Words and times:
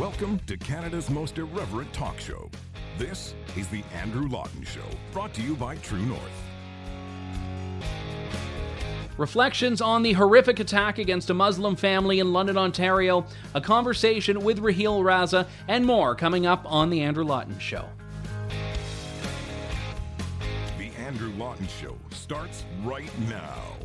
Welcome 0.00 0.40
to 0.46 0.56
Canada's 0.56 1.10
most 1.10 1.36
irreverent 1.36 1.92
talk 1.92 2.18
show. 2.18 2.50
This 2.96 3.34
is 3.54 3.68
The 3.68 3.84
Andrew 3.92 4.26
Lawton 4.28 4.64
Show, 4.64 4.80
brought 5.12 5.34
to 5.34 5.42
you 5.42 5.54
by 5.54 5.76
True 5.76 6.00
North. 6.00 6.22
Reflections 9.18 9.82
on 9.82 10.02
the 10.02 10.14
horrific 10.14 10.58
attack 10.58 10.96
against 10.96 11.28
a 11.28 11.34
Muslim 11.34 11.76
family 11.76 12.18
in 12.18 12.32
London, 12.32 12.56
Ontario, 12.56 13.26
a 13.52 13.60
conversation 13.60 14.40
with 14.42 14.60
Raheel 14.60 15.02
Raza, 15.02 15.46
and 15.68 15.84
more 15.84 16.14
coming 16.14 16.46
up 16.46 16.62
on 16.64 16.88
The 16.88 17.02
Andrew 17.02 17.24
Lawton 17.24 17.58
Show. 17.58 17.84
The 20.78 20.90
Andrew 20.96 21.34
Lawton 21.34 21.68
Show 21.78 21.98
starts 22.10 22.64
right 22.84 23.10
now. 23.28 23.79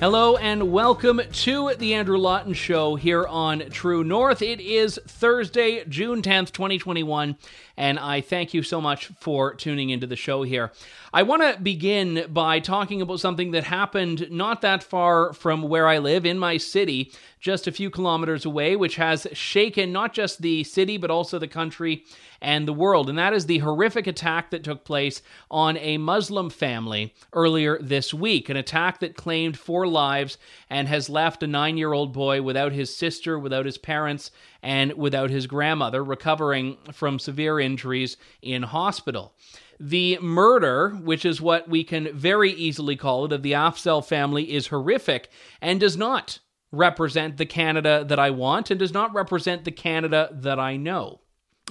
Hello 0.00 0.38
and 0.38 0.72
welcome 0.72 1.20
to 1.30 1.74
the 1.74 1.92
Andrew 1.92 2.16
Lawton 2.16 2.54
Show 2.54 2.94
here 2.94 3.26
on 3.26 3.68
True 3.68 4.02
North. 4.02 4.40
It 4.40 4.58
is 4.58 4.98
Thursday, 5.06 5.84
June 5.84 6.22
10th, 6.22 6.52
2021, 6.52 7.36
and 7.80 7.98
I 7.98 8.20
thank 8.20 8.52
you 8.52 8.62
so 8.62 8.78
much 8.78 9.06
for 9.20 9.54
tuning 9.54 9.88
into 9.88 10.06
the 10.06 10.14
show 10.14 10.42
here. 10.42 10.70
I 11.14 11.22
want 11.22 11.40
to 11.40 11.58
begin 11.58 12.26
by 12.28 12.60
talking 12.60 13.00
about 13.00 13.20
something 13.20 13.52
that 13.52 13.64
happened 13.64 14.30
not 14.30 14.60
that 14.60 14.82
far 14.82 15.32
from 15.32 15.62
where 15.62 15.88
I 15.88 15.96
live 15.96 16.26
in 16.26 16.38
my 16.38 16.58
city, 16.58 17.10
just 17.40 17.66
a 17.66 17.72
few 17.72 17.88
kilometers 17.88 18.44
away, 18.44 18.76
which 18.76 18.96
has 18.96 19.26
shaken 19.32 19.92
not 19.92 20.12
just 20.12 20.42
the 20.42 20.62
city 20.62 20.98
but 20.98 21.10
also 21.10 21.38
the 21.38 21.48
country 21.48 22.04
and 22.42 22.68
the 22.68 22.72
world. 22.74 23.08
And 23.08 23.18
that 23.18 23.32
is 23.32 23.46
the 23.46 23.58
horrific 23.58 24.06
attack 24.06 24.50
that 24.50 24.62
took 24.62 24.84
place 24.84 25.22
on 25.50 25.76
a 25.78 25.96
Muslim 25.96 26.50
family 26.50 27.14
earlier 27.32 27.78
this 27.80 28.12
week. 28.12 28.50
An 28.50 28.56
attack 28.56 29.00
that 29.00 29.16
claimed 29.16 29.58
four 29.58 29.86
lives 29.86 30.36
and 30.68 30.86
has 30.88 31.08
left 31.08 31.42
a 31.42 31.46
nine 31.46 31.78
year 31.78 31.94
old 31.94 32.12
boy 32.12 32.42
without 32.42 32.72
his 32.72 32.94
sister, 32.94 33.38
without 33.38 33.66
his 33.66 33.78
parents, 33.78 34.30
and 34.62 34.92
without 34.94 35.30
his 35.30 35.46
grandmother, 35.46 36.02
recovering 36.02 36.76
from 36.92 37.18
severe 37.18 37.58
injuries 37.60 38.16
in 38.42 38.62
hospital. 38.62 39.34
The 39.78 40.18
murder, 40.20 40.90
which 40.90 41.24
is 41.24 41.40
what 41.40 41.68
we 41.68 41.84
can 41.84 42.14
very 42.16 42.52
easily 42.52 42.96
call 42.96 43.24
it, 43.24 43.32
of 43.32 43.42
the 43.42 43.52
Afzaal 43.52 44.04
family 44.04 44.52
is 44.52 44.66
horrific 44.66 45.30
and 45.60 45.80
does 45.80 45.96
not 45.96 46.40
represent 46.72 47.36
the 47.36 47.46
Canada 47.46 48.04
that 48.06 48.18
I 48.18 48.30
want 48.30 48.70
and 48.70 48.78
does 48.78 48.92
not 48.92 49.14
represent 49.14 49.64
the 49.64 49.72
Canada 49.72 50.28
that 50.32 50.58
I 50.58 50.76
know. 50.76 51.20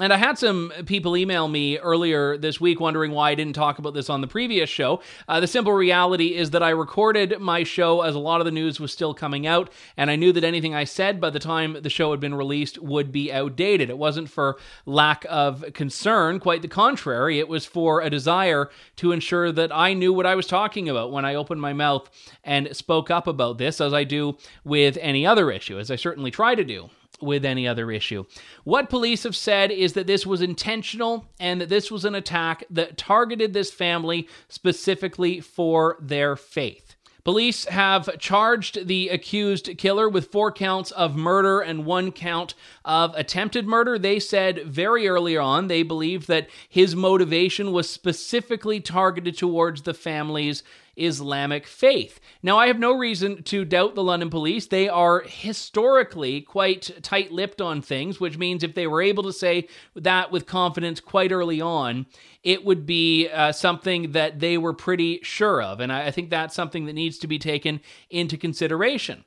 And 0.01 0.13
I 0.13 0.17
had 0.17 0.37
some 0.37 0.71
people 0.85 1.17
email 1.17 1.49
me 1.49 1.77
earlier 1.77 2.37
this 2.37 2.61
week 2.61 2.79
wondering 2.79 3.11
why 3.11 3.31
I 3.31 3.35
didn't 3.35 3.53
talk 3.53 3.79
about 3.79 3.93
this 3.93 4.09
on 4.09 4.21
the 4.21 4.27
previous 4.27 4.69
show. 4.69 5.01
Uh, 5.27 5.41
the 5.41 5.47
simple 5.47 5.73
reality 5.73 6.35
is 6.35 6.51
that 6.51 6.63
I 6.63 6.69
recorded 6.69 7.37
my 7.41 7.63
show 7.63 8.01
as 8.01 8.15
a 8.15 8.19
lot 8.19 8.39
of 8.39 8.45
the 8.45 8.51
news 8.51 8.79
was 8.79 8.93
still 8.93 9.13
coming 9.13 9.45
out, 9.45 9.69
and 9.97 10.09
I 10.09 10.15
knew 10.15 10.31
that 10.31 10.45
anything 10.45 10.73
I 10.73 10.85
said 10.85 11.19
by 11.19 11.31
the 11.31 11.39
time 11.39 11.75
the 11.81 11.89
show 11.89 12.11
had 12.11 12.21
been 12.21 12.33
released 12.33 12.81
would 12.81 13.11
be 13.11 13.29
outdated. 13.33 13.89
It 13.89 13.97
wasn't 13.97 14.29
for 14.29 14.57
lack 14.85 15.25
of 15.27 15.65
concern, 15.73 16.39
quite 16.39 16.61
the 16.61 16.69
contrary. 16.69 17.37
It 17.37 17.49
was 17.49 17.65
for 17.65 17.99
a 17.99 18.09
desire 18.09 18.69
to 18.97 19.11
ensure 19.11 19.51
that 19.51 19.75
I 19.75 19.93
knew 19.93 20.13
what 20.13 20.25
I 20.25 20.35
was 20.35 20.47
talking 20.47 20.87
about 20.87 21.11
when 21.11 21.25
I 21.25 21.35
opened 21.35 21.59
my 21.59 21.73
mouth 21.73 22.09
and 22.45 22.73
spoke 22.73 23.11
up 23.11 23.27
about 23.27 23.57
this, 23.57 23.81
as 23.81 23.93
I 23.93 24.05
do 24.05 24.37
with 24.63 24.97
any 25.01 25.25
other 25.25 25.51
issue, 25.51 25.77
as 25.77 25.91
I 25.91 25.97
certainly 25.97 26.31
try 26.31 26.55
to 26.55 26.63
do 26.63 26.89
with 27.21 27.45
any 27.45 27.67
other 27.67 27.91
issue. 27.91 28.25
What 28.63 28.89
police 28.89 29.23
have 29.23 29.35
said 29.35 29.71
is 29.71 29.93
that 29.93 30.07
this 30.07 30.25
was 30.25 30.41
intentional 30.41 31.25
and 31.39 31.61
that 31.61 31.69
this 31.69 31.91
was 31.91 32.05
an 32.05 32.15
attack 32.15 32.63
that 32.69 32.97
targeted 32.97 33.53
this 33.53 33.71
family 33.71 34.27
specifically 34.47 35.39
for 35.39 35.97
their 35.99 36.35
faith. 36.35 36.95
Police 37.25 37.65
have 37.65 38.17
charged 38.17 38.87
the 38.87 39.09
accused 39.09 39.77
killer 39.77 40.07
with 40.07 40.31
four 40.31 40.51
counts 40.51 40.91
of 40.91 41.15
murder 41.15 41.59
and 41.59 41.85
one 41.85 42.11
count 42.11 42.55
of 42.85 43.13
attempted 43.15 43.67
murder. 43.67 43.99
They 43.99 44.19
said 44.19 44.63
very 44.65 45.07
early 45.07 45.37
on 45.37 45.67
they 45.67 45.83
believed 45.83 46.27
that 46.27 46.49
his 46.67 46.95
motivation 46.95 47.71
was 47.71 47.89
specifically 47.89 48.79
targeted 48.79 49.37
towards 49.37 49.81
the 49.81 49.93
family's 49.93 50.63
Islamic 50.95 51.67
faith. 51.67 52.19
Now, 52.41 52.57
I 52.57 52.67
have 52.67 52.79
no 52.79 52.97
reason 52.97 53.43
to 53.43 53.65
doubt 53.65 53.95
the 53.95 54.03
London 54.03 54.29
police. 54.29 54.67
They 54.67 54.89
are 54.89 55.21
historically 55.25 56.41
quite 56.41 56.91
tight 57.01 57.31
lipped 57.31 57.61
on 57.61 57.81
things, 57.81 58.19
which 58.19 58.37
means 58.37 58.63
if 58.63 58.75
they 58.75 58.87
were 58.87 59.01
able 59.01 59.23
to 59.23 59.33
say 59.33 59.67
that 59.95 60.31
with 60.31 60.45
confidence 60.45 60.99
quite 60.99 61.31
early 61.31 61.61
on, 61.61 62.05
it 62.43 62.63
would 62.63 62.85
be 62.85 63.27
uh, 63.29 63.51
something 63.51 64.13
that 64.13 64.39
they 64.39 64.57
were 64.57 64.73
pretty 64.73 65.19
sure 65.23 65.61
of. 65.61 65.79
And 65.79 65.91
I, 65.91 66.07
I 66.07 66.11
think 66.11 66.29
that's 66.29 66.55
something 66.55 66.85
that 66.85 66.93
needs 66.93 67.17
to 67.19 67.27
be 67.27 67.39
taken 67.39 67.81
into 68.09 68.37
consideration. 68.37 69.25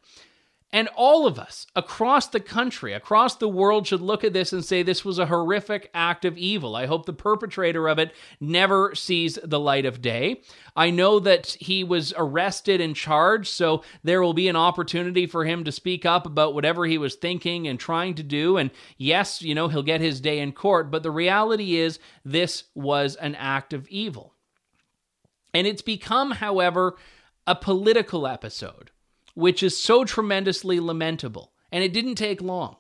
And 0.75 0.88
all 0.97 1.27
of 1.27 1.38
us 1.38 1.66
across 1.77 2.28
the 2.28 2.41
country, 2.41 2.94
across 2.94 3.37
the 3.37 3.49
world, 3.49 3.87
should 3.87 4.00
look 4.00 4.25
at 4.25 4.33
this 4.33 4.55
and 4.55 4.65
say 4.65 4.83
this 4.83 5.05
was 5.05 5.19
a 5.19 5.27
horrific 5.27 5.91
act 5.93 6.25
of 6.25 6.38
evil. 6.38 6.75
I 6.75 6.87
hope 6.87 7.05
the 7.05 7.12
perpetrator 7.12 7.88
of 7.88 7.99
it 7.99 8.15
never 8.41 8.94
sees 8.94 9.38
the 9.44 9.60
light 9.60 9.84
of 9.84 10.00
day. 10.00 10.41
I 10.75 10.88
know 10.88 11.19
that 11.21 11.49
he 11.60 11.84
was 11.84 12.15
arrested 12.16 12.81
and 12.81 12.97
charged, 12.97 13.49
so 13.49 13.84
there 14.03 14.22
will 14.22 14.33
be 14.33 14.49
an 14.49 14.56
opportunity 14.56 15.27
for 15.27 15.44
him 15.44 15.62
to 15.65 15.72
speak 15.72 16.06
up 16.06 16.25
about 16.25 16.55
whatever 16.55 16.87
he 16.87 16.97
was 16.97 17.16
thinking 17.16 17.69
and 17.69 17.78
trying 17.78 18.15
to 18.15 18.22
do. 18.22 18.56
And 18.56 18.71
yes, 18.97 19.43
you 19.43 19.54
know, 19.54 19.69
he'll 19.69 19.83
get 19.83 20.00
his 20.00 20.22
day 20.22 20.39
in 20.39 20.53
court, 20.53 20.91
but 20.91 21.03
the 21.03 21.10
reality 21.10 21.77
is 21.77 21.99
this 22.25 22.65
was 22.75 23.15
an 23.16 23.34
act 23.34 23.75
of 23.75 23.87
evil. 23.89 24.33
And 25.53 25.66
it's 25.66 25.83
become, 25.83 26.31
however, 26.31 26.97
a 27.47 27.54
political 27.54 28.27
episode 28.27 28.91
which 29.34 29.62
is 29.62 29.81
so 29.81 30.04
tremendously 30.04 30.81
lamentable. 30.81 31.53
And 31.70 31.82
it 31.82 31.93
didn't 31.93 32.16
take 32.16 32.43
long. 32.43 32.76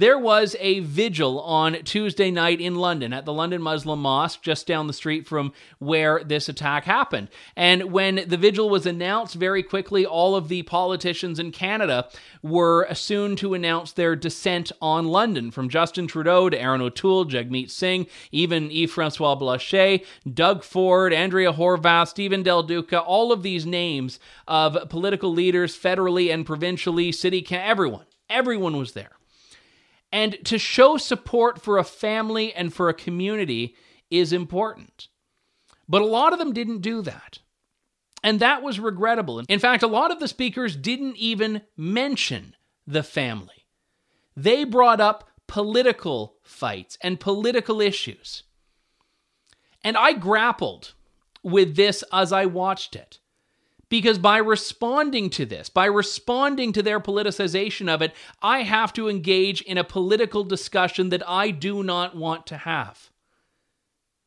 There 0.00 0.18
was 0.18 0.56
a 0.60 0.80
vigil 0.80 1.42
on 1.42 1.74
Tuesday 1.84 2.30
night 2.30 2.58
in 2.58 2.74
London 2.74 3.12
at 3.12 3.26
the 3.26 3.34
London 3.34 3.60
Muslim 3.60 4.00
Mosque, 4.00 4.40
just 4.40 4.66
down 4.66 4.86
the 4.86 4.94
street 4.94 5.28
from 5.28 5.52
where 5.78 6.24
this 6.24 6.48
attack 6.48 6.84
happened. 6.84 7.28
And 7.54 7.92
when 7.92 8.24
the 8.26 8.38
vigil 8.38 8.70
was 8.70 8.86
announced, 8.86 9.34
very 9.34 9.62
quickly, 9.62 10.06
all 10.06 10.34
of 10.34 10.48
the 10.48 10.62
politicians 10.62 11.38
in 11.38 11.52
Canada 11.52 12.08
were 12.42 12.88
soon 12.94 13.36
to 13.36 13.52
announce 13.52 13.92
their 13.92 14.16
descent 14.16 14.72
on 14.80 15.08
London, 15.08 15.50
from 15.50 15.68
Justin 15.68 16.06
Trudeau 16.06 16.48
to 16.48 16.58
Erin 16.58 16.80
O'Toole, 16.80 17.26
Jagmeet 17.26 17.70
Singh, 17.70 18.06
even 18.32 18.70
Yves 18.70 18.92
Francois 18.92 19.34
Blanchet, 19.34 20.06
Doug 20.32 20.64
Ford, 20.64 21.12
Andrea 21.12 21.52
Horwath, 21.52 22.08
Stephen 22.08 22.42
Del 22.42 22.62
Duca, 22.62 22.98
all 23.02 23.32
of 23.32 23.42
these 23.42 23.66
names 23.66 24.18
of 24.48 24.88
political 24.88 25.30
leaders, 25.30 25.78
federally 25.78 26.32
and 26.32 26.46
provincially, 26.46 27.12
city, 27.12 27.46
everyone, 27.50 28.06
everyone 28.30 28.78
was 28.78 28.92
there. 28.92 29.19
And 30.12 30.38
to 30.44 30.58
show 30.58 30.96
support 30.96 31.62
for 31.62 31.78
a 31.78 31.84
family 31.84 32.52
and 32.52 32.72
for 32.74 32.88
a 32.88 32.94
community 32.94 33.76
is 34.10 34.32
important. 34.32 35.08
But 35.88 36.02
a 36.02 36.06
lot 36.06 36.32
of 36.32 36.38
them 36.38 36.52
didn't 36.52 36.80
do 36.80 37.02
that. 37.02 37.38
And 38.22 38.40
that 38.40 38.62
was 38.62 38.78
regrettable. 38.78 39.42
In 39.48 39.60
fact, 39.60 39.82
a 39.82 39.88
lot 39.88 40.10
of 40.10 40.20
the 40.20 40.28
speakers 40.28 40.76
didn't 40.76 41.16
even 41.16 41.62
mention 41.76 42.54
the 42.86 43.02
family. 43.02 43.66
They 44.36 44.64
brought 44.64 45.00
up 45.00 45.30
political 45.46 46.36
fights 46.42 46.98
and 47.00 47.18
political 47.18 47.80
issues. 47.80 48.42
And 49.82 49.96
I 49.96 50.12
grappled 50.12 50.92
with 51.42 51.76
this 51.76 52.04
as 52.12 52.32
I 52.32 52.46
watched 52.46 52.94
it. 52.94 53.19
Because 53.90 54.18
by 54.18 54.38
responding 54.38 55.30
to 55.30 55.44
this, 55.44 55.68
by 55.68 55.86
responding 55.86 56.72
to 56.72 56.82
their 56.82 57.00
politicization 57.00 57.92
of 57.92 58.00
it, 58.00 58.14
I 58.40 58.62
have 58.62 58.92
to 58.94 59.08
engage 59.08 59.60
in 59.62 59.76
a 59.76 59.84
political 59.84 60.44
discussion 60.44 61.08
that 61.08 61.28
I 61.28 61.50
do 61.50 61.82
not 61.82 62.16
want 62.16 62.46
to 62.46 62.56
have. 62.58 63.10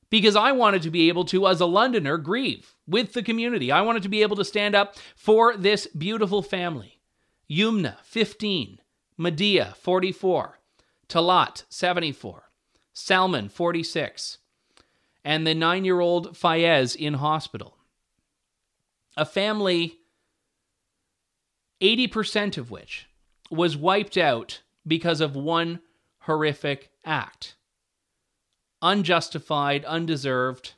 Because 0.09 0.35
I 0.35 0.51
wanted 0.51 0.83
to 0.83 0.91
be 0.91 1.07
able 1.07 1.23
to, 1.25 1.47
as 1.47 1.61
a 1.61 1.65
Londoner, 1.65 2.17
grieve 2.17 2.75
with 2.85 3.13
the 3.13 3.23
community. 3.23 3.71
I 3.71 3.81
wanted 3.81 4.03
to 4.03 4.09
be 4.09 4.21
able 4.21 4.35
to 4.35 4.45
stand 4.45 4.75
up 4.75 4.97
for 5.15 5.55
this 5.55 5.87
beautiful 5.87 6.43
family. 6.43 6.99
Yumna, 7.49 7.95
15. 8.03 8.79
Madiha, 9.17 9.75
44. 9.77 10.59
Talat, 11.07 11.63
74. 11.69 12.49
Salman, 12.91 13.47
46. 13.47 14.39
And 15.23 15.47
the 15.47 15.55
nine 15.55 15.85
year 15.85 16.01
old 16.01 16.33
Fayez 16.35 16.97
in 16.97 17.15
hospital 17.15 17.77
a 19.15 19.25
family 19.25 19.99
80% 21.81 22.57
of 22.57 22.71
which 22.71 23.07
was 23.51 23.75
wiped 23.75 24.17
out 24.17 24.61
because 24.87 25.21
of 25.21 25.35
one 25.35 25.81
horrific 26.19 26.91
act. 27.05 27.55
Unjustified, 28.81 29.83
undeserved, 29.85 30.73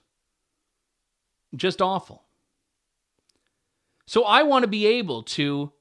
just 1.55 1.81
awful. 1.81 2.23
So 4.07 4.23
I 4.23 4.43
want 4.43 4.63
to 4.63 4.67
be 4.67 4.85
able 4.85 5.23
to 5.23 5.71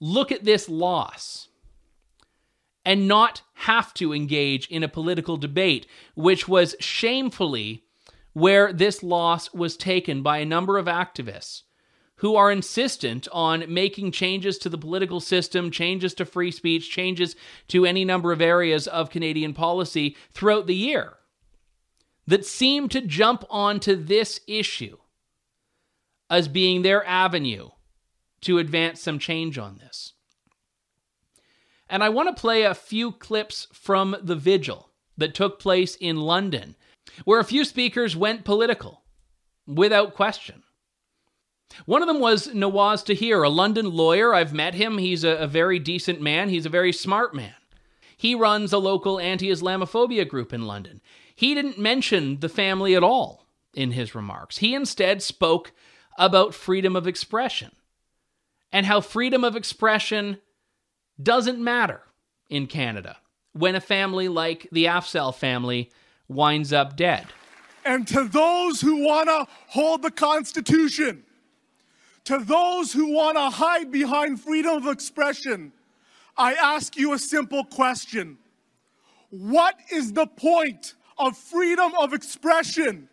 look 0.00 0.32
at 0.32 0.44
this 0.44 0.68
loss 0.68 1.48
and 2.84 3.08
not 3.08 3.42
have 3.54 3.92
to 3.94 4.14
engage 4.14 4.66
in 4.68 4.82
a 4.82 4.88
political 4.88 5.36
debate, 5.36 5.86
which 6.14 6.48
was 6.48 6.74
shamefully 6.80 7.84
where 8.32 8.72
this 8.72 9.02
loss 9.02 9.52
was 9.52 9.76
taken 9.76 10.22
by 10.22 10.38
a 10.38 10.44
number 10.46 10.78
of 10.78 10.86
activists 10.86 11.62
who 12.18 12.36
are 12.36 12.50
insistent 12.50 13.28
on 13.32 13.72
making 13.72 14.12
changes 14.12 14.58
to 14.58 14.68
the 14.68 14.78
political 14.78 15.20
system, 15.20 15.70
changes 15.70 16.14
to 16.14 16.24
free 16.24 16.50
speech, 16.50 16.90
changes 16.90 17.36
to 17.68 17.86
any 17.86 18.04
number 18.04 18.32
of 18.32 18.40
areas 18.40 18.86
of 18.86 19.10
Canadian 19.10 19.54
policy 19.54 20.16
throughout 20.32 20.66
the 20.66 20.74
year 20.74 21.14
that 22.26 22.44
seem 22.44 22.88
to 22.88 23.00
jump 23.00 23.44
onto 23.48 23.96
this 23.96 24.40
issue 24.46 24.98
as 26.28 26.46
being 26.46 26.82
their 26.82 27.04
avenue 27.06 27.68
to 28.42 28.58
advance 28.58 29.00
some 29.00 29.18
change 29.18 29.56
on 29.56 29.78
this. 29.78 30.12
And 31.88 32.04
I 32.04 32.10
want 32.10 32.28
to 32.34 32.40
play 32.40 32.64
a 32.64 32.74
few 32.74 33.12
clips 33.12 33.66
from 33.72 34.14
the 34.22 34.36
vigil 34.36 34.90
that 35.16 35.34
took 35.34 35.58
place 35.58 35.96
in 35.96 36.16
London, 36.16 36.76
where 37.24 37.40
a 37.40 37.44
few 37.44 37.64
speakers 37.64 38.14
went 38.14 38.44
political 38.44 39.04
without 39.66 40.14
question. 40.14 40.62
One 41.86 42.02
of 42.02 42.08
them 42.08 42.20
was 42.20 42.48
Nawaz 42.48 43.04
Tahir, 43.04 43.42
a 43.42 43.48
London 43.48 43.90
lawyer. 43.90 44.34
I've 44.34 44.52
met 44.52 44.74
him. 44.74 44.98
He's 44.98 45.24
a, 45.24 45.30
a 45.30 45.46
very 45.46 45.78
decent 45.78 46.20
man, 46.20 46.48
he's 46.48 46.66
a 46.66 46.70
very 46.70 46.92
smart 46.92 47.34
man. 47.34 47.54
He 48.16 48.34
runs 48.34 48.72
a 48.72 48.78
local 48.78 49.20
anti 49.20 49.48
Islamophobia 49.48 50.26
group 50.28 50.52
in 50.52 50.66
London. 50.66 51.00
He 51.34 51.54
didn't 51.54 51.78
mention 51.78 52.40
the 52.40 52.48
family 52.48 52.96
at 52.96 53.04
all 53.04 53.46
in 53.74 53.92
his 53.92 54.14
remarks. 54.14 54.58
He 54.58 54.74
instead 54.74 55.22
spoke 55.22 55.72
about 56.18 56.52
freedom 56.52 56.96
of 56.96 57.06
expression 57.06 57.70
and 58.72 58.86
how 58.86 59.00
freedom 59.00 59.44
of 59.44 59.54
expression 59.54 60.38
doesn't 61.22 61.62
matter 61.62 62.02
in 62.50 62.66
Canada 62.66 63.18
when 63.52 63.76
a 63.76 63.80
family 63.80 64.28
like 64.28 64.68
the 64.72 64.86
Afzaal 64.86 65.34
family 65.34 65.90
winds 66.26 66.72
up 66.72 66.96
dead. 66.96 67.26
And 67.84 68.06
to 68.08 68.24
those 68.24 68.80
who 68.80 69.06
want 69.06 69.28
to 69.28 69.46
hold 69.68 70.02
the 70.02 70.10
Constitution, 70.10 71.24
to 72.28 72.36
those 72.36 72.92
who 72.92 73.14
want 73.14 73.38
to 73.38 73.48
hide 73.48 73.90
behind 73.90 74.38
freedom 74.38 74.76
of 74.76 74.86
expression, 74.86 75.72
I 76.36 76.52
ask 76.52 76.94
you 76.94 77.14
a 77.14 77.18
simple 77.18 77.64
question. 77.64 78.36
What 79.30 79.76
is 79.90 80.12
the 80.12 80.26
point 80.26 80.92
of 81.16 81.38
freedom 81.38 81.94
of 81.98 82.12
expression 82.12 83.08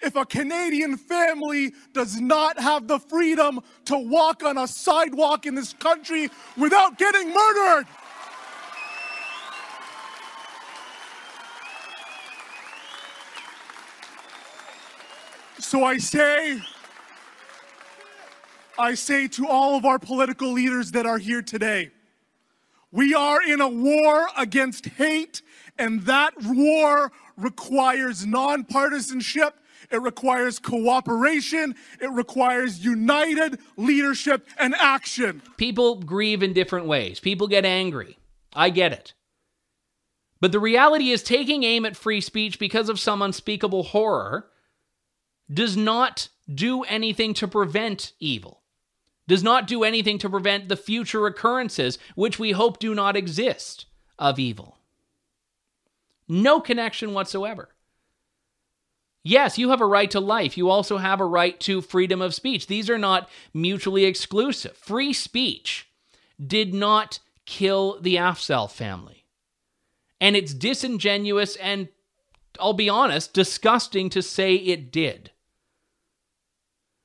if 0.00 0.16
a 0.16 0.24
Canadian 0.24 0.96
family 0.96 1.74
does 1.92 2.22
not 2.22 2.58
have 2.58 2.88
the 2.88 2.98
freedom 2.98 3.60
to 3.84 3.98
walk 3.98 4.42
on 4.42 4.56
a 4.56 4.66
sidewalk 4.66 5.44
in 5.44 5.54
this 5.54 5.74
country 5.74 6.30
without 6.56 6.96
getting 6.96 7.34
murdered? 7.34 7.86
So 15.58 15.84
I 15.84 15.98
say, 15.98 16.62
I 18.78 18.94
say 18.94 19.26
to 19.28 19.46
all 19.48 19.76
of 19.76 19.84
our 19.84 19.98
political 19.98 20.52
leaders 20.52 20.92
that 20.92 21.04
are 21.04 21.18
here 21.18 21.42
today, 21.42 21.90
we 22.92 23.12
are 23.12 23.42
in 23.42 23.60
a 23.60 23.68
war 23.68 24.28
against 24.36 24.86
hate, 24.86 25.42
and 25.76 26.02
that 26.02 26.32
war 26.42 27.10
requires 27.36 28.24
nonpartisanship. 28.24 29.52
It 29.90 30.00
requires 30.00 30.58
cooperation. 30.58 31.74
It 32.00 32.10
requires 32.10 32.84
united 32.84 33.58
leadership 33.76 34.46
and 34.58 34.74
action. 34.76 35.42
People 35.56 35.96
grieve 35.96 36.42
in 36.42 36.52
different 36.52 36.86
ways. 36.86 37.20
People 37.20 37.48
get 37.48 37.64
angry. 37.64 38.16
I 38.52 38.70
get 38.70 38.92
it. 38.92 39.12
But 40.40 40.52
the 40.52 40.60
reality 40.60 41.10
is, 41.10 41.22
taking 41.22 41.64
aim 41.64 41.84
at 41.84 41.96
free 41.96 42.20
speech 42.20 42.58
because 42.58 42.88
of 42.88 43.00
some 43.00 43.22
unspeakable 43.22 43.82
horror 43.82 44.46
does 45.52 45.76
not 45.76 46.28
do 46.52 46.82
anything 46.84 47.34
to 47.34 47.48
prevent 47.48 48.12
evil 48.20 48.57
does 49.28 49.44
not 49.44 49.68
do 49.68 49.84
anything 49.84 50.18
to 50.18 50.28
prevent 50.28 50.68
the 50.68 50.76
future 50.76 51.26
occurrences, 51.26 51.98
which 52.16 52.40
we 52.40 52.50
hope 52.50 52.80
do 52.80 52.94
not 52.94 53.16
exist, 53.16 53.86
of 54.18 54.40
evil. 54.40 54.78
No 56.26 56.60
connection 56.60 57.14
whatsoever. 57.14 57.68
Yes, 59.22 59.58
you 59.58 59.70
have 59.70 59.82
a 59.82 59.86
right 59.86 60.10
to 60.12 60.20
life. 60.20 60.56
You 60.56 60.70
also 60.70 60.96
have 60.96 61.20
a 61.20 61.26
right 61.26 61.60
to 61.60 61.82
freedom 61.82 62.22
of 62.22 62.34
speech. 62.34 62.66
These 62.66 62.88
are 62.88 62.98
not 62.98 63.28
mutually 63.52 64.04
exclusive. 64.04 64.76
Free 64.76 65.12
speech 65.12 65.88
did 66.44 66.72
not 66.72 67.18
kill 67.44 68.00
the 68.00 68.16
Afzaal 68.16 68.70
family. 68.70 69.26
And 70.20 70.34
it's 70.36 70.54
disingenuous 70.54 71.56
and, 71.56 71.88
I'll 72.58 72.72
be 72.72 72.88
honest, 72.88 73.34
disgusting 73.34 74.08
to 74.10 74.22
say 74.22 74.54
it 74.54 74.90
did. 74.90 75.32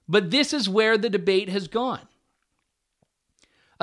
But 0.07 0.31
this 0.31 0.53
is 0.53 0.69
where 0.69 0.97
the 0.97 1.09
debate 1.09 1.49
has 1.49 1.67
gone. 1.67 2.07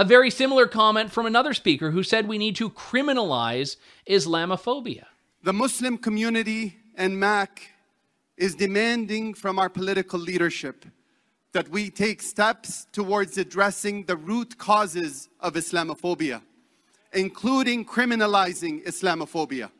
A 0.00 0.05
very 0.05 0.31
similar 0.31 0.67
comment 0.67 1.12
from 1.12 1.26
another 1.26 1.52
speaker 1.52 1.91
who 1.91 2.02
said 2.02 2.26
we 2.26 2.38
need 2.38 2.56
to 2.56 2.70
criminalize 2.70 3.76
Islamophobia. 4.08 5.05
The 5.43 5.52
Muslim 5.52 5.99
community 5.99 6.79
and 6.97 7.20
MAC 7.20 7.69
is 8.38 8.55
demanding 8.55 9.35
from 9.35 9.58
our 9.58 9.69
political 9.69 10.19
leadership 10.19 10.87
that 11.52 11.69
we 11.69 11.91
take 11.91 12.23
steps 12.23 12.87
towards 12.93 13.37
addressing 13.37 14.05
the 14.05 14.17
root 14.17 14.56
causes 14.56 15.29
of 15.38 15.52
Islamophobia, 15.52 16.41
including 17.12 17.85
criminalizing 17.85 18.82
Islamophobia. 18.87 19.70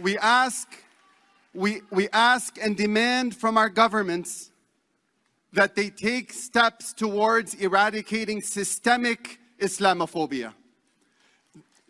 We 0.00 0.18
ask 0.18 0.66
we, 1.54 1.82
we 1.90 2.08
ask 2.12 2.58
and 2.60 2.76
demand 2.76 3.34
from 3.34 3.56
our 3.56 3.68
governments 3.68 4.50
that 5.52 5.74
they 5.74 5.90
take 5.90 6.32
steps 6.32 6.92
towards 6.92 7.54
eradicating 7.54 8.40
systemic 8.40 9.38
Islamophobia. 9.58 10.54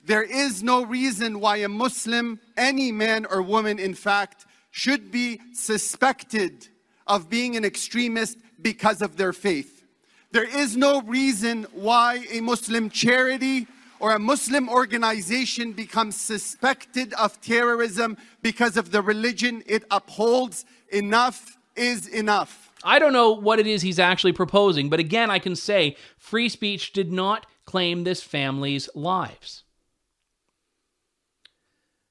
There 0.04 0.22
is 0.22 0.62
no 0.62 0.84
reason 0.84 1.40
why 1.40 1.58
a 1.58 1.68
Muslim, 1.68 2.40
any 2.56 2.90
man 2.90 3.26
or 3.30 3.42
woman, 3.42 3.78
in 3.78 3.94
fact, 3.94 4.46
should 4.70 5.10
be 5.10 5.40
suspected 5.52 6.68
of 7.06 7.28
being 7.28 7.56
an 7.56 7.64
extremist 7.64 8.38
because 8.62 9.02
of 9.02 9.16
their 9.16 9.32
faith. 9.32 9.84
There 10.32 10.44
is 10.44 10.76
no 10.76 11.02
reason 11.02 11.66
why 11.72 12.24
a 12.30 12.40
Muslim 12.40 12.88
charity 12.88 13.66
or 14.00 14.12
a 14.12 14.18
Muslim 14.18 14.68
organization 14.68 15.72
becomes 15.72 16.16
suspected 16.16 17.12
of 17.14 17.40
terrorism 17.40 18.16
because 18.42 18.76
of 18.76 18.90
the 18.90 19.02
religion 19.02 19.62
it 19.66 19.84
upholds, 19.90 20.64
enough 20.90 21.58
is 21.76 22.06
enough. 22.08 22.72
I 22.82 22.98
don't 22.98 23.12
know 23.12 23.30
what 23.30 23.60
it 23.60 23.66
is 23.66 23.82
he's 23.82 23.98
actually 23.98 24.32
proposing, 24.32 24.88
but 24.88 25.00
again, 25.00 25.30
I 25.30 25.38
can 25.38 25.54
say 25.54 25.96
free 26.16 26.48
speech 26.48 26.92
did 26.92 27.12
not 27.12 27.46
claim 27.66 28.04
this 28.04 28.22
family's 28.22 28.88
lives. 28.94 29.64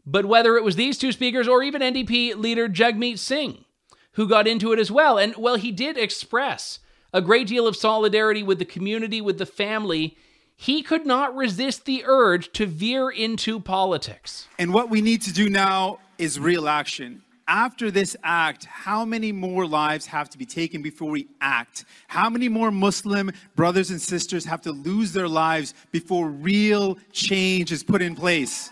But 0.05 0.25
whether 0.25 0.55
it 0.57 0.63
was 0.63 0.75
these 0.75 0.97
two 0.97 1.11
speakers 1.11 1.47
or 1.47 1.63
even 1.63 1.81
NDP 1.81 2.35
leader 2.35 2.69
Jagmeet 2.69 3.19
Singh, 3.19 3.65
who 4.13 4.27
got 4.27 4.47
into 4.47 4.71
it 4.71 4.79
as 4.79 4.91
well, 4.91 5.17
and 5.17 5.35
well, 5.37 5.55
he 5.55 5.71
did 5.71 5.97
express 5.97 6.79
a 7.11 7.21
great 7.21 7.47
deal 7.47 7.67
of 7.67 7.75
solidarity 7.75 8.43
with 8.43 8.59
the 8.59 8.65
community, 8.65 9.21
with 9.21 9.37
the 9.39 9.45
family 9.45 10.15
he 10.61 10.83
could 10.83 11.05
not 11.05 11.33
resist 11.37 11.85
the 11.85 12.03
urge 12.05 12.51
to 12.51 12.65
veer 12.65 13.09
into 13.09 13.61
politics. 13.61 14.49
And 14.59 14.73
what 14.73 14.89
we 14.89 14.99
need 14.99 15.21
to 15.21 15.31
do 15.31 15.49
now 15.49 15.99
is 16.17 16.37
real 16.37 16.67
action. 16.67 17.21
After 17.47 17.89
this 17.89 18.17
act, 18.25 18.65
how 18.65 19.05
many 19.05 19.31
more 19.31 19.65
lives 19.65 20.05
have 20.07 20.29
to 20.31 20.37
be 20.37 20.45
taken 20.45 20.81
before 20.81 21.09
we 21.11 21.29
act? 21.39 21.85
How 22.09 22.29
many 22.29 22.49
more 22.49 22.71
Muslim 22.71 23.31
brothers 23.55 23.89
and 23.89 24.01
sisters 24.01 24.43
have 24.43 24.59
to 24.63 24.73
lose 24.73 25.13
their 25.13 25.29
lives 25.29 25.73
before 25.93 26.27
real 26.27 26.97
change 27.13 27.71
is 27.71 27.81
put 27.81 28.01
in 28.01 28.13
place? 28.13 28.69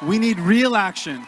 We 0.00 0.18
need 0.18 0.40
real 0.40 0.74
action. 0.74 1.26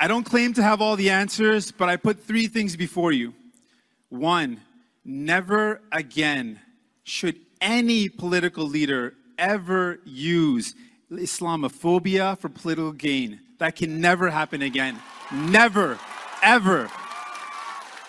I 0.00 0.08
don't 0.08 0.24
claim 0.24 0.52
to 0.54 0.64
have 0.64 0.82
all 0.82 0.96
the 0.96 1.10
answers, 1.10 1.70
but 1.70 1.88
I 1.88 1.94
put 1.94 2.24
three 2.24 2.48
things 2.48 2.74
before 2.74 3.12
you. 3.12 3.34
One, 4.08 4.60
Never 5.12 5.82
again 5.90 6.60
should 7.02 7.40
any 7.60 8.08
political 8.08 8.64
leader 8.64 9.14
ever 9.38 9.98
use 10.04 10.76
Islamophobia 11.10 12.38
for 12.38 12.48
political 12.48 12.92
gain. 12.92 13.40
That 13.58 13.74
can 13.74 14.00
never 14.00 14.30
happen 14.30 14.62
again. 14.62 15.00
Never, 15.32 15.98
ever. 16.44 16.88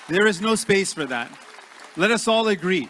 There 0.09 0.27
is 0.27 0.41
no 0.41 0.53
space 0.53 0.93
for 0.93 1.05
that. 1.05 1.31
Let 1.97 2.11
us 2.11 2.27
all 2.27 2.47
agree. 2.49 2.87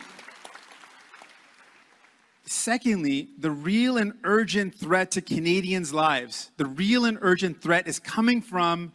Secondly, 2.43 3.29
the 3.39 3.51
real 3.51 3.95
and 3.95 4.15
urgent 4.25 4.75
threat 4.75 5.11
to 5.11 5.21
Canadians' 5.21 5.93
lives, 5.93 6.51
the 6.57 6.65
real 6.65 7.05
and 7.05 7.17
urgent 7.21 7.61
threat 7.61 7.87
is 7.87 7.97
coming 7.97 8.41
from 8.41 8.91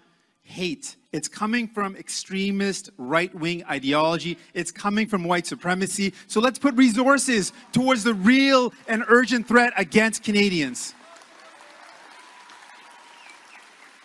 hate. 0.46 0.96
It's 1.12 1.28
coming 1.28 1.66
from 1.66 1.96
extremist 1.96 2.90
right 2.96 3.34
wing 3.34 3.64
ideology. 3.64 4.38
It's 4.54 4.70
coming 4.70 5.06
from 5.06 5.24
white 5.24 5.46
supremacy. 5.46 6.14
So 6.28 6.40
let's 6.40 6.58
put 6.58 6.74
resources 6.74 7.52
towards 7.72 8.04
the 8.04 8.14
real 8.14 8.72
and 8.86 9.04
urgent 9.08 9.48
threat 9.48 9.72
against 9.76 10.22
Canadians. 10.22 10.94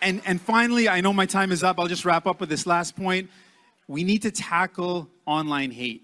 And, 0.00 0.20
and 0.26 0.40
finally, 0.40 0.88
I 0.88 1.00
know 1.00 1.12
my 1.12 1.26
time 1.26 1.52
is 1.52 1.62
up. 1.62 1.78
I'll 1.78 1.86
just 1.86 2.04
wrap 2.04 2.26
up 2.26 2.40
with 2.40 2.48
this 2.48 2.66
last 2.66 2.96
point. 2.96 3.30
We 3.86 4.02
need 4.02 4.22
to 4.22 4.32
tackle 4.32 5.08
online 5.26 5.70
hate. 5.70 6.02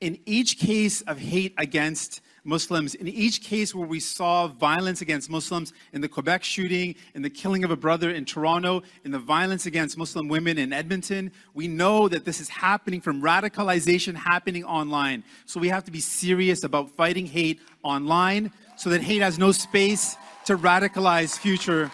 In 0.00 0.18
each 0.26 0.58
case 0.58 1.00
of 1.02 1.18
hate 1.18 1.54
against 1.56 2.20
Muslims, 2.46 2.94
in 2.94 3.08
each 3.08 3.42
case 3.42 3.74
where 3.74 3.86
we 3.86 4.00
saw 4.00 4.46
violence 4.46 5.00
against 5.00 5.28
Muslims, 5.28 5.72
in 5.92 6.00
the 6.00 6.08
Quebec 6.08 6.44
shooting, 6.44 6.94
in 7.14 7.22
the 7.22 7.30
killing 7.30 7.64
of 7.64 7.70
a 7.70 7.76
brother 7.76 8.10
in 8.10 8.24
Toronto, 8.24 8.82
in 9.04 9.10
the 9.10 9.18
violence 9.18 9.66
against 9.66 9.98
Muslim 9.98 10.28
women 10.28 10.56
in 10.58 10.72
Edmonton, 10.72 11.32
we 11.54 11.68
know 11.68 12.08
that 12.08 12.24
this 12.24 12.40
is 12.40 12.48
happening 12.48 13.00
from 13.00 13.20
radicalization 13.20 14.14
happening 14.14 14.64
online. 14.64 15.24
So 15.44 15.60
we 15.60 15.68
have 15.68 15.84
to 15.84 15.90
be 15.90 16.00
serious 16.00 16.64
about 16.64 16.90
fighting 16.90 17.26
hate 17.26 17.60
online 17.82 18.52
so 18.76 18.90
that 18.90 19.02
hate 19.02 19.22
has 19.22 19.38
no 19.38 19.52
space 19.52 20.16
to 20.46 20.56
radicalize 20.56 21.38
future 21.38 21.90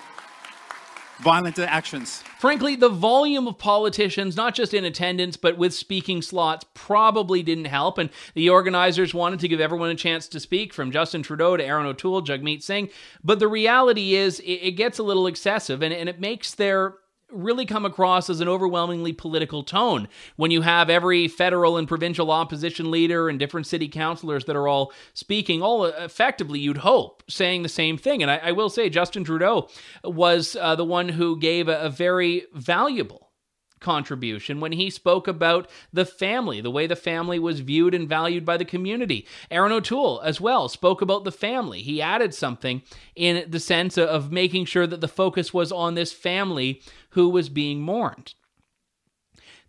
violent 1.22 1.58
actions. 1.58 2.22
Frankly, 2.38 2.76
the 2.76 2.88
volume 2.88 3.46
of 3.46 3.58
politicians, 3.58 4.36
not 4.36 4.54
just 4.54 4.74
in 4.74 4.84
attendance, 4.84 5.36
but 5.36 5.56
with 5.56 5.72
speaking 5.72 6.22
slots, 6.22 6.66
probably 6.74 7.42
didn't 7.42 7.66
help. 7.66 7.98
And 7.98 8.10
the 8.34 8.48
organizers 8.50 9.14
wanted 9.14 9.40
to 9.40 9.48
give 9.48 9.60
everyone 9.60 9.90
a 9.90 9.94
chance 9.94 10.28
to 10.28 10.40
speak, 10.40 10.74
from 10.74 10.90
Justin 10.90 11.22
Trudeau 11.22 11.56
to 11.56 11.64
Erin 11.64 11.86
O'Toole, 11.86 12.22
Jagmeet 12.22 12.62
Singh. 12.62 12.88
But 13.22 13.38
the 13.38 13.48
reality 13.48 14.14
is, 14.14 14.40
it, 14.40 14.72
gets 14.72 14.98
a 14.98 15.02
little 15.02 15.26
excessive, 15.26 15.82
and, 15.82 15.92
and 15.94 16.08
it 16.08 16.18
makes 16.18 16.54
their 16.54 16.94
really 17.32 17.66
come 17.66 17.84
across 17.84 18.28
as 18.30 18.40
an 18.40 18.48
overwhelmingly 18.48 19.12
political 19.12 19.62
tone 19.62 20.08
when 20.36 20.50
you 20.50 20.62
have 20.62 20.90
every 20.90 21.28
federal 21.28 21.76
and 21.76 21.88
provincial 21.88 22.30
opposition 22.30 22.90
leader 22.90 23.28
and 23.28 23.38
different 23.38 23.66
city 23.66 23.88
councilors 23.88 24.44
that 24.44 24.56
are 24.56 24.68
all 24.68 24.92
speaking, 25.14 25.62
all 25.62 25.84
effectively, 25.84 26.58
you'd 26.58 26.78
hope, 26.78 27.22
saying 27.28 27.62
the 27.62 27.68
same 27.68 27.96
thing. 27.96 28.22
And 28.22 28.30
I, 28.30 28.38
I 28.38 28.52
will 28.52 28.70
say, 28.70 28.88
Justin 28.88 29.24
Trudeau 29.24 29.68
was 30.04 30.56
uh, 30.60 30.74
the 30.76 30.84
one 30.84 31.08
who 31.08 31.38
gave 31.38 31.68
a, 31.68 31.80
a 31.80 31.90
very 31.90 32.46
valuable 32.54 33.32
contribution 33.82 34.60
when 34.60 34.72
he 34.72 34.88
spoke 34.88 35.28
about 35.28 35.68
the 35.92 36.06
family, 36.06 36.60
the 36.60 36.70
way 36.70 36.86
the 36.86 36.96
family 36.96 37.38
was 37.38 37.60
viewed 37.60 37.94
and 37.94 38.08
valued 38.08 38.44
by 38.44 38.56
the 38.56 38.64
community. 38.64 39.26
Erin 39.50 39.72
O'Toole, 39.72 40.20
as 40.24 40.40
well, 40.40 40.68
spoke 40.68 41.02
about 41.02 41.24
the 41.24 41.32
family. 41.32 41.82
He 41.82 42.00
added 42.00 42.32
something 42.32 42.82
in 43.14 43.50
the 43.50 43.60
sense 43.60 43.98
of 43.98 44.32
making 44.32 44.64
sure 44.64 44.86
that 44.86 45.00
the 45.00 45.08
focus 45.08 45.52
was 45.52 45.70
on 45.70 45.94
this 45.94 46.12
family 46.12 46.80
who 47.12 47.28
was 47.28 47.48
being 47.48 47.80
mourned. 47.80 48.34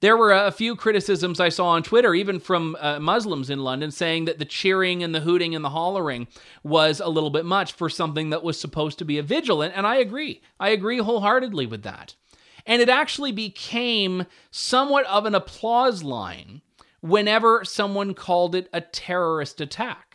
There 0.03 0.17
were 0.17 0.33
a 0.33 0.51
few 0.51 0.75
criticisms 0.75 1.39
I 1.39 1.47
saw 1.47 1.67
on 1.67 1.81
Twitter, 1.83 2.13
even 2.13 2.41
from 2.41 2.75
uh, 2.81 2.99
Muslims 2.99 3.49
in 3.49 3.59
London, 3.59 3.89
saying 3.89 4.25
that 4.25 4.37
the 4.37 4.43
cheering 4.43 5.01
and 5.01 5.15
the 5.15 5.21
hooting 5.21 5.55
and 5.55 5.63
the 5.63 5.69
hollering 5.69 6.27
was 6.61 6.99
a 6.99 7.07
little 7.07 7.29
bit 7.29 7.45
much 7.45 7.71
for 7.71 7.89
something 7.89 8.29
that 8.29 8.43
was 8.43 8.59
supposed 8.59 8.99
to 8.99 9.05
be 9.05 9.17
a 9.17 9.23
vigil. 9.23 9.61
And, 9.61 9.73
and 9.73 9.87
I 9.87 9.95
agree. 9.95 10.41
I 10.59 10.69
agree 10.69 10.97
wholeheartedly 10.97 11.67
with 11.67 11.83
that. 11.83 12.15
And 12.65 12.81
it 12.81 12.89
actually 12.89 13.31
became 13.31 14.25
somewhat 14.51 15.05
of 15.05 15.25
an 15.25 15.35
applause 15.35 16.03
line 16.03 16.61
whenever 16.99 17.63
someone 17.63 18.13
called 18.13 18.55
it 18.55 18.67
a 18.73 18.81
terrorist 18.81 19.61
attack. 19.61 20.12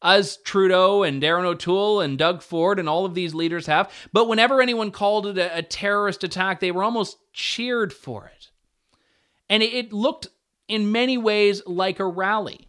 As 0.00 0.36
Trudeau 0.38 1.02
and 1.02 1.22
Erin 1.22 1.44
O'Toole 1.44 2.00
and 2.00 2.16
Doug 2.16 2.42
Ford 2.42 2.78
and 2.78 2.88
all 2.88 3.04
of 3.04 3.14
these 3.14 3.34
leaders 3.34 3.66
have. 3.66 3.90
But 4.12 4.28
whenever 4.28 4.62
anyone 4.62 4.90
called 4.90 5.26
it 5.26 5.38
a, 5.38 5.58
a 5.58 5.62
terrorist 5.62 6.22
attack, 6.22 6.60
they 6.60 6.70
were 6.70 6.84
almost 6.84 7.18
cheered 7.32 7.92
for 7.92 8.26
it. 8.26 8.50
And 9.50 9.62
it, 9.62 9.72
it 9.72 9.92
looked 9.92 10.28
in 10.68 10.92
many 10.92 11.18
ways 11.18 11.62
like 11.66 11.98
a 11.98 12.06
rally. 12.06 12.68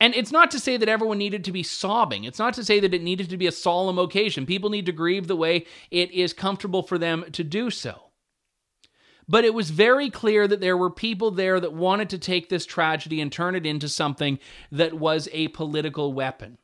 And 0.00 0.16
it's 0.16 0.32
not 0.32 0.50
to 0.50 0.58
say 0.58 0.76
that 0.76 0.88
everyone 0.88 1.18
needed 1.18 1.44
to 1.44 1.52
be 1.52 1.62
sobbing. 1.62 2.24
It's 2.24 2.40
not 2.40 2.54
to 2.54 2.64
say 2.64 2.80
that 2.80 2.92
it 2.92 3.02
needed 3.02 3.30
to 3.30 3.36
be 3.36 3.46
a 3.46 3.52
solemn 3.52 4.00
occasion. 4.00 4.46
People 4.46 4.68
need 4.68 4.86
to 4.86 4.92
grieve 4.92 5.28
the 5.28 5.36
way 5.36 5.64
it 5.92 6.10
is 6.10 6.32
comfortable 6.32 6.82
for 6.82 6.98
them 6.98 7.24
to 7.30 7.44
do 7.44 7.70
so. 7.70 8.11
But 9.28 9.44
it 9.44 9.54
was 9.54 9.70
very 9.70 10.10
clear 10.10 10.48
that 10.48 10.60
there 10.60 10.76
were 10.76 10.90
people 10.90 11.30
there 11.30 11.60
that 11.60 11.72
wanted 11.72 12.10
to 12.10 12.18
take 12.18 12.48
this 12.48 12.66
tragedy 12.66 13.20
and 13.20 13.30
turn 13.30 13.54
it 13.54 13.66
into 13.66 13.88
something 13.88 14.38
that 14.70 14.94
was 14.94 15.28
a 15.32 15.48
political 15.48 16.12
weapon. 16.12 16.58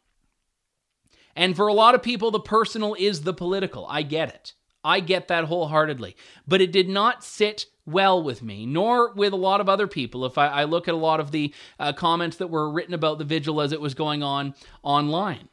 And 1.36 1.54
for 1.54 1.68
a 1.68 1.72
lot 1.72 1.94
of 1.94 2.02
people, 2.02 2.30
the 2.30 2.40
personal 2.40 2.96
is 2.98 3.22
the 3.22 3.32
political. 3.32 3.86
I 3.88 4.02
get 4.02 4.28
it. 4.28 4.54
I 4.84 5.00
get 5.00 5.28
that 5.28 5.44
wholeheartedly. 5.44 6.16
But 6.46 6.60
it 6.60 6.72
did 6.72 6.88
not 6.88 7.22
sit 7.22 7.66
well 7.86 8.22
with 8.22 8.42
me, 8.42 8.66
nor 8.66 9.12
with 9.14 9.32
a 9.32 9.36
lot 9.36 9.60
of 9.60 9.68
other 9.68 9.86
people. 9.86 10.24
If 10.24 10.36
I, 10.36 10.48
I 10.48 10.64
look 10.64 10.88
at 10.88 10.94
a 10.94 10.98
lot 10.98 11.20
of 11.20 11.30
the 11.30 11.54
uh, 11.78 11.92
comments 11.92 12.36
that 12.38 12.50
were 12.50 12.70
written 12.70 12.94
about 12.94 13.18
the 13.18 13.24
vigil 13.24 13.60
as 13.60 13.72
it 13.72 13.80
was 13.80 13.94
going 13.94 14.22
on 14.22 14.54
online. 14.82 15.48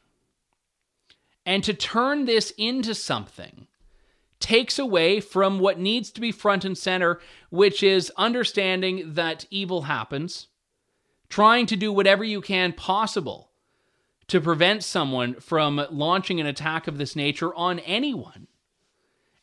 And 1.45 1.63
to 1.63 1.73
turn 1.73 2.25
this 2.25 2.51
into 2.57 2.95
something 2.95 3.67
takes 4.39 4.77
away 4.77 5.19
from 5.19 5.59
what 5.59 5.79
needs 5.79 6.11
to 6.11 6.21
be 6.21 6.31
front 6.31 6.65
and 6.65 6.77
center, 6.77 7.19
which 7.49 7.81
is 7.81 8.11
understanding 8.17 9.13
that 9.13 9.45
evil 9.49 9.83
happens, 9.83 10.47
trying 11.29 11.65
to 11.65 11.75
do 11.75 11.91
whatever 11.91 12.23
you 12.23 12.41
can 12.41 12.73
possible 12.73 13.51
to 14.27 14.41
prevent 14.41 14.83
someone 14.83 15.35
from 15.35 15.85
launching 15.91 16.39
an 16.39 16.47
attack 16.47 16.87
of 16.87 16.97
this 16.97 17.15
nature 17.15 17.53
on 17.55 17.79
anyone. 17.79 18.47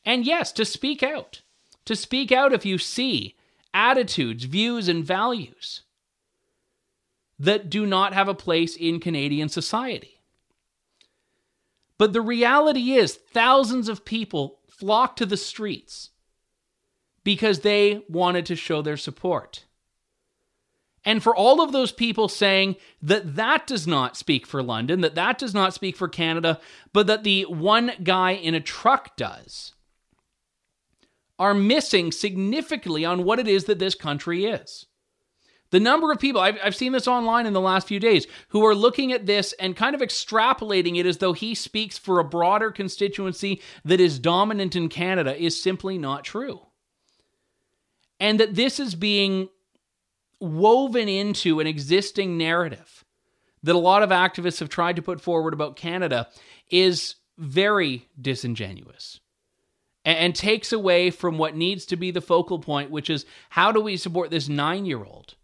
And 0.05 0.27
yes, 0.27 0.53
to 0.53 0.65
speak 0.65 1.03
out 1.03 1.43
to 1.85 1.97
speak 1.97 2.31
out 2.31 2.53
if 2.53 2.65
you 2.65 2.79
see 2.79 3.37
attitudes, 3.75 4.45
views, 4.45 4.89
and 4.89 5.05
values 5.05 5.83
that 7.39 7.71
do 7.71 7.87
not 7.87 8.13
have 8.13 8.29
a 8.29 8.35
place 8.35 8.77
in 8.77 9.01
Canadian 9.01 9.49
society. 9.49 10.21
But 11.99 12.13
the 12.13 12.21
reality 12.21 12.93
is, 12.93 13.15
thousands 13.15 13.89
of 13.89 14.05
people 14.05 14.59
flocked 14.83 15.19
to 15.19 15.27
the 15.27 15.37
streets 15.37 16.11
because 17.23 17.61
they 17.61 18.03
wanted 18.09 18.45
to 18.47 18.57
show 18.57 18.83
their 18.83 18.97
support. 18.97 19.65
And 21.05 21.23
for 21.23 21.37
all 21.37 21.63
of 21.63 21.71
those 21.71 21.93
people 21.93 22.29
saying 22.29 22.75
that 23.01 23.37
that 23.37 23.69
does 23.69 23.87
not 23.87 24.17
speak 24.17 24.45
for 24.45 24.61
London, 24.61 25.01
that 25.03 25.15
that 25.15 25.39
does 25.39 25.55
not 25.55 25.73
speak 25.73 25.97
for 25.97 26.09
Canada, 26.09 26.59
but 26.93 27.07
that 27.07 27.23
the 27.23 27.45
one 27.45 27.93
guy 28.03 28.33
in 28.33 28.57
a 28.57 28.61
truck 28.61 29.17
does, 29.17 29.73
are 31.39 31.55
missing 31.55 32.11
significantly 32.11 33.05
on 33.05 33.23
what 33.23 33.39
it 33.39 33.47
is 33.47 33.67
that 33.67 33.79
this 33.79 33.95
country 33.95 34.47
is. 34.47 34.87
The 35.73 35.81
number 35.81 36.13
of 36.13 36.21
people, 36.21 36.43
I've, 36.43 36.59
I've 36.63 36.77
seen 36.77 36.93
this 36.93 37.09
online 37.09 37.47
in 37.47 37.55
the 37.55 37.61
last 37.61 37.89
few 37.89 37.99
days, 37.99 38.27
who 38.49 38.65
are 38.67 38.75
looking 38.75 39.11
at 39.11 39.25
this 39.25 39.55
and 39.55 39.75
kind 39.75 39.95
of 39.95 40.03
extrapolating 40.03 40.99
it 40.99 41.07
as 41.07 41.17
though 41.17 41.33
he 41.33 41.55
speaks 41.55 41.97
for 41.97 42.21
a 42.21 42.25
broader 42.25 42.71
constituency 42.71 43.63
that 43.83 43.99
is 43.99 44.19
dominant 44.19 44.77
in 44.77 44.91
Canada 44.91 45.35
is 45.35 45.61
simply 45.61 45.97
not 45.97 46.25
true. 46.25 46.61
And 48.21 48.39
that 48.39 48.55
this 48.55 48.79
is 48.79 48.95
being 48.95 49.49
woven 50.41 51.09
into 51.09 51.59
an 51.59 51.67
existing 51.67 52.37
narrative 52.37 53.03
that 53.63 53.75
a 53.75 53.79
lot 53.79 54.03
of 54.03 54.11
activists 54.11 54.61
have 54.61 54.69
tried 54.69 54.97
to 54.97 55.03
put 55.03 55.23
forward 55.23 55.55
about 55.55 55.77
Canada 55.77 56.29
is 56.69 57.15
very 57.39 58.09
disingenuous 58.21 59.21
and, 60.05 60.35
takes 60.35 60.71
away 60.71 61.11
from 61.11 61.39
what 61.39 61.57
needs 61.57 61.87
to 61.87 61.97
be 61.97 62.11
the 62.11 62.21
focal 62.21 62.59
point, 62.59 62.91
which 62.91 63.09
is 63.09 63.25
how 63.51 63.73
do 63.73 63.81
we 63.81 63.97
support 63.97 64.31
this 64.31 64.49
nine 64.49 64.85
year 64.85 65.03
old 65.03 65.37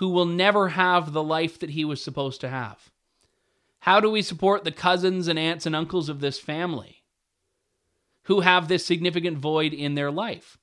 who 0.00 0.08
will 0.08 0.24
never 0.24 0.70
have 0.70 1.12
the 1.12 1.22
life 1.22 1.58
that 1.58 1.68
he 1.68 1.84
was 1.84 2.02
supposed 2.02 2.40
to 2.40 2.48
have? 2.48 2.90
How 3.80 4.00
do 4.00 4.10
we 4.10 4.22
support 4.22 4.64
the 4.64 4.72
cousins 4.72 5.28
and 5.28 5.38
aunts 5.38 5.66
and 5.66 5.76
uncles 5.76 6.08
of 6.08 6.20
this 6.20 6.38
family 6.38 7.02
who 8.22 8.40
have 8.40 8.66
this 8.66 8.84
significant 8.84 9.36
void 9.36 9.74
in 9.74 9.96
their 9.96 10.10
life? 10.10 10.56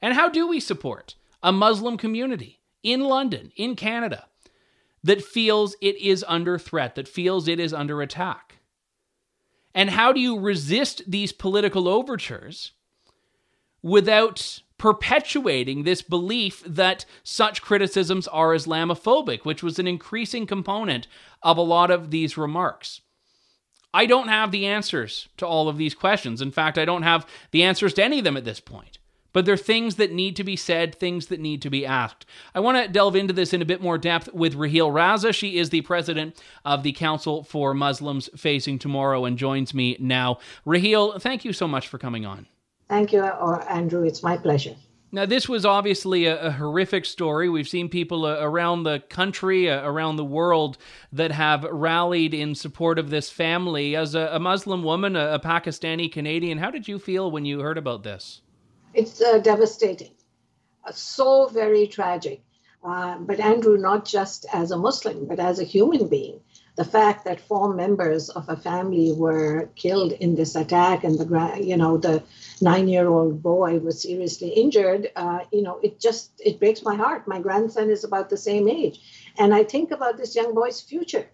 And 0.00 0.14
how 0.14 0.28
do 0.28 0.46
we 0.46 0.60
support 0.60 1.16
a 1.42 1.50
Muslim 1.50 1.96
community 1.96 2.60
in 2.84 3.00
London, 3.00 3.50
in 3.56 3.74
Canada, 3.74 4.28
that 5.02 5.20
feels 5.20 5.74
it 5.80 5.96
is 5.96 6.24
under 6.28 6.56
threat, 6.56 6.94
that 6.94 7.08
feels 7.08 7.48
it 7.48 7.58
is 7.58 7.74
under 7.74 8.00
attack? 8.00 8.60
And 9.74 9.90
how 9.90 10.12
do 10.12 10.20
you 10.20 10.38
resist 10.38 11.02
these 11.08 11.32
political 11.32 11.88
overtures 11.88 12.70
without 13.82 14.62
perpetuating 14.78 15.82
this 15.82 16.02
belief 16.02 16.62
that 16.66 17.04
such 17.22 17.62
criticisms 17.62 18.28
are 18.28 18.54
Islamophobic, 18.54 19.44
which 19.44 19.62
was 19.62 19.78
an 19.78 19.86
increasing 19.86 20.46
component 20.46 21.06
of 21.42 21.56
a 21.56 21.62
lot 21.62 21.90
of 21.90 22.10
these 22.10 22.36
remarks? 22.36 23.00
I 23.92 24.06
don't 24.06 24.28
have 24.28 24.50
the 24.50 24.66
answers 24.66 25.28
to 25.36 25.46
all 25.46 25.68
of 25.68 25.76
these 25.76 25.94
questions. 25.94 26.42
In 26.42 26.50
fact, 26.50 26.78
I 26.78 26.84
don't 26.84 27.02
have 27.02 27.26
the 27.52 27.62
answers 27.62 27.94
to 27.94 28.04
any 28.04 28.18
of 28.18 28.24
them 28.24 28.36
at 28.36 28.44
this 28.44 28.60
point 28.60 28.98
but 29.34 29.44
they're 29.44 29.58
things 29.58 29.96
that 29.96 30.12
need 30.12 30.36
to 30.36 30.44
be 30.44 30.56
said, 30.56 30.94
things 30.94 31.26
that 31.26 31.40
need 31.40 31.60
to 31.60 31.68
be 31.68 31.84
asked. 31.84 32.24
I 32.54 32.60
want 32.60 32.78
to 32.78 32.90
delve 32.90 33.16
into 33.16 33.34
this 33.34 33.52
in 33.52 33.60
a 33.60 33.66
bit 33.66 33.82
more 33.82 33.98
depth 33.98 34.32
with 34.32 34.54
Raheel 34.54 34.90
Raza. 34.90 35.34
She 35.34 35.58
is 35.58 35.68
the 35.68 35.82
president 35.82 36.40
of 36.64 36.82
the 36.82 36.92
Council 36.92 37.42
for 37.42 37.74
Muslims 37.74 38.30
Facing 38.36 38.78
Tomorrow 38.78 39.26
and 39.26 39.36
joins 39.36 39.74
me 39.74 39.96
now. 40.00 40.38
Raheel, 40.64 41.18
thank 41.18 41.44
you 41.44 41.52
so 41.52 41.68
much 41.68 41.88
for 41.88 41.98
coming 41.98 42.24
on. 42.24 42.46
Thank 42.88 43.12
you, 43.12 43.20
uh, 43.20 43.64
Andrew. 43.68 44.04
It's 44.04 44.22
my 44.22 44.36
pleasure. 44.36 44.76
Now, 45.14 45.26
this 45.26 45.48
was 45.48 45.64
obviously 45.64 46.26
a, 46.26 46.46
a 46.46 46.50
horrific 46.50 47.04
story. 47.04 47.48
We've 47.48 47.68
seen 47.68 47.88
people 47.88 48.24
uh, 48.24 48.38
around 48.40 48.82
the 48.82 48.98
country, 48.98 49.70
uh, 49.70 49.88
around 49.88 50.16
the 50.16 50.24
world, 50.24 50.76
that 51.12 51.30
have 51.30 51.62
rallied 51.62 52.34
in 52.34 52.56
support 52.56 52.98
of 52.98 53.10
this 53.10 53.30
family. 53.30 53.94
As 53.94 54.16
a, 54.16 54.30
a 54.32 54.40
Muslim 54.40 54.82
woman, 54.82 55.14
a, 55.14 55.34
a, 55.34 55.38
Pakistani 55.38 56.10
Canadian, 56.10 56.58
how 56.58 56.70
did 56.70 56.88
you 56.88 56.98
feel 56.98 57.30
when 57.30 57.44
you 57.44 57.60
heard 57.60 57.78
about 57.78 58.02
this? 58.02 58.40
It's 58.92 59.22
uh, 59.22 59.38
devastating, 59.38 60.10
uh, 60.84 60.90
so 60.90 61.46
very 61.46 61.86
tragic. 61.86 62.42
Uh, 62.82 63.18
but, 63.18 63.38
Andrew, 63.38 63.78
not 63.78 64.04
just 64.04 64.46
as 64.52 64.72
a 64.72 64.76
Muslim, 64.76 65.26
but 65.26 65.38
as 65.38 65.60
a 65.60 65.64
human 65.64 66.08
being 66.08 66.40
the 66.76 66.84
fact 66.84 67.24
that 67.24 67.40
four 67.40 67.72
members 67.72 68.30
of 68.30 68.48
a 68.48 68.56
family 68.56 69.12
were 69.12 69.70
killed 69.76 70.12
in 70.12 70.34
this 70.34 70.56
attack 70.56 71.04
and 71.04 71.18
the 71.18 71.60
you 71.62 71.76
know 71.76 71.96
the 71.96 72.22
nine-year-old 72.60 73.42
boy 73.42 73.78
was 73.78 74.02
seriously 74.02 74.48
injured 74.50 75.10
uh, 75.16 75.40
you 75.52 75.62
know 75.62 75.78
it 75.82 76.00
just 76.00 76.30
it 76.38 76.58
breaks 76.58 76.82
my 76.82 76.94
heart. 76.94 77.26
My 77.26 77.40
grandson 77.40 77.90
is 77.90 78.04
about 78.04 78.30
the 78.30 78.36
same 78.36 78.68
age. 78.68 79.00
And 79.38 79.54
i 79.54 79.64
think 79.64 79.90
about 79.90 80.16
this 80.16 80.34
young 80.36 80.54
boy's 80.54 80.80
future. 80.80 81.28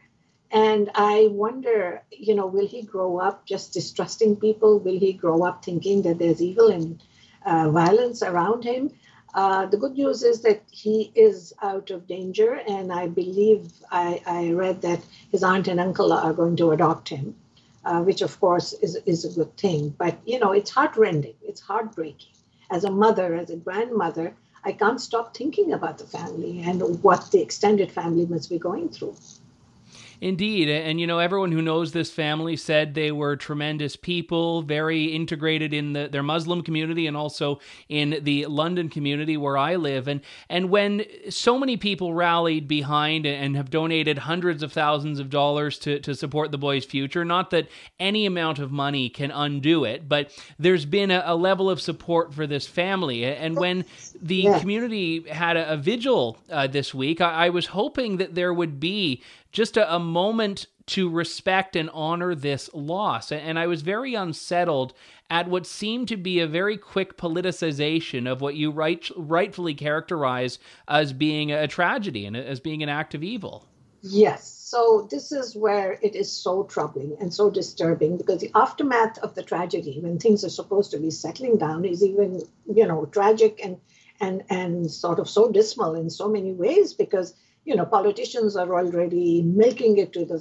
And 0.50 0.90
i 0.94 1.28
wonder 1.30 2.02
you 2.10 2.34
know 2.34 2.46
will 2.46 2.66
he 2.66 2.82
grow 2.82 3.18
up 3.18 3.46
just 3.46 3.72
distrusting 3.72 4.36
people? 4.36 4.78
Will 4.78 4.98
he 4.98 5.12
grow 5.12 5.44
up 5.44 5.64
thinking 5.64 6.02
that 6.02 6.18
there's 6.18 6.42
evil 6.42 6.68
and 6.68 7.02
uh, 7.44 7.70
violence 7.70 8.22
around 8.22 8.64
him? 8.64 8.90
Uh, 9.32 9.66
the 9.66 9.76
good 9.76 9.92
news 9.92 10.22
is 10.22 10.42
that 10.42 10.62
he 10.70 11.12
is 11.14 11.52
out 11.62 11.90
of 11.90 12.06
danger, 12.08 12.60
and 12.66 12.92
I 12.92 13.06
believe 13.06 13.72
I, 13.90 14.20
I 14.26 14.50
read 14.52 14.82
that 14.82 15.00
his 15.30 15.44
aunt 15.44 15.68
and 15.68 15.78
uncle 15.78 16.12
are 16.12 16.32
going 16.32 16.56
to 16.56 16.72
adopt 16.72 17.08
him, 17.08 17.36
uh, 17.84 18.02
which 18.02 18.22
of 18.22 18.38
course 18.40 18.72
is, 18.74 18.96
is 19.06 19.24
a 19.24 19.34
good 19.36 19.56
thing. 19.56 19.94
But 19.98 20.18
you 20.26 20.38
know, 20.38 20.52
it's 20.52 20.70
heartrending, 20.70 21.34
it's 21.42 21.60
heartbreaking. 21.60 22.34
As 22.70 22.84
a 22.84 22.90
mother, 22.90 23.34
as 23.34 23.50
a 23.50 23.56
grandmother, 23.56 24.34
I 24.64 24.72
can't 24.72 25.00
stop 25.00 25.36
thinking 25.36 25.72
about 25.72 25.98
the 25.98 26.04
family 26.04 26.62
and 26.62 27.02
what 27.02 27.30
the 27.32 27.40
extended 27.40 27.90
family 27.90 28.26
must 28.26 28.50
be 28.50 28.58
going 28.58 28.90
through. 28.90 29.16
Indeed. 30.20 30.68
And, 30.68 31.00
you 31.00 31.06
know, 31.06 31.18
everyone 31.18 31.50
who 31.50 31.62
knows 31.62 31.92
this 31.92 32.10
family 32.10 32.56
said 32.56 32.94
they 32.94 33.10
were 33.10 33.36
tremendous 33.36 33.96
people, 33.96 34.62
very 34.62 35.06
integrated 35.06 35.72
in 35.72 35.94
the, 35.94 36.08
their 36.08 36.22
Muslim 36.22 36.62
community 36.62 37.06
and 37.06 37.16
also 37.16 37.60
in 37.88 38.18
the 38.22 38.44
London 38.46 38.90
community 38.90 39.36
where 39.36 39.56
I 39.56 39.76
live. 39.76 40.08
And, 40.08 40.20
and 40.50 40.68
when 40.68 41.04
so 41.30 41.58
many 41.58 41.78
people 41.78 42.12
rallied 42.12 42.68
behind 42.68 43.24
and 43.24 43.56
have 43.56 43.70
donated 43.70 44.18
hundreds 44.18 44.62
of 44.62 44.72
thousands 44.72 45.20
of 45.20 45.30
dollars 45.30 45.78
to, 45.80 46.00
to 46.00 46.14
support 46.14 46.50
the 46.50 46.58
boy's 46.58 46.84
future, 46.84 47.24
not 47.24 47.50
that 47.50 47.68
any 47.98 48.26
amount 48.26 48.58
of 48.58 48.70
money 48.70 49.08
can 49.08 49.30
undo 49.30 49.84
it, 49.84 50.08
but 50.08 50.30
there's 50.58 50.84
been 50.84 51.10
a, 51.10 51.22
a 51.24 51.34
level 51.34 51.70
of 51.70 51.80
support 51.80 52.34
for 52.34 52.46
this 52.46 52.66
family. 52.66 53.24
And 53.24 53.56
when 53.56 53.86
the 54.20 54.36
yeah. 54.36 54.58
community 54.58 55.26
had 55.28 55.56
a, 55.56 55.72
a 55.72 55.76
vigil 55.78 56.36
uh, 56.50 56.66
this 56.66 56.92
week, 56.92 57.22
I, 57.22 57.46
I 57.46 57.48
was 57.48 57.66
hoping 57.66 58.18
that 58.18 58.34
there 58.34 58.52
would 58.52 58.78
be 58.78 59.22
just 59.52 59.76
a, 59.76 59.94
a 59.94 59.98
moment 59.98 60.66
to 60.86 61.08
respect 61.08 61.76
and 61.76 61.88
honor 61.90 62.34
this 62.34 62.68
loss. 62.74 63.30
And 63.30 63.58
I 63.58 63.66
was 63.66 63.82
very 63.82 64.14
unsettled 64.14 64.92
at 65.30 65.48
what 65.48 65.66
seemed 65.66 66.08
to 66.08 66.16
be 66.16 66.40
a 66.40 66.46
very 66.46 66.76
quick 66.76 67.16
politicization 67.16 68.30
of 68.30 68.40
what 68.40 68.56
you 68.56 68.72
right, 68.72 69.08
rightfully 69.16 69.74
characterize 69.74 70.58
as 70.88 71.12
being 71.12 71.52
a 71.52 71.68
tragedy 71.68 72.26
and 72.26 72.36
as 72.36 72.58
being 72.58 72.82
an 72.82 72.88
act 72.88 73.14
of 73.14 73.22
evil. 73.22 73.66
Yes. 74.02 74.48
So 74.48 75.08
this 75.10 75.30
is 75.30 75.54
where 75.54 75.98
it 76.02 76.14
is 76.14 76.32
so 76.32 76.64
troubling 76.64 77.16
and 77.20 77.32
so 77.32 77.50
disturbing 77.50 78.16
because 78.16 78.40
the 78.40 78.50
aftermath 78.54 79.18
of 79.18 79.34
the 79.34 79.42
tragedy, 79.42 80.00
when 80.00 80.18
things 80.18 80.44
are 80.44 80.48
supposed 80.50 80.90
to 80.92 80.98
be 80.98 81.10
settling 81.10 81.58
down, 81.58 81.84
is 81.84 82.02
even, 82.02 82.42
you 82.72 82.86
know, 82.86 83.06
tragic 83.06 83.60
and 83.62 83.78
and 84.20 84.42
and 84.48 84.90
sort 84.90 85.18
of 85.18 85.28
so 85.28 85.50
dismal 85.50 85.94
in 85.94 86.08
so 86.10 86.28
many 86.28 86.52
ways 86.52 86.92
because 86.92 87.34
you 87.64 87.76
know, 87.76 87.84
politicians 87.84 88.56
are 88.56 88.72
already 88.74 89.42
milking 89.42 89.98
it 89.98 90.12
to 90.14 90.24
the 90.24 90.40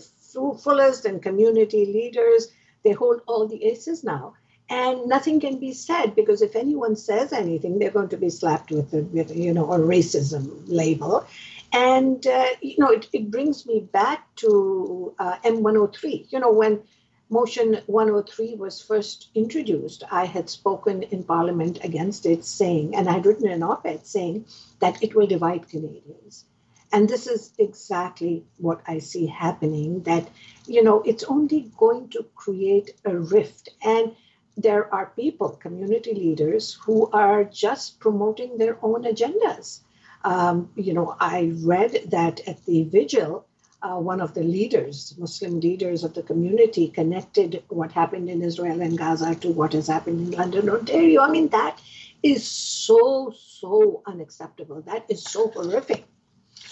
fullest, 0.63 1.05
and 1.05 1.21
community 1.21 1.85
leaders, 1.85 2.47
they 2.83 2.91
hold 2.91 3.21
all 3.27 3.47
the 3.47 3.63
aces 3.65 4.03
now. 4.03 4.33
And 4.69 5.07
nothing 5.07 5.39
can 5.39 5.59
be 5.59 5.73
said 5.73 6.15
because 6.15 6.43
if 6.43 6.55
anyone 6.55 6.95
says 6.95 7.33
anything, 7.33 7.79
they're 7.79 7.89
going 7.89 8.09
to 8.09 8.17
be 8.17 8.29
slapped 8.29 8.71
with, 8.71 8.93
a, 8.93 9.01
with 9.01 9.35
you 9.35 9.51
know, 9.51 9.71
a 9.71 9.79
racism 9.79 10.63
label. 10.67 11.25
And, 11.73 12.25
uh, 12.25 12.45
you 12.61 12.75
know, 12.77 12.89
it, 12.89 13.07
it 13.11 13.31
brings 13.31 13.65
me 13.65 13.79
back 13.79 14.33
to 14.37 15.15
uh, 15.17 15.37
M103. 15.43 16.31
You 16.31 16.39
know, 16.39 16.51
when 16.51 16.83
Motion 17.31 17.79
103 17.87 18.55
was 18.55 18.81
first 18.81 19.29
introduced, 19.33 20.03
I 20.11 20.25
had 20.25 20.49
spoken 20.49 21.03
in 21.03 21.23
Parliament 21.23 21.79
against 21.83 22.25
it, 22.25 22.45
saying, 22.45 22.95
and 22.95 23.09
I 23.09 23.13
had 23.13 23.25
written 23.25 23.49
an 23.49 23.63
op 23.63 23.85
ed 23.85 24.05
saying 24.05 24.45
that 24.79 25.03
it 25.03 25.15
will 25.15 25.27
divide 25.27 25.67
Canadians. 25.69 26.45
And 26.91 27.07
this 27.07 27.27
is 27.27 27.53
exactly 27.59 28.45
what 28.57 28.81
I 28.87 28.99
see 28.99 29.27
happening 29.27 30.03
that, 30.03 30.27
you 30.65 30.83
know, 30.83 31.01
it's 31.01 31.23
only 31.23 31.71
going 31.77 32.09
to 32.09 32.25
create 32.35 32.91
a 33.05 33.15
rift. 33.15 33.69
And 33.83 34.15
there 34.57 34.93
are 34.93 35.13
people, 35.15 35.49
community 35.49 36.13
leaders, 36.13 36.73
who 36.73 37.09
are 37.11 37.43
just 37.43 37.99
promoting 37.99 38.57
their 38.57 38.77
own 38.83 39.03
agendas. 39.03 39.81
Um, 40.23 40.69
you 40.75 40.93
know, 40.93 41.15
I 41.19 41.53
read 41.63 42.07
that 42.07 42.41
at 42.47 42.65
the 42.65 42.83
vigil, 42.83 43.45
uh, 43.81 43.95
one 43.95 44.19
of 44.19 44.33
the 44.33 44.43
leaders, 44.43 45.13
Muslim 45.17 45.59
leaders 45.61 46.03
of 46.03 46.13
the 46.13 46.23
community, 46.23 46.89
connected 46.89 47.63
what 47.69 47.91
happened 47.91 48.29
in 48.29 48.41
Israel 48.41 48.81
and 48.81 48.97
Gaza 48.97 49.35
to 49.35 49.49
what 49.51 49.73
has 49.73 49.87
happened 49.87 50.19
in 50.19 50.31
London, 50.31 50.69
Ontario. 50.69 51.21
I 51.21 51.29
mean, 51.29 51.47
that 51.49 51.79
is 52.21 52.45
so, 52.45 53.33
so 53.37 54.01
unacceptable. 54.05 54.81
That 54.81 55.05
is 55.07 55.23
so 55.23 55.49
horrific. 55.49 56.03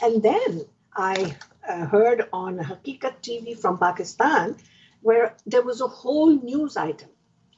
And 0.01 0.21
then 0.21 0.65
I 0.95 1.36
uh, 1.67 1.86
heard 1.86 2.29
on 2.31 2.60
Hakikat 2.60 3.21
TV 3.21 3.57
from 3.57 3.77
Pakistan, 3.77 4.55
where 5.01 5.36
there 5.45 5.63
was 5.63 5.81
a 5.81 5.88
whole 5.88 6.36
news 6.36 6.77
item 6.77 7.10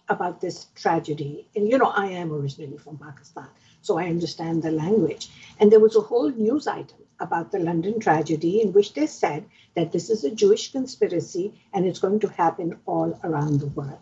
about 0.07 0.41
this 0.41 0.67
tragedy. 0.75 1.47
And 1.55 1.67
you 1.67 1.77
know, 1.77 1.91
I 1.95 2.07
am 2.07 2.31
originally 2.31 2.77
from 2.77 2.97
Pakistan, 2.97 3.47
so 3.81 3.97
I 3.97 4.05
understand 4.07 4.63
the 4.63 4.71
language. 4.71 5.29
And 5.59 5.71
there 5.71 5.79
was 5.79 5.95
a 5.95 6.01
whole 6.01 6.29
news 6.29 6.67
item 6.67 6.97
about 7.19 7.51
the 7.51 7.59
London 7.59 7.99
tragedy 7.99 8.61
in 8.61 8.71
which 8.71 8.93
they 8.93 9.05
said 9.05 9.45
that 9.75 9.91
this 9.91 10.09
is 10.09 10.23
a 10.23 10.31
Jewish 10.31 10.71
conspiracy 10.71 11.53
and 11.73 11.85
it's 11.85 11.99
going 11.99 12.19
to 12.21 12.29
happen 12.29 12.79
all 12.85 13.19
around 13.23 13.59
the 13.59 13.67
world. 13.67 13.99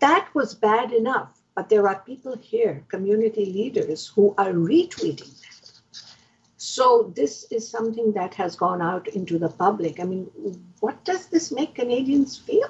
That 0.00 0.28
was 0.34 0.54
bad 0.54 0.92
enough, 0.92 1.38
but 1.54 1.68
there 1.68 1.86
are 1.86 2.00
people 2.06 2.36
here, 2.36 2.84
community 2.88 3.44
leaders, 3.44 4.06
who 4.06 4.34
are 4.38 4.52
retweeting 4.52 5.30
so 6.62 7.10
this 7.16 7.46
is 7.50 7.66
something 7.66 8.12
that 8.12 8.34
has 8.34 8.54
gone 8.54 8.82
out 8.82 9.08
into 9.08 9.38
the 9.38 9.48
public. 9.48 9.98
I 9.98 10.04
mean, 10.04 10.30
what 10.80 11.02
does 11.06 11.26
this 11.28 11.50
make 11.50 11.74
Canadians 11.74 12.36
feel? 12.36 12.68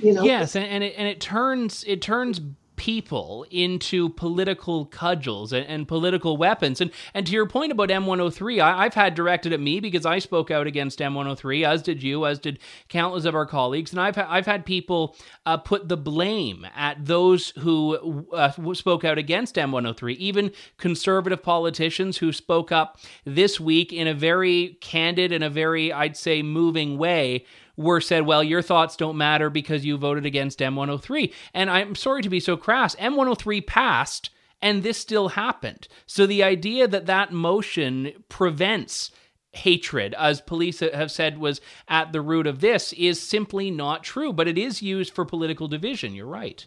You 0.00 0.14
know? 0.14 0.22
Yes, 0.22 0.56
and, 0.56 0.64
and 0.64 0.82
it 0.82 0.94
and 0.96 1.06
it 1.06 1.20
turns 1.20 1.84
it 1.86 2.00
turns 2.00 2.40
people 2.86 3.44
into 3.50 4.08
political 4.10 4.86
cudgels 4.86 5.52
and, 5.52 5.66
and, 5.66 5.88
political 5.88 6.36
weapons. 6.36 6.80
And 6.80 6.92
and 7.14 7.26
to 7.26 7.32
your 7.32 7.46
point 7.46 7.72
about 7.72 7.88
M103, 7.88 8.60
I, 8.60 8.84
have 8.84 8.94
had 8.94 9.16
directed 9.16 9.52
at 9.52 9.58
me 9.58 9.80
because 9.80 10.06
I 10.06 10.20
spoke 10.20 10.52
out 10.52 10.68
against 10.68 11.00
M103, 11.00 11.66
as 11.66 11.82
did 11.82 12.00
you, 12.00 12.26
as 12.26 12.38
did 12.38 12.60
countless 12.88 13.24
of 13.24 13.34
our 13.34 13.44
colleagues. 13.44 13.90
And 13.90 14.00
I've 14.00 14.16
I've 14.16 14.46
had 14.46 14.64
people 14.64 15.16
uh, 15.44 15.56
put 15.56 15.88
the 15.88 15.96
blame 15.96 16.64
at 16.76 17.04
those 17.04 17.50
who 17.58 18.24
uh, 18.32 18.52
spoke 18.74 19.04
out 19.04 19.18
against 19.18 19.56
M103, 19.56 20.14
even 20.18 20.52
conservative 20.76 21.42
politicians 21.42 22.18
who 22.18 22.32
spoke 22.32 22.70
up 22.70 23.00
this 23.24 23.58
week 23.58 23.92
in 23.92 24.06
a 24.06 24.14
very 24.14 24.78
candid 24.80 25.32
and 25.32 25.42
a 25.42 25.50
very, 25.50 25.92
I'd 25.92 26.16
say, 26.16 26.40
moving 26.40 26.98
way 26.98 27.44
were 27.76 28.00
said, 28.00 28.26
well, 28.26 28.42
your 28.42 28.62
thoughts 28.62 28.96
don't 28.96 29.16
matter 29.16 29.50
because 29.50 29.84
you 29.84 29.96
voted 29.96 30.26
against 30.26 30.60
M103. 30.60 31.32
And 31.54 31.70
I'm 31.70 31.94
sorry 31.94 32.22
to 32.22 32.28
be 32.28 32.40
so 32.40 32.56
crass. 32.56 32.94
M103 32.96 33.66
passed 33.66 34.30
and 34.62 34.82
this 34.82 34.98
still 34.98 35.28
happened. 35.28 35.86
So 36.06 36.26
the 36.26 36.42
idea 36.42 36.88
that 36.88 37.06
that 37.06 37.32
motion 37.32 38.12
prevents 38.28 39.10
hatred, 39.52 40.14
as 40.18 40.40
police 40.40 40.80
have 40.80 41.10
said 41.10 41.38
was 41.38 41.60
at 41.88 42.12
the 42.12 42.20
root 42.20 42.46
of 42.46 42.60
this, 42.60 42.92
is 42.94 43.20
simply 43.20 43.70
not 43.70 44.02
true. 44.02 44.32
But 44.32 44.48
it 44.48 44.58
is 44.58 44.82
used 44.82 45.14
for 45.14 45.24
political 45.24 45.68
division. 45.68 46.14
You're 46.14 46.26
right. 46.26 46.64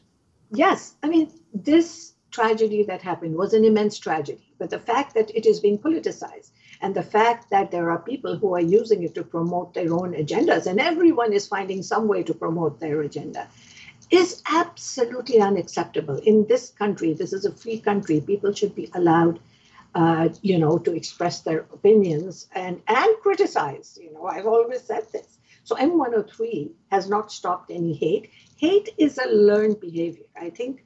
Yes. 0.51 0.95
I 1.03 1.07
mean, 1.07 1.31
this 1.53 2.13
tragedy 2.31 2.83
that 2.83 3.01
happened 3.01 3.35
was 3.35 3.53
an 3.53 3.65
immense 3.65 3.97
tragedy. 3.97 4.53
But 4.59 4.69
the 4.69 4.79
fact 4.79 5.13
that 5.15 5.35
it 5.35 5.45
is 5.45 5.59
being 5.59 5.77
politicized 5.77 6.51
and 6.81 6.95
the 6.95 7.03
fact 7.03 7.49
that 7.49 7.71
there 7.71 7.89
are 7.91 7.99
people 7.99 8.37
who 8.37 8.55
are 8.55 8.61
using 8.61 9.03
it 9.03 9.15
to 9.15 9.23
promote 9.23 9.73
their 9.73 9.93
own 9.93 10.13
agendas, 10.13 10.65
and 10.65 10.79
everyone 10.79 11.33
is 11.33 11.47
finding 11.47 11.83
some 11.83 12.07
way 12.07 12.23
to 12.23 12.33
promote 12.33 12.79
their 12.79 13.01
agenda, 13.01 13.47
is 14.09 14.41
absolutely 14.49 15.39
unacceptable. 15.39 16.17
In 16.17 16.47
this 16.47 16.69
country, 16.69 17.13
this 17.13 17.33
is 17.33 17.45
a 17.45 17.51
free 17.51 17.79
country, 17.79 18.21
people 18.21 18.53
should 18.53 18.75
be 18.75 18.89
allowed. 18.93 19.39
Uh, 19.95 20.29
you 20.43 20.59
know, 20.59 20.77
to 20.77 20.95
express 20.95 21.41
their 21.41 21.61
opinions 21.73 22.47
and 22.53 22.79
and 22.87 23.09
criticize. 23.23 23.97
You 23.99 24.13
know, 24.13 24.27
I've 24.27 24.45
always 24.45 24.83
said 24.83 25.07
this. 25.11 25.39
So 25.63 25.75
M103 25.75 26.69
has 26.91 27.09
not 27.09 27.31
stopped 27.31 27.71
any 27.71 27.93
hate. 27.93 28.29
Hate 28.57 28.89
is 28.99 29.17
a 29.17 29.27
learned 29.27 29.79
behavior. 29.79 30.25
I 30.39 30.51
think 30.51 30.85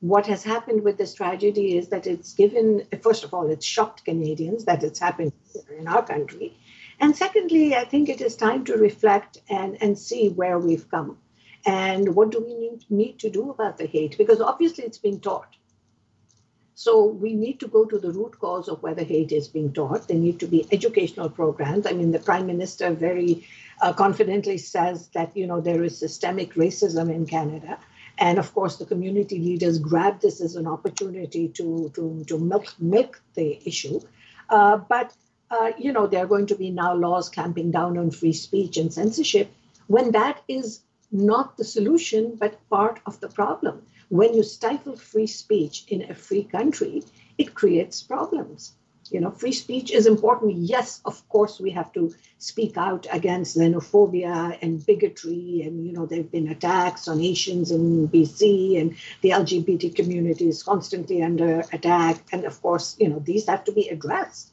what 0.00 0.26
has 0.26 0.42
happened 0.42 0.82
with 0.82 0.96
this 0.96 1.14
tragedy 1.14 1.76
is 1.76 1.88
that 1.88 2.06
it's 2.06 2.34
given, 2.34 2.86
first 3.02 3.24
of 3.24 3.34
all, 3.34 3.50
it's 3.50 3.66
shocked 3.66 4.04
Canadians 4.04 4.64
that 4.64 4.82
it's 4.82 4.98
happened 4.98 5.32
in 5.78 5.86
our 5.86 6.04
country. 6.04 6.56
And 6.98 7.16
secondly, 7.16 7.74
I 7.74 7.84
think 7.84 8.08
it 8.08 8.20
is 8.20 8.36
time 8.36 8.64
to 8.64 8.76
reflect 8.76 9.40
and, 9.48 9.76
and 9.82 9.98
see 9.98 10.28
where 10.28 10.58
we've 10.58 10.90
come 10.90 11.18
and 11.66 12.14
what 12.14 12.30
do 12.30 12.40
we 12.40 12.54
need, 12.54 12.84
need 12.88 13.18
to 13.20 13.30
do 13.30 13.50
about 13.50 13.76
the 13.76 13.86
hate, 13.86 14.16
because 14.16 14.40
obviously 14.40 14.84
it's 14.84 14.98
being 14.98 15.20
taught. 15.20 15.56
So 16.74 17.04
we 17.04 17.34
need 17.34 17.60
to 17.60 17.68
go 17.68 17.84
to 17.84 17.98
the 17.98 18.10
root 18.10 18.38
cause 18.38 18.68
of 18.68 18.82
whether 18.82 19.04
hate 19.04 19.32
is 19.32 19.48
being 19.48 19.74
taught. 19.74 20.08
There 20.08 20.16
need 20.16 20.40
to 20.40 20.46
be 20.46 20.66
educational 20.72 21.28
programs. 21.28 21.86
I 21.86 21.92
mean, 21.92 22.10
the 22.10 22.18
prime 22.18 22.46
minister 22.46 22.90
very 22.94 23.46
uh, 23.82 23.92
confidently 23.92 24.56
says 24.56 25.08
that 25.08 25.36
you 25.36 25.46
know 25.46 25.60
there 25.60 25.84
is 25.84 25.98
systemic 25.98 26.54
racism 26.54 27.14
in 27.14 27.26
Canada, 27.26 27.78
and 28.20 28.38
of 28.38 28.52
course 28.54 28.76
the 28.76 28.86
community 28.86 29.38
leaders 29.38 29.78
grab 29.78 30.20
this 30.20 30.40
as 30.40 30.56
an 30.56 30.66
opportunity 30.66 31.48
to 31.48 31.90
to 31.94 32.24
to 32.28 32.38
milk 32.38 32.74
milk 32.78 33.20
the 33.34 33.58
issue. 33.64 34.00
Uh, 34.48 34.76
but 34.76 35.12
uh, 35.50 35.72
you 35.78 35.92
know 35.92 36.06
there 36.06 36.22
are 36.24 36.32
going 36.34 36.46
to 36.46 36.54
be 36.54 36.70
now 36.70 36.94
laws 36.94 37.28
clamping 37.28 37.70
down 37.70 37.98
on 37.98 38.10
free 38.10 38.32
speech 38.32 38.76
and 38.76 38.92
censorship 38.92 39.50
when 39.86 40.12
that 40.12 40.42
is 40.46 40.80
not 41.10 41.56
the 41.56 41.64
solution 41.64 42.36
but 42.36 42.60
part 42.68 43.00
of 43.06 43.18
the 43.20 43.28
problem 43.28 43.82
when 44.10 44.34
you 44.34 44.42
stifle 44.42 44.96
free 44.96 45.28
speech 45.28 45.84
in 45.86 46.10
a 46.10 46.14
free 46.14 46.42
country, 46.42 47.04
it 47.38 47.54
creates 47.54 48.02
problems. 48.02 48.72
You 49.10 49.20
know, 49.20 49.30
free 49.30 49.52
speech 49.52 49.90
is 49.90 50.06
important. 50.06 50.56
Yes, 50.56 51.00
of 51.04 51.28
course, 51.28 51.58
we 51.58 51.70
have 51.70 51.92
to 51.94 52.14
speak 52.38 52.76
out 52.76 53.06
against 53.10 53.56
xenophobia 53.56 54.56
and 54.62 54.84
bigotry. 54.84 55.62
And, 55.64 55.84
you 55.84 55.92
know, 55.92 56.06
there 56.06 56.18
have 56.18 56.30
been 56.30 56.48
attacks 56.48 57.08
on 57.08 57.20
Asians 57.20 57.72
in 57.72 58.08
BC, 58.08 58.80
and 58.80 58.96
the 59.22 59.30
LGBT 59.30 59.94
community 59.96 60.48
is 60.48 60.62
constantly 60.62 61.22
under 61.22 61.64
attack. 61.72 62.22
And 62.32 62.44
of 62.44 62.62
course, 62.62 62.96
you 63.00 63.08
know, 63.08 63.18
these 63.18 63.46
have 63.46 63.64
to 63.64 63.72
be 63.72 63.88
addressed. 63.88 64.52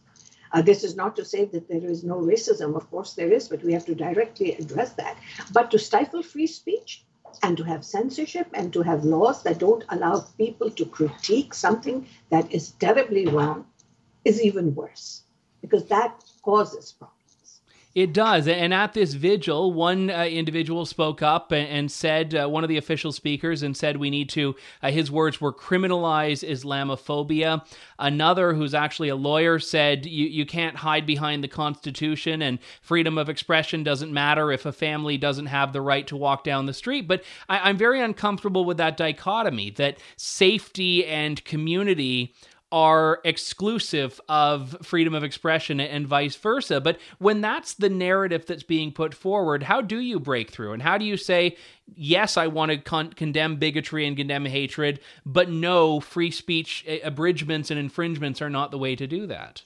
Uh, 0.52 0.62
this 0.62 0.84
is 0.84 0.96
not 0.96 1.16
to 1.18 1.26
say 1.26 1.46
that 1.46 1.68
there 1.68 1.84
is 1.84 2.04
no 2.04 2.16
racism. 2.16 2.76
Of 2.76 2.90
course, 2.90 3.14
there 3.14 3.32
is, 3.32 3.50
but 3.50 3.64
we 3.64 3.74
have 3.74 3.86
to 3.86 3.96
directly 3.96 4.56
address 4.56 4.94
that. 4.94 5.18
But 5.52 5.72
to 5.72 5.80
stifle 5.80 6.24
free 6.24 6.48
speech, 6.48 7.04
and 7.44 7.58
to 7.58 7.64
have 7.64 7.86
censorship 7.86 8.48
and 8.54 8.74
to 8.74 8.82
have 8.82 9.04
laws 9.04 9.44
that 9.44 9.60
don't 9.60 9.84
allow 9.90 10.20
people 10.38 10.72
to 10.72 10.86
critique 10.86 11.54
something 11.54 12.08
that 12.30 12.52
is 12.52 12.72
terribly 12.72 13.28
wrong 13.28 13.66
is 14.28 14.42
even 14.42 14.76
worse 14.76 15.24
because 15.62 15.86
that 15.86 16.24
causes 16.44 16.94
problems. 16.98 17.14
It 17.98 18.14
does. 18.14 18.48
And 18.48 18.76
at 18.76 18.94
this 18.94 19.16
vigil, 19.16 19.74
one 19.74 20.12
uh, 20.12 20.26
individual 20.26 20.86
spoke 20.86 21.24
up 21.24 21.52
and, 21.52 21.68
and 21.68 21.92
said, 21.92 22.36
uh, 22.36 22.48
one 22.48 22.64
of 22.64 22.68
the 22.68 22.78
official 22.78 23.12
speakers, 23.12 23.64
and 23.64 23.76
said 23.76 23.98
we 23.98 24.12
need 24.12 24.30
to, 24.30 24.56
uh, 24.84 24.92
his 24.92 25.10
words 25.10 25.42
were 25.42 25.52
criminalize 25.52 26.48
Islamophobia. 26.48 27.66
Another, 27.98 28.54
who's 28.54 28.76
actually 28.76 29.10
a 29.10 29.16
lawyer, 29.16 29.58
said 29.58 30.06
you, 30.06 30.28
you 30.28 30.46
can't 30.46 30.76
hide 30.76 31.08
behind 31.08 31.44
the 31.44 31.48
Constitution 31.48 32.44
and 32.44 32.60
freedom 32.84 33.18
of 33.18 33.30
expression 33.30 33.82
doesn't 33.82 34.14
matter 34.14 34.52
if 34.52 34.68
a 34.68 34.72
family 34.72 35.18
doesn't 35.18 35.48
have 35.48 35.74
the 35.74 35.82
right 35.82 36.06
to 36.06 36.16
walk 36.16 36.44
down 36.44 36.68
the 36.68 36.74
street. 36.76 37.08
But 37.08 37.24
I, 37.50 37.68
I'm 37.68 37.78
very 37.78 38.00
uncomfortable 38.00 38.64
with 38.64 38.78
that 38.78 38.98
dichotomy 38.98 39.72
that 39.72 39.98
safety 40.18 41.04
and 41.04 41.44
community 41.46 42.36
are 42.72 43.22
exclusive 43.24 44.20
of 44.28 44.78
freedom 44.82 45.14
of 45.14 45.24
expression 45.24 45.80
and 45.80 46.06
vice 46.06 46.36
versa. 46.36 46.82
But 46.82 47.00
when 47.18 47.42
that's 47.42 47.74
the 47.74 47.90
narrative 47.90 48.46
that's 48.46 48.64
being 48.64 48.92
put 48.92 49.14
forward, 49.14 49.64
how 49.64 49.82
do 49.82 50.00
you 50.00 50.20
break 50.20 50.52
through? 50.52 50.74
And 50.74 50.82
how 50.82 50.98
do 50.98 51.06
you 51.06 51.16
say, 51.16 51.56
yes, 51.96 52.36
I 52.36 52.48
want 52.48 52.72
to 52.72 52.78
con- 52.78 53.14
condemn 53.14 53.56
bigotry 53.56 54.06
and 54.06 54.18
condemn 54.18 54.46
hatred, 54.46 55.00
but 55.26 55.50
no, 55.50 56.00
free 56.00 56.32
speech 56.32 56.86
abridgments 57.04 57.72
and 57.72 57.80
infringements 57.80 58.42
are 58.42 58.50
not 58.50 58.72
the 58.72 58.78
way 58.78 58.96
to 58.96 59.08
do 59.08 59.28
that? 59.28 59.64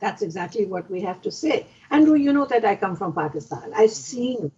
That's 0.00 0.20
exactly 0.20 0.66
what 0.66 0.90
we 0.90 1.00
have 1.00 1.22
to 1.22 1.30
say. 1.30 1.66
Andrew, 1.90 2.16
you 2.16 2.32
know 2.32 2.44
that 2.44 2.64
I 2.64 2.76
come 2.76 2.96
from 2.96 3.14
Pakistan. 3.14 3.72
I've 3.74 3.90
seen 3.90 4.52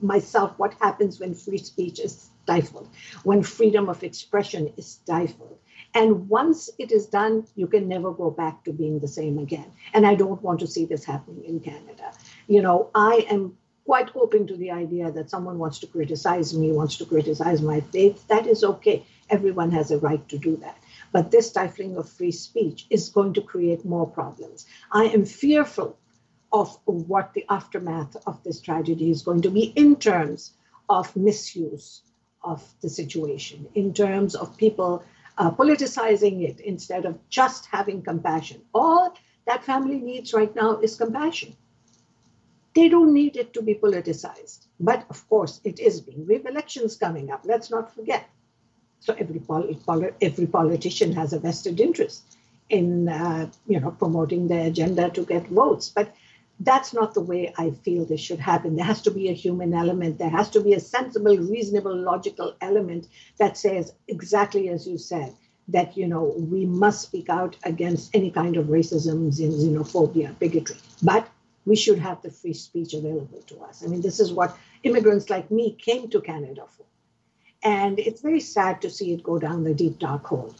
myself 0.00 0.58
what 0.58 0.74
happens 0.80 1.20
when 1.20 1.34
free 1.34 1.58
speech 1.58 2.00
is 2.00 2.30
stifled, 2.44 2.88
when 3.24 3.42
freedom 3.42 3.90
of 3.90 4.02
expression 4.02 4.72
is 4.78 4.86
stifled 4.86 5.58
and 5.96 6.28
once 6.28 6.68
it 6.78 6.92
is 6.92 7.06
done, 7.06 7.46
you 7.54 7.66
can 7.66 7.88
never 7.88 8.12
go 8.12 8.30
back 8.30 8.64
to 8.64 8.72
being 8.72 8.98
the 8.98 9.08
same 9.08 9.38
again. 9.38 9.72
And 9.94 10.06
I 10.06 10.14
don't 10.14 10.42
want 10.42 10.60
to 10.60 10.66
see 10.66 10.84
this 10.84 11.04
happening 11.04 11.42
in 11.44 11.60
Canada. 11.60 12.12
You 12.46 12.60
know, 12.60 12.90
I 12.94 13.26
am 13.30 13.56
quite 13.86 14.14
open 14.14 14.46
to 14.48 14.56
the 14.58 14.72
idea 14.72 15.10
that 15.10 15.30
someone 15.30 15.58
wants 15.58 15.78
to 15.78 15.86
criticize 15.86 16.52
me, 16.52 16.70
wants 16.70 16.98
to 16.98 17.06
criticize 17.06 17.62
my 17.62 17.80
faith. 17.80 18.28
That 18.28 18.46
is 18.46 18.62
okay. 18.62 19.06
Everyone 19.30 19.70
has 19.70 19.90
a 19.90 19.98
right 19.98 20.28
to 20.28 20.36
do 20.36 20.56
that. 20.58 20.76
But 21.12 21.30
this 21.30 21.48
stifling 21.48 21.96
of 21.96 22.10
free 22.10 22.32
speech 22.32 22.86
is 22.90 23.08
going 23.08 23.32
to 23.32 23.40
create 23.40 23.86
more 23.86 24.06
problems. 24.06 24.66
I 24.92 25.04
am 25.04 25.24
fearful 25.24 25.98
of 26.52 26.78
what 26.84 27.32
the 27.32 27.46
aftermath 27.48 28.16
of 28.26 28.42
this 28.44 28.60
tragedy 28.60 29.10
is 29.10 29.22
going 29.22 29.40
to 29.42 29.50
be 29.50 29.64
in 29.64 29.96
terms 29.96 30.52
of 30.90 31.16
misuse 31.16 32.02
of 32.42 32.62
the 32.82 32.90
situation, 32.90 33.66
in 33.74 33.94
terms 33.94 34.34
of 34.34 34.58
people 34.58 35.02
uh, 35.38 35.50
politicizing 35.50 36.42
it 36.42 36.60
instead 36.60 37.04
of 37.04 37.18
just 37.28 37.66
having 37.66 38.02
compassion. 38.02 38.62
All 38.74 39.14
that 39.46 39.64
family 39.64 39.98
needs 39.98 40.32
right 40.32 40.54
now 40.54 40.78
is 40.78 40.96
compassion. 40.96 41.56
They 42.74 42.88
don't 42.88 43.12
need 43.14 43.36
it 43.36 43.54
to 43.54 43.62
be 43.62 43.74
politicized. 43.74 44.66
But 44.78 45.06
of 45.08 45.28
course, 45.28 45.60
it 45.64 45.80
is 45.80 46.00
being. 46.00 46.26
We 46.26 46.34
have 46.34 46.46
elections 46.46 46.96
coming 46.96 47.30
up. 47.30 47.42
Let's 47.44 47.70
not 47.70 47.94
forget. 47.94 48.28
So 49.00 49.14
every, 49.18 49.40
poli- 49.40 49.78
poli- 49.86 50.12
every 50.20 50.46
politician 50.46 51.12
has 51.12 51.32
a 51.32 51.38
vested 51.38 51.80
interest 51.80 52.22
in 52.68 53.08
uh, 53.08 53.48
you 53.66 53.80
know 53.80 53.92
promoting 53.92 54.48
their 54.48 54.66
agenda 54.66 55.10
to 55.10 55.24
get 55.24 55.46
votes. 55.48 55.90
But 55.90 56.14
that's 56.60 56.94
not 56.94 57.14
the 57.14 57.20
way 57.20 57.52
I 57.58 57.70
feel 57.70 58.04
this 58.04 58.20
should 58.20 58.38
happen. 58.38 58.76
There 58.76 58.84
has 58.84 59.02
to 59.02 59.10
be 59.10 59.28
a 59.28 59.32
human 59.34 59.74
element. 59.74 60.18
There 60.18 60.30
has 60.30 60.50
to 60.50 60.60
be 60.60 60.72
a 60.72 60.80
sensible, 60.80 61.36
reasonable, 61.36 61.94
logical 61.96 62.56
element 62.60 63.08
that 63.38 63.58
says 63.58 63.92
exactly 64.08 64.68
as 64.68 64.86
you 64.86 64.98
said 64.98 65.34
that 65.68 65.96
you 65.96 66.06
know 66.06 66.34
we 66.36 66.64
must 66.64 67.02
speak 67.02 67.28
out 67.28 67.56
against 67.64 68.14
any 68.14 68.30
kind 68.30 68.56
of 68.56 68.66
racism, 68.66 69.30
xenophobia, 69.36 70.38
bigotry. 70.38 70.76
But 71.02 71.28
we 71.66 71.76
should 71.76 71.98
have 71.98 72.22
the 72.22 72.30
free 72.30 72.54
speech 72.54 72.94
available 72.94 73.42
to 73.48 73.58
us. 73.60 73.82
I 73.84 73.88
mean, 73.88 74.00
this 74.00 74.20
is 74.20 74.32
what 74.32 74.56
immigrants 74.84 75.28
like 75.28 75.50
me 75.50 75.72
came 75.72 76.08
to 76.10 76.20
Canada 76.20 76.64
for. 76.76 76.84
And 77.62 77.98
it's 77.98 78.20
very 78.20 78.40
sad 78.40 78.82
to 78.82 78.90
see 78.90 79.12
it 79.12 79.24
go 79.24 79.38
down 79.38 79.64
the 79.64 79.74
deep 79.74 79.98
dark 79.98 80.24
hole. 80.24 80.54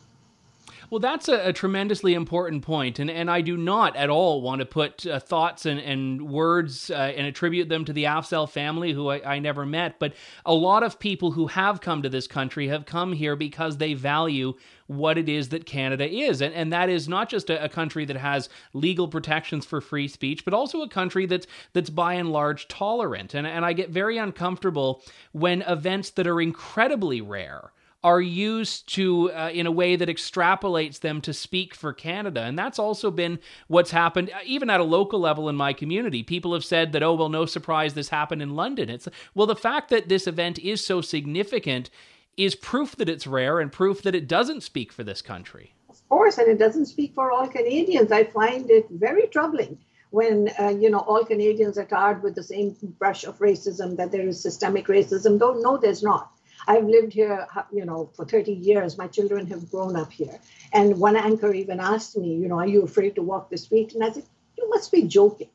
Well, 0.89 1.01
that's 1.01 1.29
a, 1.29 1.49
a, 1.49 1.53
tremendously 1.53 2.15
important 2.15 2.63
point, 2.63 3.01
and, 3.01 3.11
and 3.11 3.29
I 3.29 3.41
do 3.41 3.57
not 3.57 3.97
at 3.97 4.09
all 4.09 4.41
want 4.41 4.61
to 4.61 4.67
put 4.67 5.05
uh, 5.05 5.19
thoughts 5.19 5.67
and, 5.67 5.81
and 5.81 6.31
words 6.31 6.91
uh, 6.91 7.13
and 7.17 7.27
attribute 7.27 7.69
them 7.69 7.85
to 7.87 7.93
the 7.93 8.05
Afzaal 8.05 8.49
family, 8.49 8.93
who 8.93 9.09
I, 9.09 9.35
I, 9.35 9.39
never 9.41 9.67
met. 9.67 9.99
But 9.99 10.15
a 10.45 10.55
lot 10.55 10.85
of 10.85 11.01
people 11.01 11.33
who 11.33 11.49
have 11.49 11.81
come 11.81 12.03
to 12.03 12.09
this 12.09 12.29
country 12.29 12.69
have 12.69 12.87
come 12.87 13.13
here 13.13 13.35
because 13.35 13.79
they 13.79 13.95
value 13.95 14.55
what 14.87 15.19
it 15.19 15.29
is 15.29 15.49
that 15.49 15.67
Canada 15.67 16.09
is. 16.09 16.41
And, 16.41 16.55
and 16.55 16.73
that 16.73 16.89
is 16.89 17.09
not 17.09 17.29
just 17.29 17.51
a, 17.51 17.65
a 17.65 17.69
country 17.69 18.05
that 18.05 18.17
has 18.17 18.49
legal 18.73 19.09
protections 19.09 19.67
for 19.67 19.81
free 19.81 20.07
speech, 20.07 20.45
but 20.45 20.55
also 20.55 20.83
a 20.83 20.89
country 20.89 21.27
that's, 21.27 21.49
that's 21.73 21.91
by 21.91 22.15
and 22.15 22.31
large 22.31 22.69
tolerant. 22.69 23.35
And, 23.35 23.45
and 23.45 23.65
I 23.65 23.73
get 23.73 23.91
very 23.91 24.19
uncomfortable 24.19 25.03
when 25.33 25.63
events 25.63 26.11
that 26.11 26.29
are 26.29 26.41
incredibly 26.41 27.21
rare 27.21 27.73
are 28.05 28.21
used 28.21 28.89
to 28.95 29.33
uh, 29.33 29.51
in 29.53 29.67
a 29.67 29.71
way 29.71 29.97
that 29.97 30.09
extrapolates 30.09 31.01
them 31.01 31.21
to 31.21 31.33
speak 31.33 31.75
for 31.75 31.93
Canada. 31.93 32.43
And 32.43 32.59
that's 32.59 32.79
also 32.79 33.11
been 33.11 33.39
what's 33.69 33.91
happened 33.91 34.31
uh, 34.31 34.39
even 34.45 34.71
at 34.71 34.81
a 34.81 34.85
local 34.85 35.19
level 35.19 35.49
in 35.49 35.57
my 35.57 35.73
community. 35.73 36.23
People 36.23 36.53
have 36.55 36.65
said 36.65 36.93
that 36.93 37.03
oh 37.03 37.15
well 37.15 37.29
no 37.29 37.47
surprise 37.47 37.95
this 37.95 38.11
happened 38.11 38.43
in 38.43 38.55
London. 38.55 38.89
It's 38.89 39.09
well 39.35 39.47
the 39.47 39.57
fact 39.57 39.91
that 39.91 40.09
this 40.09 40.27
event 40.27 40.59
is 40.59 40.85
so 40.85 41.01
significant 41.01 41.91
is 42.37 42.55
proof 42.55 42.97
that 42.97 43.09
it's 43.09 43.27
rare 43.27 43.61
and 43.61 43.73
proof 43.73 44.03
that 44.03 44.15
it 44.15 44.29
doesn't 44.29 44.63
speak 44.63 44.93
for 44.93 45.03
this 45.03 45.23
country. 45.23 45.73
Of 45.89 46.09
course, 46.09 46.39
and 46.39 46.49
it 46.49 46.59
doesn't 46.59 46.87
speak 46.87 47.15
for 47.15 47.33
all 47.33 47.49
Canadians. 47.49 48.13
I 48.13 48.25
find 48.25 48.71
it 48.71 48.87
very 48.91 49.27
troubling 49.29 49.79
when 50.11 50.51
uh, 50.61 50.69
you 50.69 50.91
know 50.91 51.01
all 51.01 51.25
Canadians 51.25 51.79
are 51.79 51.85
tarred 51.85 52.23
with 52.23 52.35
the 52.35 52.43
same 52.43 52.77
brush 52.99 53.25
of 53.25 53.39
racism 53.39 53.97
that 53.97 54.13
there 54.13 54.29
is 54.29 54.41
systemic 54.41 54.87
racism. 54.87 55.39
Though 55.39 55.55
no, 55.55 55.77
there's 55.77 56.03
not. 56.03 56.31
I've 56.67 56.85
lived 56.85 57.13
here, 57.13 57.47
you 57.73 57.85
know, 57.85 58.11
for 58.15 58.25
30 58.25 58.53
years. 58.53 58.99
My 58.99 59.07
children 59.07 59.47
have 59.49 59.71
grown 59.71 59.97
up 59.97 60.13
here. 60.13 60.39
And 60.73 60.99
one 60.99 61.17
anchor 61.17 61.53
even 61.53 61.81
asked 61.81 62.17
me, 62.17 62.35
you 62.35 62.49
know, 62.49 62.59
are 62.59 62.67
you 62.67 62.83
afraid 62.83 63.15
to 63.15 63.23
walk 63.23 63.51
the 63.51 63.59
street? 63.59 63.95
And 63.95 64.03
I 64.03 64.11
said, 64.11 64.25
you 64.59 64.69
must 64.69 64.91
be 64.91 65.03
joking. 65.03 65.51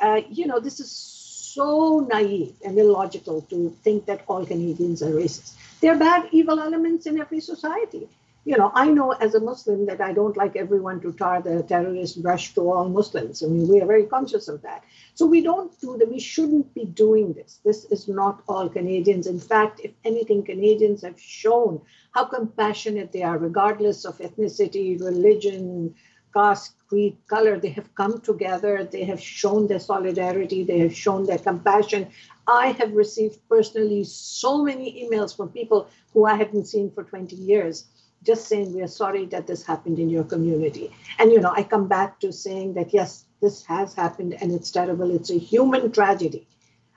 Uh, 0.00 0.20
you 0.30 0.46
know, 0.46 0.60
this 0.60 0.78
is 0.78 0.90
so 0.90 2.06
naive 2.08 2.54
and 2.64 2.78
illogical 2.78 3.40
to 3.42 3.70
think 3.82 4.06
that 4.06 4.22
all 4.28 4.44
Canadians 4.44 5.02
are 5.02 5.10
racist. 5.10 5.54
There 5.80 5.94
are 5.94 5.98
bad, 5.98 6.28
evil 6.30 6.60
elements 6.60 7.06
in 7.06 7.18
every 7.20 7.40
society. 7.40 8.08
You 8.46 8.56
know, 8.56 8.70
I 8.74 8.86
know 8.86 9.10
as 9.10 9.34
a 9.34 9.40
Muslim 9.40 9.86
that 9.86 10.00
I 10.00 10.12
don't 10.12 10.36
like 10.36 10.54
everyone 10.54 11.00
to 11.00 11.12
tar 11.12 11.42
the 11.42 11.64
terrorist 11.64 12.22
brush 12.22 12.54
to 12.54 12.70
all 12.70 12.88
Muslims. 12.88 13.42
I 13.42 13.48
mean, 13.48 13.66
we 13.66 13.80
are 13.80 13.86
very 13.86 14.06
conscious 14.06 14.46
of 14.46 14.62
that. 14.62 14.84
So 15.14 15.26
we 15.26 15.40
don't 15.40 15.72
do 15.80 15.96
that. 15.98 16.08
We 16.08 16.20
shouldn't 16.20 16.72
be 16.72 16.84
doing 16.84 17.32
this. 17.32 17.58
This 17.64 17.86
is 17.86 18.06
not 18.06 18.44
all 18.48 18.68
Canadians. 18.68 19.26
In 19.26 19.40
fact, 19.40 19.80
if 19.82 19.90
anything, 20.04 20.44
Canadians 20.44 21.02
have 21.02 21.20
shown 21.20 21.80
how 22.12 22.26
compassionate 22.26 23.10
they 23.10 23.24
are, 23.24 23.36
regardless 23.36 24.04
of 24.04 24.16
ethnicity, 24.18 25.00
religion, 25.00 25.96
caste, 26.32 26.74
creed, 26.88 27.16
color. 27.26 27.58
They 27.58 27.70
have 27.70 27.92
come 27.96 28.20
together. 28.20 28.84
They 28.84 29.02
have 29.04 29.20
shown 29.20 29.66
their 29.66 29.80
solidarity. 29.80 30.62
They 30.62 30.78
have 30.78 30.94
shown 30.94 31.26
their 31.26 31.38
compassion. 31.38 32.10
I 32.46 32.68
have 32.78 32.92
received 32.92 33.40
personally 33.48 34.04
so 34.04 34.62
many 34.62 35.04
emails 35.04 35.36
from 35.36 35.48
people 35.48 35.88
who 36.12 36.26
I 36.26 36.34
hadn't 36.34 36.66
seen 36.66 36.92
for 36.92 37.02
20 37.02 37.34
years 37.34 37.86
just 38.26 38.48
saying 38.48 38.74
we 38.74 38.82
are 38.82 38.88
sorry 38.88 39.24
that 39.26 39.46
this 39.46 39.64
happened 39.64 40.00
in 40.00 40.10
your 40.10 40.24
community. 40.24 40.90
And 41.18 41.30
you 41.32 41.40
know 41.40 41.52
i 41.56 41.62
come 41.62 41.86
back 41.86 42.18
to 42.20 42.32
saying 42.32 42.74
that 42.74 42.92
yes 42.92 43.24
this 43.40 43.64
has 43.66 43.94
happened 43.94 44.36
and 44.40 44.52
it's 44.52 44.70
terrible. 44.70 45.14
It's 45.14 45.30
a 45.30 45.38
human 45.38 45.92
tragedy. 45.92 46.46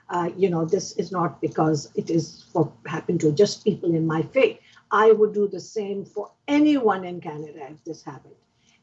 Uh, 0.08 0.30
you 0.36 0.50
know 0.50 0.64
this 0.64 0.92
is 0.92 1.12
not 1.12 1.40
because 1.40 1.88
it 1.94 2.10
is 2.10 2.44
for 2.52 2.72
happened 2.86 3.20
to 3.20 3.32
just 3.32 3.64
people 3.64 3.94
in 3.94 4.06
my 4.06 4.22
faith. 4.22 4.58
I 4.90 5.12
would 5.12 5.32
do 5.34 5.46
the 5.46 5.60
same 5.60 6.04
for 6.04 6.32
anyone 6.48 7.04
in 7.04 7.20
canada 7.20 7.68
if 7.70 7.84
this 7.84 8.02
happened. 8.02 8.34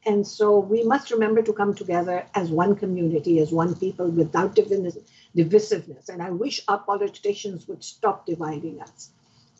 And 0.06 0.26
so 0.26 0.58
we 0.58 0.84
must 0.84 1.10
remember 1.10 1.42
to 1.42 1.52
come 1.52 1.74
together 1.74 2.24
as 2.34 2.50
one 2.50 2.76
community 2.76 3.40
as 3.40 3.52
one 3.52 3.74
people 3.74 4.08
without 4.08 4.56
divisiveness. 4.56 6.08
And 6.08 6.22
i 6.22 6.30
wish 6.30 6.62
our 6.66 6.78
politicians 6.78 7.68
would 7.68 7.84
stop 7.84 8.24
dividing 8.24 8.80
us 8.80 9.10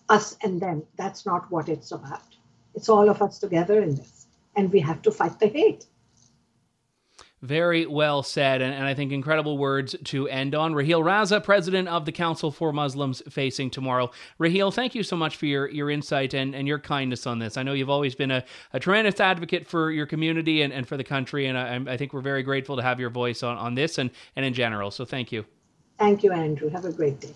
us 0.09 0.37
and 0.43 0.59
them. 0.59 0.85
That's 0.97 1.27
not 1.27 1.51
what 1.51 1.69
it's 1.69 1.93
about 1.93 2.38
it's 2.75 2.89
all 2.89 3.09
of 3.09 3.23
us 3.23 3.39
together 3.39 3.83
in 3.83 3.95
this, 3.95 4.27
and 4.57 4.73
we 4.73 4.81
have 4.81 5.03
to 5.03 5.11
fight 5.11 5.39
the 5.39 5.49
hate. 5.49 5.87
Very 7.41 7.87
well 7.87 8.25
said, 8.25 8.61
and, 8.63 8.75
and, 8.75 8.85
I 8.85 8.95
think 8.95 9.13
incredible 9.13 9.59
words 9.59 9.95
to 10.07 10.27
end 10.27 10.57
on. 10.57 10.75
Raheel 10.75 11.03
Raza, 11.03 11.43
president 11.43 11.87
of 11.87 12.05
the 12.05 12.11
Council 12.11 12.51
for 12.51 12.73
Muslims 12.73 13.23
Facing 13.29 13.71
Tomorrow. 13.71 14.11
Raheel, 14.39 14.73
thank 14.73 14.97
you 14.97 15.05
so 15.05 15.17
much 15.17 15.37
for 15.37 15.47
your, 15.47 15.69
your 15.69 15.89
insight 15.89 16.35
and, 16.35 16.53
and 16.53 16.67
your 16.67 16.81
kindness 16.81 17.29
on 17.29 17.39
this. 17.39 17.57
I 17.57 17.63
know 17.63 17.75
you've 17.75 17.91
always 17.91 18.17
been 18.17 18.33
a, 18.33 18.45
a 18.73 18.81
tremendous 18.81 19.21
advocate 19.21 19.69
for 19.69 19.93
your 19.93 20.05
community 20.05 20.63
and, 20.63 20.73
and 20.73 20.89
for 20.89 20.97
the 20.97 21.05
country, 21.05 21.47
and 21.47 21.57
I, 21.57 21.93
I 21.93 21.97
think 21.97 22.13
we're 22.13 22.23
very 22.23 22.43
grateful 22.43 22.75
to 22.75 22.83
have 22.83 22.99
your 22.99 23.11
voice 23.11 23.45
on, 23.45 23.57
on 23.57 23.77
this 23.77 23.99
and, 23.99 24.11
and 24.35 24.45
in 24.45 24.53
general. 24.53 24.91
So 24.91 25.05
thank 25.05 25.31
you. 25.31 25.45
Thank 25.97 26.25
you, 26.25 26.33
Andrew. 26.33 26.71
Have 26.71 26.87
a 26.87 26.93
great 26.93 27.21
day. 27.21 27.35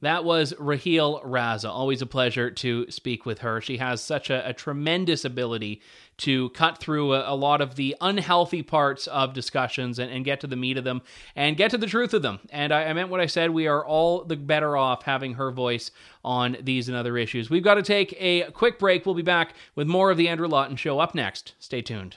That 0.00 0.24
was 0.24 0.54
Raheel 0.58 1.20
Raza. 1.24 1.68
Always 1.68 2.02
a 2.02 2.06
pleasure 2.06 2.50
to 2.52 2.88
speak 2.90 3.26
with 3.26 3.40
her. 3.40 3.60
She 3.60 3.78
has 3.78 4.00
such 4.00 4.30
a, 4.30 4.48
a 4.48 4.52
tremendous 4.52 5.24
ability 5.24 5.82
to 6.18 6.50
cut 6.50 6.78
through 6.78 7.14
a, 7.14 7.32
a, 7.32 7.34
lot 7.34 7.60
of 7.60 7.74
the 7.74 7.96
unhealthy 8.00 8.62
parts 8.62 9.06
of 9.08 9.34
discussions 9.34 9.98
and, 9.98 10.10
and, 10.10 10.24
get 10.24 10.40
to 10.40 10.46
the 10.46 10.56
meat 10.56 10.76
of 10.76 10.84
them 10.84 11.00
and 11.36 11.56
get 11.56 11.70
to 11.70 11.78
the 11.78 11.86
truth 11.86 12.12
of 12.12 12.22
them. 12.22 12.38
And 12.50 12.72
I, 12.72 12.84
I 12.84 12.92
meant 12.92 13.08
what 13.08 13.20
I 13.20 13.26
said. 13.26 13.50
We 13.50 13.66
are 13.66 13.84
all 13.84 14.24
the 14.24 14.36
better 14.36 14.76
off 14.76 15.04
having 15.04 15.34
her 15.34 15.50
voice 15.50 15.90
on 16.24 16.56
these 16.60 16.88
and 16.88 16.96
other 16.96 17.16
issues. 17.16 17.50
We've 17.50 17.62
got 17.62 17.74
to 17.74 17.82
take 17.82 18.14
a 18.18 18.50
quick 18.52 18.78
break. 18.78 19.06
We'll 19.06 19.14
be 19.14 19.22
back 19.22 19.54
with 19.74 19.86
more 19.86 20.10
of 20.10 20.16
The 20.16 20.28
Andrew 20.28 20.48
Lawton 20.48 20.76
Show 20.76 20.98
up 20.98 21.14
next. 21.14 21.54
Stay 21.58 21.82
tuned. 21.82 22.16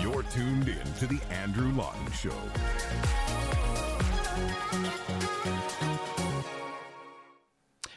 You're 0.00 0.22
tuned 0.24 0.68
in 0.68 0.94
to 0.98 1.06
The 1.06 1.20
Andrew 1.30 1.72
Lawton 1.72 2.10
Show. 2.12 2.32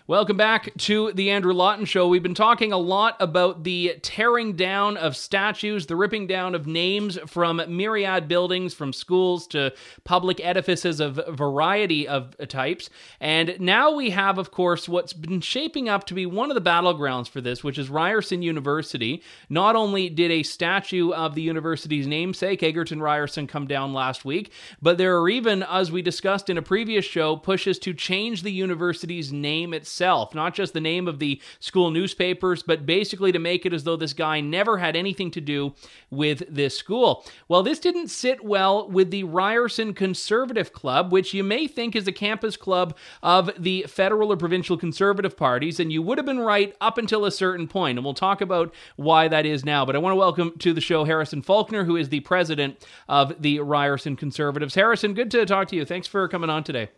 Welcome 0.07 0.37
back 0.37 0.69
to 0.77 1.11
the 1.13 1.31
Andrew 1.31 1.51
Lawton 1.51 1.85
Show. 1.85 2.07
We've 2.07 2.21
been 2.21 2.35
talking 2.35 2.71
a 2.71 2.77
lot 2.77 3.15
about 3.19 3.63
the 3.63 3.95
tearing 4.03 4.53
down 4.53 4.97
of 4.97 5.17
statues, 5.17 5.87
the 5.87 5.95
ripping 5.95 6.27
down 6.27 6.53
of 6.53 6.67
names 6.67 7.17
from 7.25 7.59
myriad 7.67 8.27
buildings, 8.27 8.75
from 8.75 8.93
schools 8.93 9.47
to 9.47 9.73
public 10.03 10.39
edifices 10.45 10.99
of 10.99 11.19
variety 11.29 12.07
of 12.07 12.35
types. 12.49 12.91
And 13.19 13.59
now 13.59 13.95
we 13.95 14.11
have, 14.11 14.37
of 14.37 14.51
course, 14.51 14.87
what's 14.87 15.11
been 15.11 15.41
shaping 15.41 15.89
up 15.89 16.05
to 16.05 16.13
be 16.13 16.27
one 16.27 16.51
of 16.51 16.55
the 16.55 16.69
battlegrounds 16.69 17.27
for 17.27 17.41
this, 17.41 17.63
which 17.63 17.79
is 17.79 17.89
Ryerson 17.89 18.43
University. 18.43 19.23
Not 19.49 19.75
only 19.75 20.07
did 20.09 20.29
a 20.29 20.43
statue 20.43 21.13
of 21.13 21.33
the 21.33 21.41
university's 21.41 22.05
namesake, 22.05 22.61
Egerton 22.61 23.01
Ryerson, 23.01 23.47
come 23.47 23.65
down 23.65 23.91
last 23.91 24.23
week, 24.23 24.51
but 24.83 24.99
there 24.99 25.19
are 25.19 25.27
even, 25.29 25.63
as 25.63 25.91
we 25.91 26.03
discussed 26.03 26.47
in 26.47 26.59
a 26.59 26.61
previous 26.61 27.05
show, 27.05 27.35
pushes 27.35 27.79
to 27.79 27.91
change 27.91 28.43
the 28.43 28.51
university's 28.51 29.33
name 29.33 29.73
itself 29.73 29.94
itself, 29.95 30.35
not 30.35 30.53
just 30.53 30.73
the 30.73 30.81
name 30.81 31.07
of 31.07 31.19
the 31.19 31.41
school 31.61 31.89
newspapers, 31.89 32.61
but 32.63 32.85
basically 32.85 33.31
to 33.31 33.39
make 33.39 33.65
it 33.65 33.71
as 33.71 33.85
though 33.85 33.95
this 33.95 34.11
guy 34.11 34.41
never 34.41 34.77
had 34.77 34.93
anything 34.93 35.31
to 35.31 35.39
do 35.39 35.73
with 36.09 36.43
this 36.49 36.77
school. 36.77 37.23
Well, 37.47 37.63
this 37.63 37.79
didn't 37.79 38.09
sit 38.09 38.43
well 38.43 38.89
with 38.89 39.09
the 39.09 39.23
Ryerson 39.23 39.93
Conservative 39.93 40.73
Club, 40.73 41.13
which 41.13 41.33
you 41.33 41.45
may 41.45 41.65
think 41.65 41.95
is 41.95 42.09
a 42.09 42.11
campus 42.11 42.57
club 42.57 42.97
of 43.23 43.49
the 43.57 43.83
federal 43.83 44.33
or 44.33 44.37
provincial 44.37 44.77
conservative 44.77 45.37
parties, 45.37 45.79
and 45.79 45.93
you 45.93 46.01
would 46.01 46.17
have 46.17 46.25
been 46.25 46.39
right 46.39 46.75
up 46.81 46.97
until 46.97 47.23
a 47.23 47.31
certain 47.31 47.65
point, 47.65 47.97
and 47.97 48.03
we'll 48.03 48.13
talk 48.13 48.41
about 48.41 48.73
why 48.97 49.29
that 49.29 49.45
is 49.45 49.63
now. 49.63 49.85
But 49.85 49.95
I 49.95 49.99
want 49.99 50.11
to 50.11 50.17
welcome 50.17 50.57
to 50.59 50.73
the 50.73 50.81
show 50.81 51.05
Harrison 51.05 51.41
Faulkner, 51.41 51.85
who 51.85 51.95
is 51.95 52.09
the 52.09 52.19
president 52.19 52.85
of 53.07 53.41
the 53.41 53.61
Ryerson 53.61 54.17
Conservatives. 54.17 54.75
Harrison, 54.75 55.13
good 55.13 55.31
to 55.31 55.45
talk 55.45 55.69
to 55.69 55.77
you. 55.77 55.85
Thanks 55.85 56.07
for 56.07 56.27
coming 56.27 56.49
on 56.49 56.65
today. 56.65 56.89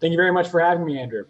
Thank 0.00 0.10
you 0.10 0.16
very 0.16 0.32
much 0.32 0.48
for 0.48 0.58
having 0.60 0.84
me, 0.84 0.98
Andrew. 0.98 1.24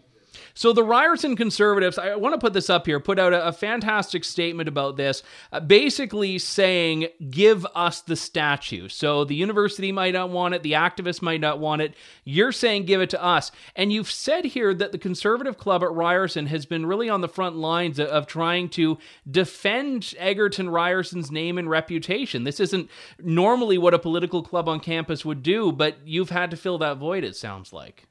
So 0.54 0.72
the 0.72 0.84
Ryerson 0.84 1.36
conservatives, 1.36 1.98
I 1.98 2.16
want 2.16 2.34
to 2.34 2.38
put 2.38 2.52
this 2.52 2.70
up 2.70 2.86
here, 2.86 3.00
put 3.00 3.18
out 3.18 3.32
a, 3.32 3.48
a 3.48 3.52
fantastic 3.52 4.24
statement 4.24 4.68
about 4.68 4.96
this, 4.96 5.22
uh, 5.52 5.60
basically 5.60 6.38
saying, 6.38 7.08
give 7.30 7.66
us 7.74 8.00
the 8.00 8.16
statue. 8.16 8.88
So 8.88 9.24
the 9.24 9.34
university 9.34 9.92
might 9.92 10.14
not 10.14 10.30
want 10.30 10.54
it, 10.54 10.62
the 10.62 10.72
activists 10.72 11.22
might 11.22 11.40
not 11.40 11.58
want 11.58 11.82
it. 11.82 11.94
You're 12.24 12.52
saying, 12.52 12.84
give 12.84 13.00
it 13.00 13.10
to 13.10 13.22
us. 13.22 13.52
And 13.74 13.92
you've 13.92 14.10
said 14.10 14.44
here 14.44 14.74
that 14.74 14.92
the 14.92 14.98
conservative 14.98 15.58
club 15.58 15.82
at 15.82 15.92
Ryerson 15.92 16.46
has 16.46 16.66
been 16.66 16.86
really 16.86 17.08
on 17.08 17.20
the 17.20 17.28
front 17.28 17.56
lines 17.56 17.98
of, 17.98 18.08
of 18.08 18.26
trying 18.26 18.68
to 18.70 18.98
defend 19.30 20.14
Egerton 20.18 20.68
Ryerson's 20.68 21.30
name 21.30 21.58
and 21.58 21.70
reputation. 21.70 22.44
This 22.44 22.60
isn't 22.60 22.90
normally 23.22 23.78
what 23.78 23.94
a 23.94 23.98
political 23.98 24.42
club 24.42 24.68
on 24.68 24.80
campus 24.80 25.24
would 25.24 25.42
do, 25.42 25.72
but 25.72 25.98
you've 26.04 26.30
had 26.30 26.50
to 26.50 26.56
fill 26.56 26.78
that 26.78 26.98
void, 26.98 27.24
it 27.24 27.36
sounds 27.36 27.72
like. 27.72 28.06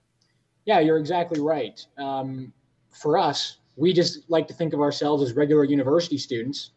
Yeah, 0.65 0.79
you're 0.79 0.97
exactly 0.97 1.39
right. 1.39 1.79
Um, 1.97 2.51
for 2.91 3.17
us, 3.17 3.57
we 3.75 3.93
just 3.93 4.29
like 4.29 4.47
to 4.47 4.53
think 4.53 4.73
of 4.73 4.79
ourselves 4.79 5.21
as 5.21 5.33
regular 5.33 5.63
university 5.63 6.17
students. 6.17 6.71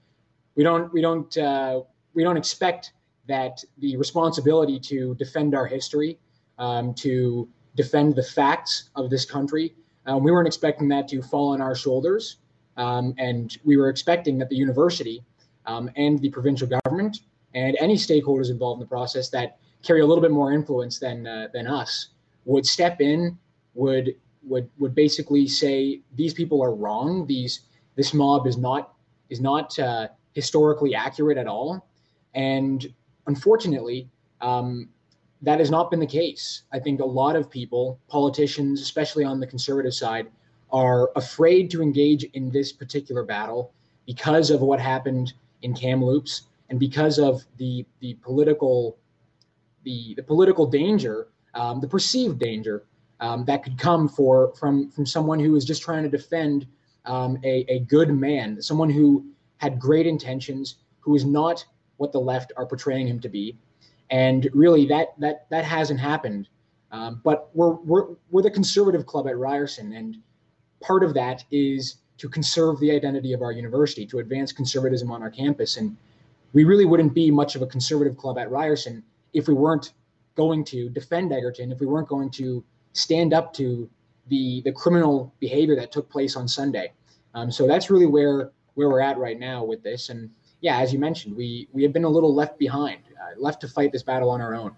We 0.57 0.64
don't 0.64 0.92
we 0.92 1.01
don't 1.01 1.37
uh, 1.37 1.83
we 2.14 2.22
don't 2.22 2.37
expect 2.37 2.92
that 3.29 3.62
the 3.79 3.96
responsibility 3.96 4.81
to 4.81 5.14
defend 5.14 5.55
our 5.55 5.66
history, 5.66 6.18
um, 6.59 6.94
to 6.94 7.48
defend 7.77 8.16
the 8.16 8.22
facts 8.22 8.90
of 8.96 9.11
this 9.11 9.24
country, 9.24 9.74
um, 10.07 10.24
we 10.24 10.33
weren't 10.33 10.46
expecting 10.46 10.88
that 10.88 11.07
to 11.09 11.20
fall 11.22 11.51
on 11.53 11.61
our 11.61 11.74
shoulders, 11.74 12.38
um, 12.79 13.14
and 13.18 13.59
we 13.64 13.77
were 13.77 13.90
expecting 13.90 14.38
that 14.38 14.48
the 14.48 14.57
university 14.57 15.22
um, 15.66 15.90
and 15.96 16.18
the 16.20 16.31
provincial 16.31 16.66
government 16.66 17.20
and 17.55 17.77
any 17.79 17.94
stakeholders 17.94 18.51
involved 18.51 18.79
in 18.79 18.81
the 18.81 18.88
process 18.88 19.29
that 19.29 19.59
carry 19.83 20.01
a 20.01 20.07
little 20.07 20.22
bit 20.22 20.31
more 20.31 20.53
influence 20.53 20.98
than 20.98 21.27
uh, 21.27 21.48
than 21.53 21.66
us 21.66 22.09
would 22.44 22.66
step 22.66 23.01
in 23.01 23.38
would 23.78 24.16
would 24.42 24.68
would 24.78 24.94
basically 24.94 25.46
say 25.46 26.00
these 26.16 26.34
people 26.34 26.62
are 26.62 26.74
wrong. 26.74 27.26
These 27.26 27.60
this 27.94 28.12
mob 28.12 28.46
is 28.46 28.56
not 28.58 28.94
is 29.30 29.40
not 29.40 29.78
uh, 29.78 30.08
historically 30.32 30.94
accurate 30.94 31.38
at 31.38 31.46
all, 31.46 31.86
and 32.34 32.92
unfortunately, 33.26 34.08
um, 34.40 34.88
that 35.42 35.60
has 35.60 35.70
not 35.70 35.90
been 35.90 36.00
the 36.00 36.06
case. 36.06 36.62
I 36.72 36.80
think 36.80 37.00
a 37.00 37.04
lot 37.04 37.36
of 37.36 37.48
people, 37.48 38.00
politicians, 38.08 38.80
especially 38.82 39.24
on 39.24 39.38
the 39.38 39.46
conservative 39.46 39.94
side, 39.94 40.26
are 40.72 41.10
afraid 41.14 41.70
to 41.70 41.80
engage 41.80 42.24
in 42.24 42.50
this 42.50 42.72
particular 42.72 43.22
battle 43.22 43.72
because 44.06 44.50
of 44.50 44.60
what 44.60 44.80
happened 44.80 45.34
in 45.62 45.72
Kamloops 45.74 46.42
and 46.68 46.80
because 46.80 47.18
of 47.18 47.44
the 47.58 47.86
the 48.00 48.14
political 48.22 48.98
the 49.84 50.14
the 50.16 50.22
political 50.22 50.66
danger, 50.66 51.28
um, 51.54 51.80
the 51.80 51.88
perceived 51.88 52.40
danger 52.40 52.84
um, 53.20 53.44
that 53.46 53.62
could 53.62 53.78
come 53.78 54.09
for 54.09 54.54
from 54.54 54.90
from 54.90 55.07
someone 55.07 55.38
who 55.38 55.57
is 55.57 55.64
just 55.64 55.83
trying 55.83 56.02
to 56.02 56.09
defend 56.09 56.66
um, 57.04 57.38
a, 57.44 57.64
a 57.68 57.81
good 57.81 58.11
man, 58.11 58.61
someone 58.62 58.90
who 58.90 59.24
had 59.57 59.81
great 59.81 60.07
intentions, 60.07 60.76
who 61.00 61.14
is 61.16 61.24
not 61.24 61.64
what 61.96 62.12
the 62.12 62.20
left 62.20 62.52
are 62.57 62.66
portraying 62.66 63.09
him 63.09 63.18
to 63.20 63.28
be, 63.28 63.57
and 64.11 64.48
really 64.52 64.87
that 64.87 65.18
that 65.18 65.46
that 65.50 65.64
hasn't 65.64 66.00
happened. 66.00 66.48
Um, 66.90 67.20
but 67.24 67.50
we're 67.54 67.74
we're 67.74 68.07
we're 68.31 68.42
the 68.42 68.50
conservative 68.50 69.07
club 69.07 69.26
at 69.26 69.37
Ryerson, 69.37 69.92
and 69.92 70.16
part 70.81 71.02
of 71.02 71.14
that 71.14 71.44
is 71.50 71.96
to 72.18 72.28
conserve 72.28 72.81
the 72.81 72.90
identity 72.90 73.33
of 73.33 73.42
our 73.42 73.52
university, 73.52 74.07
to 74.07 74.18
advance 74.18 74.52
conservatism 74.52 75.11
on 75.11 75.22
our 75.22 75.31
campus, 75.31 75.76
and 75.76 75.96
we 76.52 76.64
really 76.64 76.85
wouldn't 76.85 77.14
be 77.14 77.31
much 77.31 77.57
of 77.57 77.62
a 77.62 77.66
conservative 77.66 78.16
club 78.16 78.38
at 78.38 78.50
Ryerson 78.50 79.02
if 79.35 79.48
we 79.48 79.54
weren't 79.54 79.92
going 80.35 80.64
to 80.64 80.88
defend 80.90 81.33
Egerton, 81.33 81.72
if 81.72 81.81
we 81.81 81.87
weren't 81.87 82.09
going 82.09 82.31
to 82.31 82.64
stand 82.92 83.33
up 83.33 83.53
to 83.55 83.88
the 84.29 84.62
the 84.62 84.72
criminal 84.72 85.33
behavior 85.40 85.77
that 85.77 85.92
took 85.92 86.09
place 86.11 86.37
on 86.37 86.46
Sunday. 86.46 86.92
Um, 87.35 87.51
so 87.51 87.66
that's 87.66 87.90
really 87.90 88.07
where 88.07 88.53
where 88.74 88.88
we're 88.88 89.01
at 89.01 89.18
right 89.18 89.38
now 89.38 89.64
with 89.64 89.83
this. 89.83 90.09
And 90.09 90.31
yeah, 90.61 90.79
as 90.79 90.92
you 90.92 90.98
mentioned, 90.98 91.37
we 91.37 91.68
we 91.72 91.83
have 91.83 91.92
been 91.92 92.05
a 92.05 92.09
little 92.09 92.35
left 92.35 92.59
behind, 92.59 93.01
uh, 93.20 93.40
left 93.40 93.61
to 93.62 93.68
fight 93.68 93.92
this 93.92 94.03
battle 94.03 94.31
on 94.31 94.40
our 94.40 94.55
own. 94.55 94.77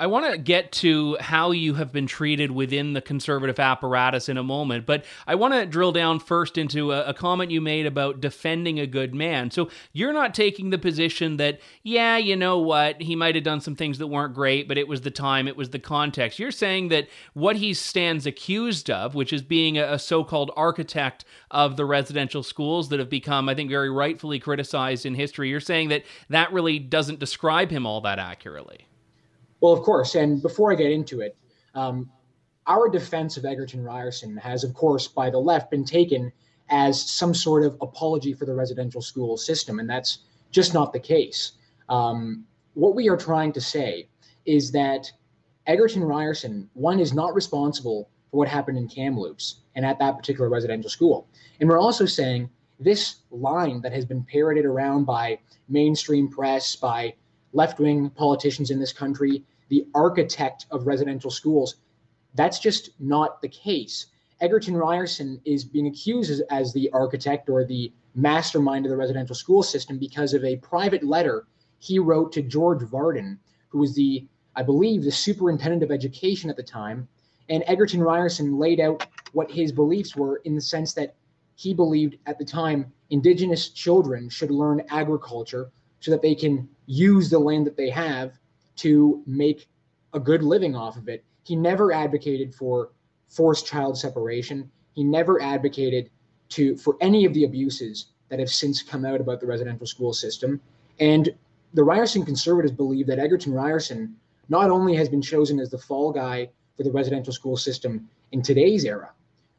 I 0.00 0.06
want 0.06 0.30
to 0.30 0.38
get 0.38 0.70
to 0.72 1.16
how 1.18 1.50
you 1.50 1.74
have 1.74 1.92
been 1.92 2.06
treated 2.06 2.52
within 2.52 2.92
the 2.92 3.00
conservative 3.00 3.58
apparatus 3.58 4.28
in 4.28 4.36
a 4.36 4.44
moment, 4.44 4.86
but 4.86 5.04
I 5.26 5.34
want 5.34 5.54
to 5.54 5.66
drill 5.66 5.90
down 5.90 6.20
first 6.20 6.56
into 6.56 6.92
a, 6.92 7.06
a, 7.06 7.14
comment 7.14 7.50
you 7.50 7.60
made 7.60 7.84
about 7.84 8.20
defending 8.20 8.78
a 8.78 8.86
good 8.86 9.12
man. 9.12 9.50
So 9.50 9.70
you're 9.92 10.12
not 10.12 10.34
taking 10.34 10.70
the 10.70 10.78
position 10.78 11.36
that, 11.38 11.58
yeah, 11.82 12.16
you 12.16 12.36
know 12.36 12.58
what, 12.58 13.02
he 13.02 13.16
might 13.16 13.34
have 13.34 13.42
done 13.42 13.60
some 13.60 13.74
things 13.74 13.98
that 13.98 14.06
weren't 14.06 14.34
great, 14.34 14.68
but 14.68 14.78
it 14.78 14.86
was 14.86 15.00
the 15.00 15.10
time, 15.10 15.48
it 15.48 15.56
was 15.56 15.70
the 15.70 15.80
context. 15.80 16.38
You're 16.38 16.52
saying 16.52 16.88
that 16.90 17.08
what 17.34 17.56
he 17.56 17.74
stands 17.74 18.24
accused 18.24 18.88
of, 18.90 19.16
which 19.16 19.32
is 19.32 19.42
being 19.42 19.78
a, 19.78 19.94
a 19.94 19.98
so 19.98 20.22
called 20.22 20.52
architect 20.54 21.24
of 21.50 21.76
the 21.76 21.84
residential 21.84 22.44
schools 22.44 22.88
that 22.90 23.00
have 23.00 23.10
become, 23.10 23.48
I 23.48 23.56
think, 23.56 23.68
very 23.68 23.90
rightfully 23.90 24.38
criticized 24.38 25.04
in 25.04 25.16
history, 25.16 25.48
you're 25.48 25.58
saying 25.58 25.88
that 25.88 26.04
that 26.28 26.52
really 26.52 26.78
doesn't 26.78 27.18
describe 27.18 27.72
him 27.72 27.84
all 27.84 28.00
that 28.02 28.20
accurately. 28.20 28.86
Well, 29.60 29.72
of 29.72 29.82
course. 29.82 30.14
And 30.14 30.40
before 30.40 30.72
I 30.72 30.74
get 30.74 30.90
into 30.90 31.20
it, 31.20 31.36
um, 31.74 32.10
our 32.66 32.88
defense 32.88 33.36
of 33.36 33.44
Egerton 33.44 33.82
Ryerson 33.82 34.36
has, 34.36 34.62
of 34.62 34.74
course, 34.74 35.08
by 35.08 35.30
the 35.30 35.38
left 35.38 35.70
been 35.70 35.84
taken 35.84 36.30
as 36.70 37.00
some 37.10 37.32
sort 37.32 37.64
of 37.64 37.76
apology 37.80 38.34
for 38.34 38.44
the 38.44 38.54
residential 38.54 39.00
school 39.00 39.36
system. 39.36 39.78
And 39.78 39.88
that's 39.88 40.18
just 40.50 40.74
not 40.74 40.92
the 40.92 41.00
case. 41.00 41.52
Um, 41.88 42.44
what 42.74 42.94
we 42.94 43.08
are 43.08 43.16
trying 43.16 43.52
to 43.54 43.60
say 43.60 44.08
is 44.44 44.70
that 44.72 45.10
Egerton 45.66 46.04
Ryerson, 46.04 46.68
one, 46.74 47.00
is 47.00 47.12
not 47.12 47.34
responsible 47.34 48.10
for 48.30 48.38
what 48.38 48.48
happened 48.48 48.78
in 48.78 48.88
Kamloops 48.88 49.60
and 49.74 49.84
at 49.84 49.98
that 49.98 50.16
particular 50.16 50.48
residential 50.48 50.90
school. 50.90 51.26
And 51.60 51.68
we're 51.68 51.80
also 51.80 52.06
saying 52.06 52.50
this 52.78 53.16
line 53.30 53.80
that 53.82 53.92
has 53.92 54.04
been 54.04 54.24
parroted 54.24 54.64
around 54.64 55.04
by 55.04 55.38
mainstream 55.68 56.28
press, 56.28 56.76
by 56.76 57.14
left 57.52 57.78
wing 57.78 58.10
politicians 58.10 58.70
in 58.70 58.78
this 58.78 58.92
country, 58.92 59.44
the 59.68 59.86
architect 59.94 60.66
of 60.70 60.86
residential 60.86 61.30
schools. 61.30 61.76
That's 62.34 62.58
just 62.58 62.90
not 63.00 63.40
the 63.40 63.48
case. 63.48 64.06
Egerton 64.40 64.76
Ryerson 64.76 65.40
is 65.44 65.64
being 65.64 65.86
accused 65.86 66.30
as, 66.30 66.40
as, 66.50 66.72
the 66.72 66.90
architect 66.90 67.48
or 67.48 67.64
the 67.64 67.92
mastermind 68.14 68.86
of 68.86 68.90
the 68.90 68.96
residential 68.96 69.34
school 69.34 69.62
system 69.62 69.98
because 69.98 70.34
of 70.34 70.44
a 70.44 70.56
private 70.56 71.02
letter 71.02 71.46
he 71.80 71.98
wrote 71.98 72.32
to 72.32 72.42
George 72.42 72.82
Vardon, 72.82 73.38
who 73.68 73.78
was 73.78 73.94
the, 73.94 74.26
I 74.56 74.62
believe, 74.62 75.02
the 75.02 75.10
superintendent 75.10 75.82
of 75.82 75.90
education 75.90 76.50
at 76.50 76.56
the 76.56 76.62
time. 76.62 77.08
And 77.48 77.64
Egerton 77.66 78.02
Ryerson 78.02 78.58
laid 78.58 78.80
out 78.80 79.06
what 79.32 79.50
his 79.50 79.72
beliefs 79.72 80.14
were 80.14 80.36
in 80.44 80.54
the 80.54 80.60
sense 80.60 80.92
that 80.94 81.14
he 81.54 81.74
believed 81.74 82.16
at 82.26 82.38
the 82.38 82.44
time 82.44 82.92
Indigenous 83.10 83.70
children 83.70 84.28
should 84.28 84.50
learn 84.50 84.84
agriculture 84.90 85.70
so 86.00 86.10
that 86.10 86.22
they 86.22 86.34
can 86.34 86.68
use 86.88 87.28
the 87.28 87.38
land 87.38 87.66
that 87.66 87.76
they 87.76 87.90
have 87.90 88.32
to 88.76 89.22
make 89.26 89.68
a 90.14 90.18
good 90.18 90.42
living 90.42 90.74
off 90.74 90.96
of 90.96 91.08
it. 91.08 91.22
He 91.44 91.54
never 91.54 91.92
advocated 91.92 92.54
for 92.54 92.90
forced 93.28 93.66
child 93.66 93.98
separation. 93.98 94.70
He 94.94 95.04
never 95.04 95.40
advocated 95.40 96.10
to 96.50 96.76
for 96.78 96.96
any 97.00 97.26
of 97.26 97.34
the 97.34 97.44
abuses 97.44 98.06
that 98.30 98.38
have 98.38 98.48
since 98.48 98.82
come 98.82 99.04
out 99.04 99.20
about 99.20 99.38
the 99.38 99.46
residential 99.46 99.86
school 99.86 100.14
system. 100.14 100.60
And 100.98 101.28
the 101.74 101.84
Ryerson 101.84 102.24
conservatives 102.24 102.72
believe 102.72 103.06
that 103.06 103.18
Egerton 103.18 103.52
Ryerson 103.52 104.16
not 104.48 104.70
only 104.70 104.96
has 104.96 105.10
been 105.10 105.22
chosen 105.22 105.60
as 105.60 105.70
the 105.70 105.78
fall 105.78 106.10
guy 106.10 106.48
for 106.76 106.84
the 106.84 106.90
residential 106.90 107.34
school 107.34 107.56
system 107.56 108.08
in 108.32 108.40
today's 108.40 108.86
era, 108.86 109.10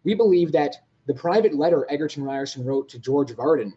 we 0.03 0.15
believe 0.15 0.51
that 0.53 0.77
the 1.05 1.13
private 1.13 1.53
letter 1.53 1.85
Egerton 1.91 2.23
Ryerson 2.23 2.65
wrote 2.65 2.89
to 2.89 2.97
George 2.97 3.31
Vardon 3.33 3.73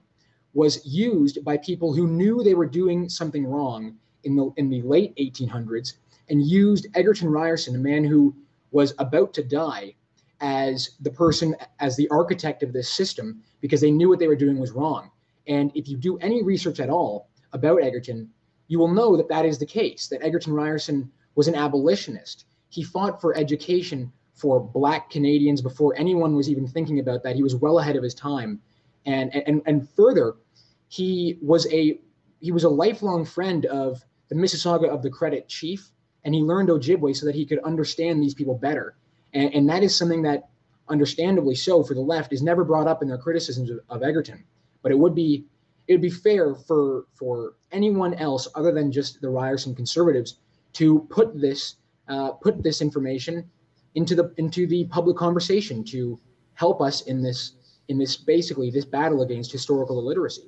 was 0.54 0.84
used 0.86 1.44
by 1.44 1.56
people 1.56 1.92
who 1.94 2.06
knew 2.06 2.42
they 2.42 2.54
were 2.54 2.66
doing 2.66 3.08
something 3.08 3.46
wrong 3.46 3.96
in 4.24 4.36
the 4.36 4.52
in 4.56 4.68
the 4.68 4.82
late 4.82 5.14
1800s 5.16 5.94
and 6.28 6.42
used 6.42 6.86
Egerton 6.94 7.28
Ryerson, 7.28 7.74
a 7.74 7.78
man 7.78 8.04
who 8.04 8.34
was 8.70 8.94
about 8.98 9.34
to 9.34 9.42
die, 9.42 9.94
as 10.42 10.90
the 11.00 11.10
person 11.10 11.54
as 11.78 11.96
the 11.96 12.08
architect 12.08 12.62
of 12.62 12.72
this 12.72 12.88
system 12.88 13.42
because 13.60 13.80
they 13.80 13.90
knew 13.90 14.08
what 14.08 14.18
they 14.18 14.28
were 14.28 14.36
doing 14.36 14.58
was 14.58 14.72
wrong. 14.72 15.10
And 15.46 15.70
if 15.74 15.88
you 15.88 15.96
do 15.96 16.18
any 16.18 16.42
research 16.42 16.80
at 16.80 16.90
all 16.90 17.28
about 17.52 17.82
Egerton, 17.82 18.28
you 18.68 18.78
will 18.78 18.88
know 18.88 19.16
that 19.16 19.28
that 19.28 19.46
is 19.46 19.58
the 19.58 19.66
case. 19.66 20.08
That 20.08 20.22
Egerton 20.22 20.52
Ryerson 20.52 21.10
was 21.36 21.48
an 21.48 21.54
abolitionist. 21.54 22.46
He 22.70 22.82
fought 22.82 23.20
for 23.20 23.36
education 23.36 24.12
for 24.34 24.58
Black 24.58 25.10
Canadians 25.10 25.62
before 25.62 25.94
anyone 25.96 26.34
was 26.34 26.50
even 26.50 26.66
thinking 26.66 26.98
about 26.98 27.22
that. 27.22 27.36
He 27.36 27.42
was 27.42 27.54
well 27.54 27.78
ahead 27.78 27.96
of 27.96 28.02
his 28.02 28.14
time, 28.14 28.60
and 29.06 29.34
and 29.34 29.62
and 29.66 29.88
further, 29.88 30.34
he 30.92 31.38
was 31.40 31.66
a 31.72 31.98
he 32.40 32.52
was 32.52 32.64
a 32.64 32.68
lifelong 32.68 33.24
friend 33.24 33.64
of 33.64 34.04
the 34.28 34.34
Mississauga 34.34 34.90
of 34.90 35.00
the 35.00 35.08
Credit 35.08 35.48
chief, 35.48 35.90
and 36.22 36.34
he 36.34 36.42
learned 36.42 36.68
Ojibwe 36.68 37.16
so 37.16 37.24
that 37.24 37.34
he 37.34 37.46
could 37.46 37.60
understand 37.60 38.22
these 38.22 38.34
people 38.34 38.58
better. 38.58 38.94
And, 39.32 39.54
and 39.54 39.68
that 39.70 39.82
is 39.82 39.96
something 39.96 40.20
that, 40.22 40.50
understandably 40.90 41.54
so, 41.54 41.82
for 41.82 41.94
the 41.94 42.02
left 42.02 42.30
is 42.34 42.42
never 42.42 42.62
brought 42.62 42.88
up 42.88 43.00
in 43.00 43.08
their 43.08 43.16
criticisms 43.16 43.70
of, 43.70 43.80
of 43.88 44.02
Egerton. 44.02 44.44
But 44.82 44.92
it 44.92 44.98
would 44.98 45.14
be 45.14 45.46
it 45.88 45.94
would 45.94 46.02
be 46.02 46.10
fair 46.10 46.54
for 46.54 47.06
for 47.14 47.54
anyone 47.70 48.12
else 48.12 48.46
other 48.54 48.70
than 48.70 48.92
just 48.92 49.18
the 49.22 49.30
Ryerson 49.30 49.74
conservatives 49.74 50.40
to 50.74 51.06
put 51.08 51.40
this 51.40 51.76
uh, 52.08 52.32
put 52.32 52.62
this 52.62 52.82
information 52.82 53.50
into 53.94 54.14
the 54.14 54.34
into 54.36 54.66
the 54.66 54.84
public 54.88 55.16
conversation 55.16 55.84
to 55.84 56.20
help 56.52 56.82
us 56.82 57.00
in 57.00 57.22
this 57.22 57.54
in 57.88 57.96
this 57.96 58.14
basically 58.14 58.70
this 58.70 58.84
battle 58.84 59.22
against 59.22 59.50
historical 59.50 59.98
illiteracy. 59.98 60.42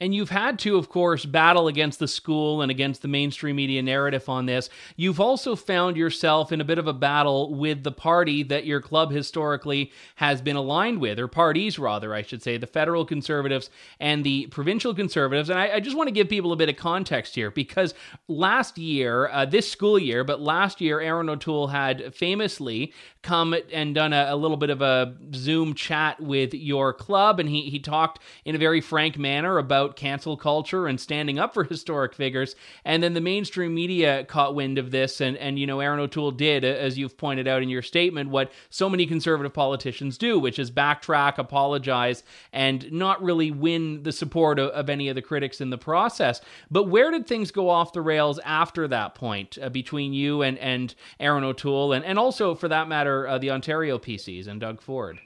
And 0.00 0.14
you've 0.14 0.30
had 0.30 0.58
to, 0.60 0.76
of 0.76 0.88
course, 0.88 1.24
battle 1.24 1.68
against 1.68 1.98
the 1.98 2.08
school 2.08 2.62
and 2.62 2.70
against 2.70 3.02
the 3.02 3.08
mainstream 3.08 3.56
media 3.56 3.82
narrative 3.82 4.28
on 4.28 4.46
this. 4.46 4.70
You've 4.96 5.20
also 5.20 5.56
found 5.56 5.96
yourself 5.96 6.52
in 6.52 6.60
a 6.60 6.64
bit 6.64 6.78
of 6.78 6.86
a 6.86 6.92
battle 6.92 7.54
with 7.54 7.82
the 7.82 7.92
party 7.92 8.42
that 8.44 8.66
your 8.66 8.80
club 8.80 9.10
historically 9.10 9.92
has 10.16 10.40
been 10.40 10.56
aligned 10.56 11.00
with, 11.00 11.18
or 11.18 11.28
parties 11.28 11.78
rather, 11.78 12.14
I 12.14 12.22
should 12.22 12.42
say, 12.42 12.56
the 12.56 12.66
federal 12.66 13.04
conservatives 13.04 13.70
and 14.00 14.24
the 14.24 14.46
provincial 14.46 14.94
conservatives. 14.94 15.50
And 15.50 15.58
I, 15.58 15.74
I 15.74 15.80
just 15.80 15.96
want 15.96 16.08
to 16.08 16.14
give 16.14 16.28
people 16.28 16.52
a 16.52 16.56
bit 16.56 16.68
of 16.68 16.76
context 16.76 17.34
here 17.34 17.50
because 17.50 17.94
last 18.28 18.78
year, 18.78 19.28
uh, 19.28 19.44
this 19.44 19.70
school 19.70 19.98
year, 19.98 20.24
but 20.24 20.40
last 20.40 20.80
year, 20.80 21.00
Erin 21.00 21.28
O'Toole 21.28 21.68
had 21.68 22.14
famously 22.14 22.92
come 23.22 23.54
and 23.72 23.94
done 23.94 24.12
a, 24.12 24.26
a 24.30 24.36
little 24.36 24.56
bit 24.56 24.70
of 24.70 24.82
a 24.82 25.14
Zoom 25.34 25.74
chat 25.74 26.20
with 26.20 26.54
your 26.54 26.92
club, 26.92 27.40
and 27.40 27.48
he, 27.48 27.70
he 27.70 27.78
talked 27.78 28.20
in 28.44 28.54
a 28.54 28.58
very 28.58 28.80
frank 28.80 29.18
manner 29.18 29.58
about 29.58 29.83
about 29.84 29.96
cancel 29.96 30.36
culture 30.36 30.86
and 30.86 31.00
standing 31.00 31.38
up 31.38 31.54
for 31.54 31.64
historic 31.74 32.14
figures. 32.14 32.56
And 32.84 33.02
then 33.02 33.14
the 33.14 33.20
mainstream 33.20 33.74
media 33.74 34.24
caught 34.24 34.54
wind 34.54 34.78
of 34.78 34.90
this, 34.90 35.20
and, 35.20 35.36
and 35.36 35.58
you 35.58 35.66
know, 35.66 35.80
Erin 35.80 36.00
O'Toole 36.00 36.32
did, 36.32 36.64
as 36.64 36.98
you've 36.98 37.16
pointed 37.16 37.46
out 37.46 37.62
in 37.62 37.68
your 37.68 37.82
statement, 37.82 38.30
what 38.30 38.52
so 38.70 38.88
many 38.88 39.06
conservative 39.06 39.52
politicians 39.52 40.18
do, 40.18 40.38
which 40.38 40.58
is 40.58 40.70
backtrack, 40.70 41.38
apologize, 41.38 42.22
and 42.52 42.90
not 42.92 43.22
really 43.22 43.50
win 43.50 44.02
the 44.02 44.12
support 44.12 44.58
of, 44.58 44.70
of 44.70 44.90
any 44.90 45.08
of 45.08 45.14
the 45.14 45.22
critics 45.22 45.60
in 45.60 45.70
the 45.70 45.78
process. 45.78 46.40
But 46.70 46.88
where 46.88 47.10
did 47.10 47.26
things 47.26 47.50
go 47.50 47.68
off 47.68 47.92
the 47.92 48.00
rails 48.00 48.38
after 48.44 48.88
that 48.88 49.14
point 49.14 49.58
uh, 49.60 49.68
between 49.68 50.12
you 50.12 50.42
and, 50.42 50.58
and 50.58 50.94
Erin 51.20 51.44
O'Toole, 51.44 51.92
and, 51.92 52.04
and 52.04 52.18
also, 52.18 52.54
for 52.54 52.68
that 52.68 52.88
matter, 52.88 53.26
uh, 53.26 53.38
the 53.38 53.50
Ontario 53.50 53.98
PCs 53.98 54.46
and 54.46 54.60
Doug 54.60 54.80
Ford? 54.80 55.20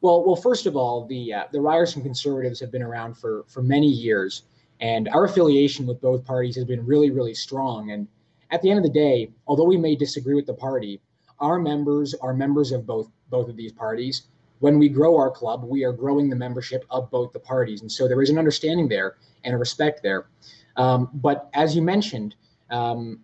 Well, 0.00 0.24
well, 0.24 0.36
first 0.36 0.66
of 0.66 0.76
all, 0.76 1.06
the 1.06 1.34
uh, 1.34 1.44
the 1.50 1.60
Ryerson 1.60 2.02
Conservatives 2.02 2.60
have 2.60 2.70
been 2.70 2.82
around 2.82 3.14
for 3.14 3.44
for 3.48 3.62
many 3.62 3.88
years, 3.88 4.44
and 4.80 5.08
our 5.08 5.24
affiliation 5.24 5.86
with 5.86 6.00
both 6.00 6.24
parties 6.24 6.54
has 6.54 6.64
been 6.64 6.86
really, 6.86 7.10
really 7.10 7.34
strong. 7.34 7.90
And 7.90 8.06
at 8.50 8.62
the 8.62 8.70
end 8.70 8.78
of 8.78 8.84
the 8.84 8.92
day, 8.92 9.32
although 9.46 9.64
we 9.64 9.76
may 9.76 9.96
disagree 9.96 10.34
with 10.34 10.46
the 10.46 10.54
party, 10.54 11.00
our 11.40 11.58
members 11.58 12.14
are 12.14 12.32
members 12.32 12.70
of 12.70 12.86
both 12.86 13.10
both 13.28 13.48
of 13.48 13.56
these 13.56 13.72
parties. 13.72 14.28
When 14.60 14.78
we 14.78 14.88
grow 14.88 15.16
our 15.16 15.30
club, 15.30 15.64
we 15.64 15.84
are 15.84 15.92
growing 15.92 16.30
the 16.30 16.36
membership 16.36 16.84
of 16.90 17.10
both 17.10 17.32
the 17.32 17.40
parties, 17.40 17.80
and 17.80 17.90
so 17.90 18.06
there 18.06 18.22
is 18.22 18.30
an 18.30 18.38
understanding 18.38 18.88
there 18.88 19.16
and 19.42 19.52
a 19.54 19.58
respect 19.58 20.02
there. 20.02 20.28
Um, 20.76 21.10
but 21.14 21.50
as 21.54 21.74
you 21.74 21.82
mentioned, 21.82 22.36
um, 22.70 23.20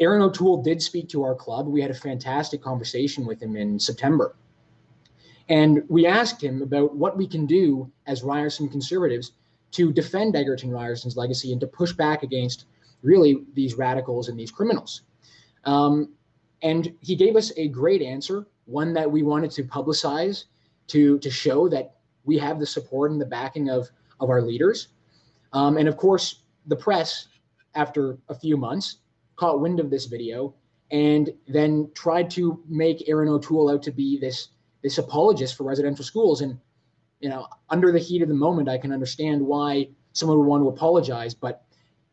Erin 0.00 0.22
O'Toole 0.22 0.62
did 0.62 0.80
speak 0.80 1.10
to 1.10 1.22
our 1.24 1.34
club. 1.34 1.66
We 1.66 1.82
had 1.82 1.90
a 1.90 1.94
fantastic 1.94 2.62
conversation 2.62 3.26
with 3.26 3.42
him 3.42 3.54
in 3.54 3.78
September 3.78 4.34
and 5.48 5.82
we 5.88 6.06
asked 6.06 6.42
him 6.42 6.62
about 6.62 6.96
what 6.96 7.16
we 7.16 7.26
can 7.26 7.46
do 7.46 7.90
as 8.06 8.22
Ryerson 8.22 8.68
conservatives 8.68 9.32
to 9.72 9.92
defend 9.92 10.36
Egerton 10.36 10.70
Ryerson's 10.70 11.16
legacy 11.16 11.52
and 11.52 11.60
to 11.60 11.66
push 11.66 11.92
back 11.92 12.22
against 12.22 12.66
really 13.02 13.44
these 13.54 13.74
radicals 13.74 14.28
and 14.28 14.38
these 14.38 14.50
criminals. 14.50 15.02
Um, 15.64 16.10
and 16.62 16.94
he 17.00 17.16
gave 17.16 17.36
us 17.36 17.52
a 17.56 17.68
great 17.68 18.00
answer, 18.00 18.46
one 18.64 18.94
that 18.94 19.10
we 19.10 19.22
wanted 19.22 19.50
to 19.52 19.64
publicize 19.64 20.44
to, 20.88 21.18
to 21.18 21.30
show 21.30 21.68
that 21.68 21.96
we 22.24 22.38
have 22.38 22.58
the 22.58 22.66
support 22.66 23.10
and 23.10 23.20
the 23.20 23.26
backing 23.26 23.68
of, 23.68 23.90
of 24.20 24.30
our 24.30 24.40
leaders. 24.40 24.88
Um, 25.52 25.76
and 25.76 25.88
of 25.88 25.96
course, 25.96 26.40
the 26.66 26.76
press, 26.76 27.28
after 27.74 28.16
a 28.28 28.34
few 28.34 28.56
months, 28.56 28.98
caught 29.36 29.60
wind 29.60 29.80
of 29.80 29.90
this 29.90 30.06
video 30.06 30.54
and 30.90 31.30
then 31.48 31.90
tried 31.94 32.30
to 32.30 32.62
make 32.68 33.08
Erin 33.08 33.28
O'Toole 33.28 33.70
out 33.70 33.82
to 33.82 33.90
be 33.90 34.18
this 34.18 34.48
this 34.84 34.98
apologist 34.98 35.56
for 35.56 35.64
residential 35.64 36.04
schools. 36.04 36.42
And 36.42 36.60
you 37.18 37.30
know, 37.30 37.48
under 37.70 37.90
the 37.90 37.98
heat 37.98 38.22
of 38.22 38.28
the 38.28 38.34
moment, 38.34 38.68
I 38.68 38.78
can 38.78 38.92
understand 38.92 39.40
why 39.44 39.88
someone 40.12 40.38
would 40.38 40.46
want 40.46 40.62
to 40.62 40.68
apologize. 40.68 41.34
But 41.34 41.64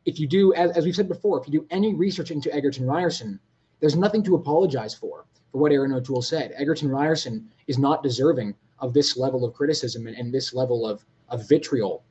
if 0.05 0.19
you 0.19 0.25
do, 0.25 0.53
as, 0.53 0.71
as 0.71 0.85
we've 0.85 0.95
said 0.95 1.09
before, 1.09 1.39
if 1.39 1.47
you 1.47 1.59
do 1.59 1.67
any 1.69 1.93
research 1.93 2.31
into 2.31 2.51
Egerton 2.55 2.87
Ryerson, 2.87 3.39
there's 3.81 3.97
nothing 3.97 4.23
to 4.23 4.35
apologize 4.35 4.95
for, 4.95 5.25
for 5.51 5.57
what 5.57 5.73
Erin 5.73 5.91
O'Toole 5.91 6.21
said. 6.21 6.53
Egerton 6.55 6.89
Ryerson 6.89 7.49
is 7.67 7.77
not 7.77 8.03
deserving 8.03 8.55
of 8.79 8.93
this 8.93 9.17
level 9.17 9.43
of 9.43 9.53
criticism 9.53 10.07
and, 10.07 10.15
and 10.15 10.33
this 10.33 10.53
level 10.53 10.87
of, 10.87 11.05
of 11.27 11.47
vitriol. 11.47 12.03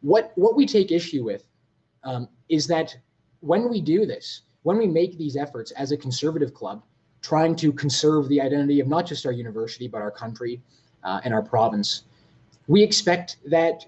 What, 0.00 0.30
what 0.36 0.54
we 0.54 0.64
take 0.64 0.92
issue 0.92 1.24
with 1.24 1.44
um, 2.04 2.28
is 2.48 2.68
that 2.68 2.96
when 3.40 3.68
we 3.68 3.80
do 3.80 4.06
this, 4.06 4.42
when 4.62 4.78
we 4.78 4.86
make 4.86 5.18
these 5.18 5.36
efforts 5.36 5.72
as 5.72 5.90
a 5.90 5.96
conservative 5.96 6.54
club, 6.54 6.84
trying 7.22 7.56
to 7.56 7.72
conserve 7.72 8.28
the 8.28 8.40
identity 8.40 8.80
of 8.80 8.88
not 8.88 9.06
just 9.06 9.26
our 9.26 9.32
university, 9.32 9.88
but 9.88 10.00
our 10.00 10.10
country 10.10 10.60
uh, 11.04 11.20
and 11.24 11.34
our 11.34 11.42
province, 11.42 12.04
we 12.66 12.82
expect 12.82 13.38
that 13.46 13.84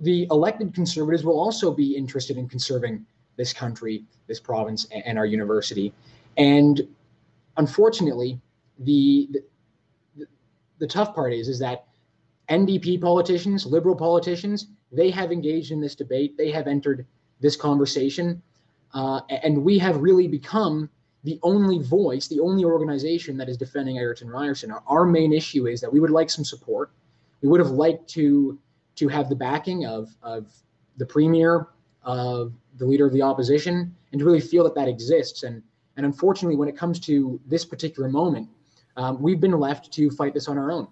the 0.00 0.26
elected 0.30 0.74
conservatives 0.74 1.24
will 1.24 1.38
also 1.38 1.72
be 1.72 1.96
interested 1.96 2.36
in 2.36 2.48
conserving 2.48 3.04
this 3.36 3.52
country, 3.52 4.04
this 4.26 4.40
province, 4.40 4.86
and 4.90 5.18
our 5.18 5.26
university. 5.26 5.92
And 6.36 6.86
unfortunately, 7.56 8.40
the, 8.78 9.28
the, 10.16 10.26
the 10.78 10.86
tough 10.86 11.14
part 11.14 11.32
is 11.32 11.48
is 11.48 11.58
that 11.60 11.86
NDP 12.48 13.00
politicians, 13.00 13.64
liberal 13.64 13.96
politicians, 13.96 14.66
they 14.90 15.10
have 15.10 15.32
engaged 15.32 15.70
in 15.70 15.80
this 15.80 15.94
debate. 15.94 16.36
They 16.36 16.50
have 16.50 16.66
entered 16.66 17.06
this 17.40 17.56
conversation, 17.56 18.42
uh, 18.92 19.20
and 19.30 19.64
we 19.64 19.78
have 19.78 19.96
really 19.96 20.28
become 20.28 20.90
the 21.24 21.38
only 21.42 21.78
voice, 21.78 22.26
the 22.28 22.40
only 22.40 22.64
organization 22.64 23.36
that 23.36 23.48
is 23.48 23.56
defending 23.56 23.98
Egerton 23.98 24.28
Ryerson. 24.28 24.70
Our, 24.70 24.82
our 24.86 25.04
main 25.04 25.32
issue 25.32 25.66
is 25.66 25.80
that 25.80 25.92
we 25.92 26.00
would 26.00 26.10
like 26.10 26.30
some 26.30 26.44
support. 26.44 26.90
We 27.42 27.48
would 27.48 27.60
have 27.60 27.70
liked 27.70 28.08
to 28.10 28.58
to 28.96 29.08
have 29.08 29.28
the 29.28 29.36
backing 29.36 29.86
of 29.86 30.14
of 30.22 30.52
the 30.96 31.06
premier, 31.06 31.68
of 32.02 32.52
the 32.76 32.86
leader 32.86 33.06
of 33.06 33.12
the 33.12 33.22
opposition, 33.22 33.94
and 34.10 34.18
to 34.18 34.24
really 34.24 34.40
feel 34.40 34.64
that 34.64 34.74
that 34.74 34.88
exists. 34.88 35.42
And 35.44 35.62
and 35.96 36.06
unfortunately, 36.06 36.56
when 36.56 36.68
it 36.68 36.76
comes 36.76 36.98
to 37.00 37.40
this 37.46 37.64
particular 37.64 38.08
moment, 38.08 38.48
um, 38.96 39.20
we've 39.20 39.40
been 39.40 39.52
left 39.52 39.92
to 39.92 40.10
fight 40.10 40.34
this 40.34 40.48
on 40.48 40.58
our 40.58 40.70
own. 40.70 40.88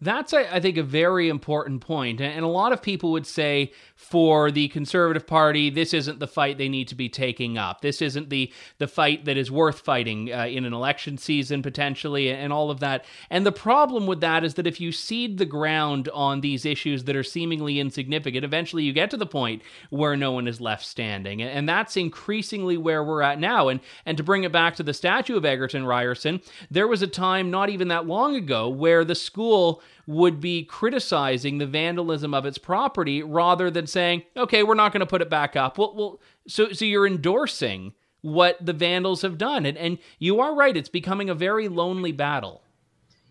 That's, 0.00 0.32
I 0.32 0.60
think, 0.60 0.76
a 0.76 0.84
very 0.84 1.28
important 1.28 1.80
point. 1.80 2.20
And 2.20 2.44
a 2.44 2.48
lot 2.48 2.72
of 2.72 2.80
people 2.80 3.10
would 3.12 3.26
say 3.26 3.72
for 3.96 4.52
the 4.52 4.68
Conservative 4.68 5.26
Party, 5.26 5.70
this 5.70 5.92
isn't 5.92 6.20
the 6.20 6.28
fight 6.28 6.56
they 6.56 6.68
need 6.68 6.86
to 6.88 6.94
be 6.94 7.08
taking 7.08 7.58
up. 7.58 7.80
This 7.80 8.00
isn't 8.00 8.30
the, 8.30 8.52
the 8.78 8.86
fight 8.86 9.24
that 9.24 9.36
is 9.36 9.50
worth 9.50 9.80
fighting 9.80 10.32
uh, 10.32 10.46
in 10.46 10.64
an 10.64 10.72
election 10.72 11.18
season, 11.18 11.62
potentially, 11.62 12.30
and 12.30 12.52
all 12.52 12.70
of 12.70 12.78
that. 12.78 13.04
And 13.28 13.44
the 13.44 13.50
problem 13.50 14.06
with 14.06 14.20
that 14.20 14.44
is 14.44 14.54
that 14.54 14.68
if 14.68 14.80
you 14.80 14.92
cede 14.92 15.38
the 15.38 15.44
ground 15.44 16.08
on 16.14 16.42
these 16.42 16.64
issues 16.64 17.02
that 17.04 17.16
are 17.16 17.24
seemingly 17.24 17.80
insignificant, 17.80 18.44
eventually 18.44 18.84
you 18.84 18.92
get 18.92 19.10
to 19.10 19.16
the 19.16 19.26
point 19.26 19.62
where 19.90 20.16
no 20.16 20.30
one 20.30 20.46
is 20.46 20.60
left 20.60 20.84
standing. 20.84 21.42
And 21.42 21.68
that's 21.68 21.96
increasingly 21.96 22.76
where 22.76 23.02
we're 23.02 23.22
at 23.22 23.40
now. 23.40 23.66
And, 23.66 23.80
and 24.06 24.16
to 24.16 24.22
bring 24.22 24.44
it 24.44 24.52
back 24.52 24.76
to 24.76 24.84
the 24.84 24.94
statue 24.94 25.36
of 25.36 25.44
Egerton 25.44 25.84
Ryerson, 25.84 26.40
there 26.70 26.86
was 26.86 27.02
a 27.02 27.08
time 27.08 27.50
not 27.50 27.68
even 27.68 27.88
that 27.88 28.06
long 28.06 28.36
ago 28.36 28.68
where 28.68 29.04
the 29.04 29.16
school 29.16 29.82
would 30.08 30.40
be 30.40 30.64
criticizing 30.64 31.58
the 31.58 31.66
vandalism 31.66 32.32
of 32.32 32.46
its 32.46 32.56
property 32.56 33.22
rather 33.22 33.70
than 33.70 33.86
saying, 33.86 34.22
okay, 34.38 34.62
we're 34.62 34.74
not 34.74 34.90
going 34.90 35.00
to 35.00 35.06
put 35.06 35.20
it 35.20 35.28
back 35.28 35.54
up. 35.54 35.76
Well, 35.76 35.94
well 35.94 36.20
so, 36.48 36.72
so 36.72 36.86
you're 36.86 37.06
endorsing 37.06 37.92
what 38.22 38.56
the 38.64 38.72
vandals 38.72 39.20
have 39.20 39.36
done. 39.36 39.66
And, 39.66 39.76
and 39.76 39.98
you 40.18 40.40
are 40.40 40.54
right, 40.54 40.74
it's 40.74 40.88
becoming 40.88 41.28
a 41.28 41.34
very 41.34 41.68
lonely 41.68 42.10
battle. 42.10 42.62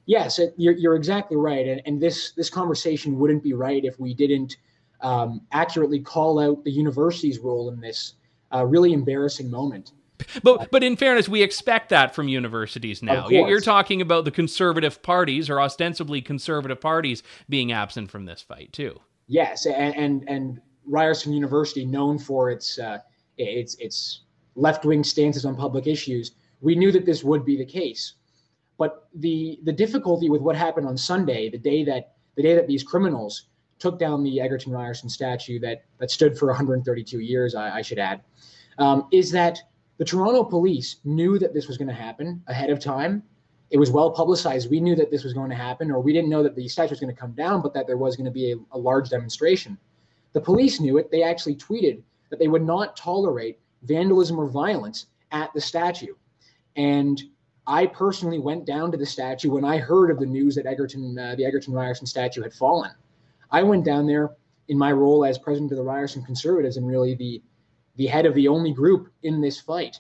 Yes, 0.05 0.39
you're, 0.55 0.75
you're 0.75 0.95
exactly 0.95 1.35
right. 1.35 1.67
And, 1.67 1.81
and 1.87 1.99
this, 1.99 2.33
this 2.33 2.51
conversation 2.51 3.17
wouldn't 3.17 3.41
be 3.41 3.53
right 3.53 3.83
if 3.83 3.99
we 3.99 4.13
didn't 4.13 4.57
um, 5.01 5.41
accurately 5.51 5.99
call 5.99 6.39
out 6.39 6.63
the 6.63 6.71
university's 6.71 7.39
role 7.39 7.69
in 7.69 7.81
this 7.81 8.13
uh, 8.53 8.63
really 8.63 8.93
embarrassing 8.93 9.49
moment. 9.49 9.93
But 10.43 10.71
but 10.71 10.83
in 10.83 10.95
fairness, 10.95 11.29
we 11.29 11.41
expect 11.41 11.89
that 11.89 12.15
from 12.15 12.27
universities 12.27 13.03
now. 13.03 13.29
You're 13.29 13.61
talking 13.61 14.01
about 14.01 14.25
the 14.25 14.31
conservative 14.31 15.01
parties 15.01 15.49
or 15.49 15.59
ostensibly 15.61 16.21
conservative 16.21 16.81
parties 16.81 17.23
being 17.49 17.71
absent 17.71 18.11
from 18.11 18.25
this 18.25 18.41
fight 18.41 18.73
too. 18.73 18.99
Yes, 19.27 19.65
and 19.65 19.95
and, 19.95 20.23
and 20.27 20.61
Ryerson 20.85 21.33
University, 21.33 21.85
known 21.85 22.17
for 22.17 22.49
its 22.49 22.79
uh, 22.79 22.99
its 23.37 23.75
its 23.75 24.21
left 24.55 24.85
wing 24.85 25.03
stances 25.03 25.45
on 25.45 25.55
public 25.55 25.87
issues, 25.87 26.31
we 26.61 26.75
knew 26.75 26.91
that 26.91 27.05
this 27.05 27.23
would 27.23 27.45
be 27.45 27.57
the 27.57 27.65
case. 27.65 28.13
But 28.77 29.07
the 29.15 29.59
the 29.63 29.73
difficulty 29.73 30.29
with 30.29 30.41
what 30.41 30.55
happened 30.55 30.87
on 30.87 30.97
Sunday, 30.97 31.49
the 31.49 31.57
day 31.57 31.83
that 31.83 32.13
the 32.35 32.43
day 32.43 32.55
that 32.55 32.67
these 32.67 32.83
criminals 32.83 33.47
took 33.79 33.99
down 33.99 34.23
the 34.23 34.39
Egerton 34.41 34.71
Ryerson 34.71 35.09
statue 35.09 35.59
that 35.59 35.83
that 35.99 36.09
stood 36.09 36.37
for 36.37 36.47
132 36.47 37.19
years, 37.19 37.55
I, 37.55 37.77
I 37.77 37.81
should 37.81 37.99
add, 37.99 38.21
um, 38.77 39.07
is 39.11 39.31
that 39.31 39.59
the 39.97 40.05
Toronto 40.05 40.43
police 40.43 40.97
knew 41.03 41.39
that 41.39 41.53
this 41.53 41.67
was 41.67 41.77
going 41.77 41.87
to 41.87 41.93
happen 41.93 42.41
ahead 42.47 42.69
of 42.69 42.79
time. 42.79 43.23
It 43.69 43.77
was 43.77 43.91
well 43.91 44.11
publicized. 44.11 44.69
We 44.69 44.79
knew 44.79 44.95
that 44.95 45.11
this 45.11 45.23
was 45.23 45.33
going 45.33 45.49
to 45.49 45.55
happen, 45.55 45.91
or 45.91 45.99
we 45.99 46.13
didn't 46.13 46.29
know 46.29 46.43
that 46.43 46.55
the 46.55 46.67
statue 46.67 46.91
was 46.91 46.99
going 46.99 47.13
to 47.13 47.19
come 47.19 47.31
down, 47.31 47.61
but 47.61 47.73
that 47.73 47.87
there 47.87 47.97
was 47.97 48.15
going 48.15 48.25
to 48.25 48.31
be 48.31 48.53
a, 48.53 48.55
a 48.71 48.77
large 48.77 49.09
demonstration. 49.09 49.77
The 50.33 50.41
police 50.41 50.79
knew 50.79 50.97
it. 50.97 51.11
They 51.11 51.23
actually 51.23 51.55
tweeted 51.55 52.01
that 52.29 52.39
they 52.39 52.47
would 52.47 52.63
not 52.63 52.95
tolerate 52.95 53.59
vandalism 53.83 54.39
or 54.39 54.47
violence 54.47 55.07
at 55.31 55.53
the 55.53 55.61
statue. 55.61 56.13
And 56.75 57.21
I 57.65 57.85
personally 57.85 58.39
went 58.39 58.65
down 58.65 58.91
to 58.91 58.97
the 58.97 59.05
statue 59.05 59.51
when 59.51 59.65
I 59.65 59.77
heard 59.77 60.11
of 60.11 60.19
the 60.19 60.25
news 60.25 60.55
that 60.55 60.65
Egerton, 60.65 61.17
uh, 61.17 61.35
the 61.35 61.45
Egerton 61.45 61.73
Ryerson 61.73 62.07
statue 62.07 62.43
had 62.43 62.53
fallen. 62.53 62.91
I 63.51 63.63
went 63.63 63.83
down 63.83 64.07
there 64.07 64.31
in 64.69 64.77
my 64.77 64.91
role 64.91 65.25
as 65.25 65.37
president 65.37 65.71
of 65.71 65.77
the 65.77 65.83
Ryerson 65.83 66.23
Conservatives 66.23 66.77
and 66.77 66.87
really 66.87 67.15
the 67.15 67.41
the 67.97 68.07
head 68.07 68.25
of 68.25 68.33
the 68.35 68.47
only 68.47 68.71
group 68.71 69.11
in 69.23 69.41
this 69.41 69.59
fight, 69.59 69.99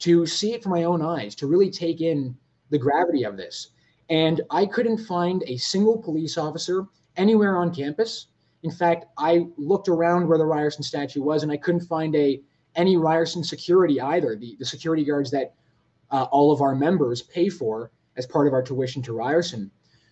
to 0.00 0.26
see 0.26 0.52
it 0.52 0.62
from 0.62 0.72
my 0.72 0.84
own 0.84 1.00
eyes, 1.00 1.34
to 1.36 1.46
really 1.46 1.70
take 1.70 2.00
in 2.00 2.36
the 2.70 2.78
gravity 2.78 3.24
of 3.24 3.36
this. 3.36 3.68
And 4.10 4.40
I 4.50 4.66
couldn't 4.66 4.98
find 4.98 5.42
a 5.46 5.56
single 5.56 5.98
police 5.98 6.36
officer 6.38 6.86
anywhere 7.16 7.56
on 7.56 7.74
campus. 7.74 8.26
In 8.62 8.70
fact, 8.70 9.06
I 9.18 9.46
looked 9.56 9.88
around 9.88 10.28
where 10.28 10.38
the 10.38 10.44
Ryerson 10.46 10.82
statue 10.82 11.22
was, 11.22 11.42
and 11.42 11.52
I 11.52 11.56
couldn't 11.56 11.80
find 11.82 12.14
a 12.16 12.40
any 12.74 12.96
Ryerson 12.96 13.42
security 13.42 14.00
either. 14.00 14.36
The, 14.36 14.56
the 14.58 14.64
security 14.64 15.04
guards 15.04 15.30
that 15.30 15.54
uh, 16.10 16.26
all 16.30 16.52
of 16.52 16.60
our 16.60 16.74
members 16.74 17.22
pay 17.22 17.48
for 17.48 17.90
as 18.16 18.26
part 18.26 18.46
of 18.46 18.52
our 18.52 18.62
tuition 18.62 19.02
to 19.02 19.12
Ryerson. 19.12 19.70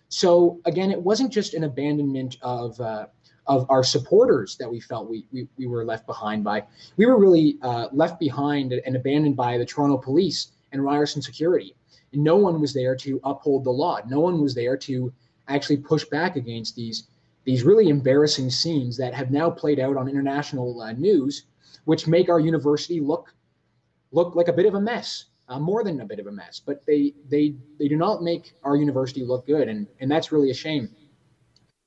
So 0.09 0.59
again, 0.65 0.91
it 0.91 1.01
wasn't 1.01 1.31
just 1.31 1.53
an 1.53 1.63
abandonment 1.63 2.37
of 2.41 2.79
uh, 2.79 3.07
of 3.47 3.69
our 3.69 3.83
supporters 3.83 4.57
that 4.57 4.69
we 4.69 4.79
felt 4.79 5.09
we, 5.09 5.25
we, 5.31 5.47
we 5.57 5.67
were 5.67 5.85
left 5.85 6.05
behind 6.07 6.43
by. 6.43 6.63
We 6.97 7.05
were 7.05 7.17
really 7.17 7.57
uh, 7.61 7.87
left 7.91 8.19
behind 8.19 8.73
and 8.73 8.95
abandoned 8.95 9.35
by 9.35 9.57
the 9.57 9.65
Toronto 9.65 9.97
police 9.97 10.51
and 10.71 10.83
Ryerson 10.83 11.21
security. 11.21 11.75
And 12.11 12.23
no 12.23 12.37
one 12.37 12.59
was 12.59 12.73
there 12.73 12.95
to 12.97 13.19
uphold 13.23 13.63
the 13.63 13.71
law. 13.71 13.99
No 14.07 14.19
one 14.19 14.41
was 14.41 14.55
there 14.55 14.77
to 14.77 15.13
actually 15.47 15.77
push 15.77 16.05
back 16.05 16.35
against 16.35 16.75
these 16.75 17.07
these 17.43 17.63
really 17.63 17.89
embarrassing 17.89 18.49
scenes 18.49 18.97
that 18.97 19.13
have 19.13 19.29
now 19.29 19.51
played 19.51 19.79
out 19.79 19.97
on 19.97 20.09
international 20.09 20.81
uh, 20.81 20.91
news, 20.93 21.43
which 21.85 22.07
make 22.07 22.27
our 22.27 22.39
university 22.39 22.99
look 22.99 23.33
look 24.11 24.35
like 24.35 24.47
a 24.47 24.53
bit 24.53 24.65
of 24.65 24.73
a 24.73 24.81
mess, 24.81 25.25
uh, 25.47 25.59
more 25.59 25.83
than 25.83 26.01
a 26.01 26.05
bit 26.05 26.19
of 26.19 26.25
a 26.25 26.31
mess. 26.31 26.59
But 26.65 26.83
they 26.87 27.13
they 27.29 27.55
they 27.77 27.87
do 27.87 27.95
not 27.95 28.23
make 28.23 28.53
our 28.63 28.75
university 28.75 29.23
look 29.23 29.45
good, 29.45 29.67
and 29.67 29.85
and 29.99 30.09
that's 30.09 30.31
really 30.31 30.49
a 30.49 30.55
shame. 30.55 30.89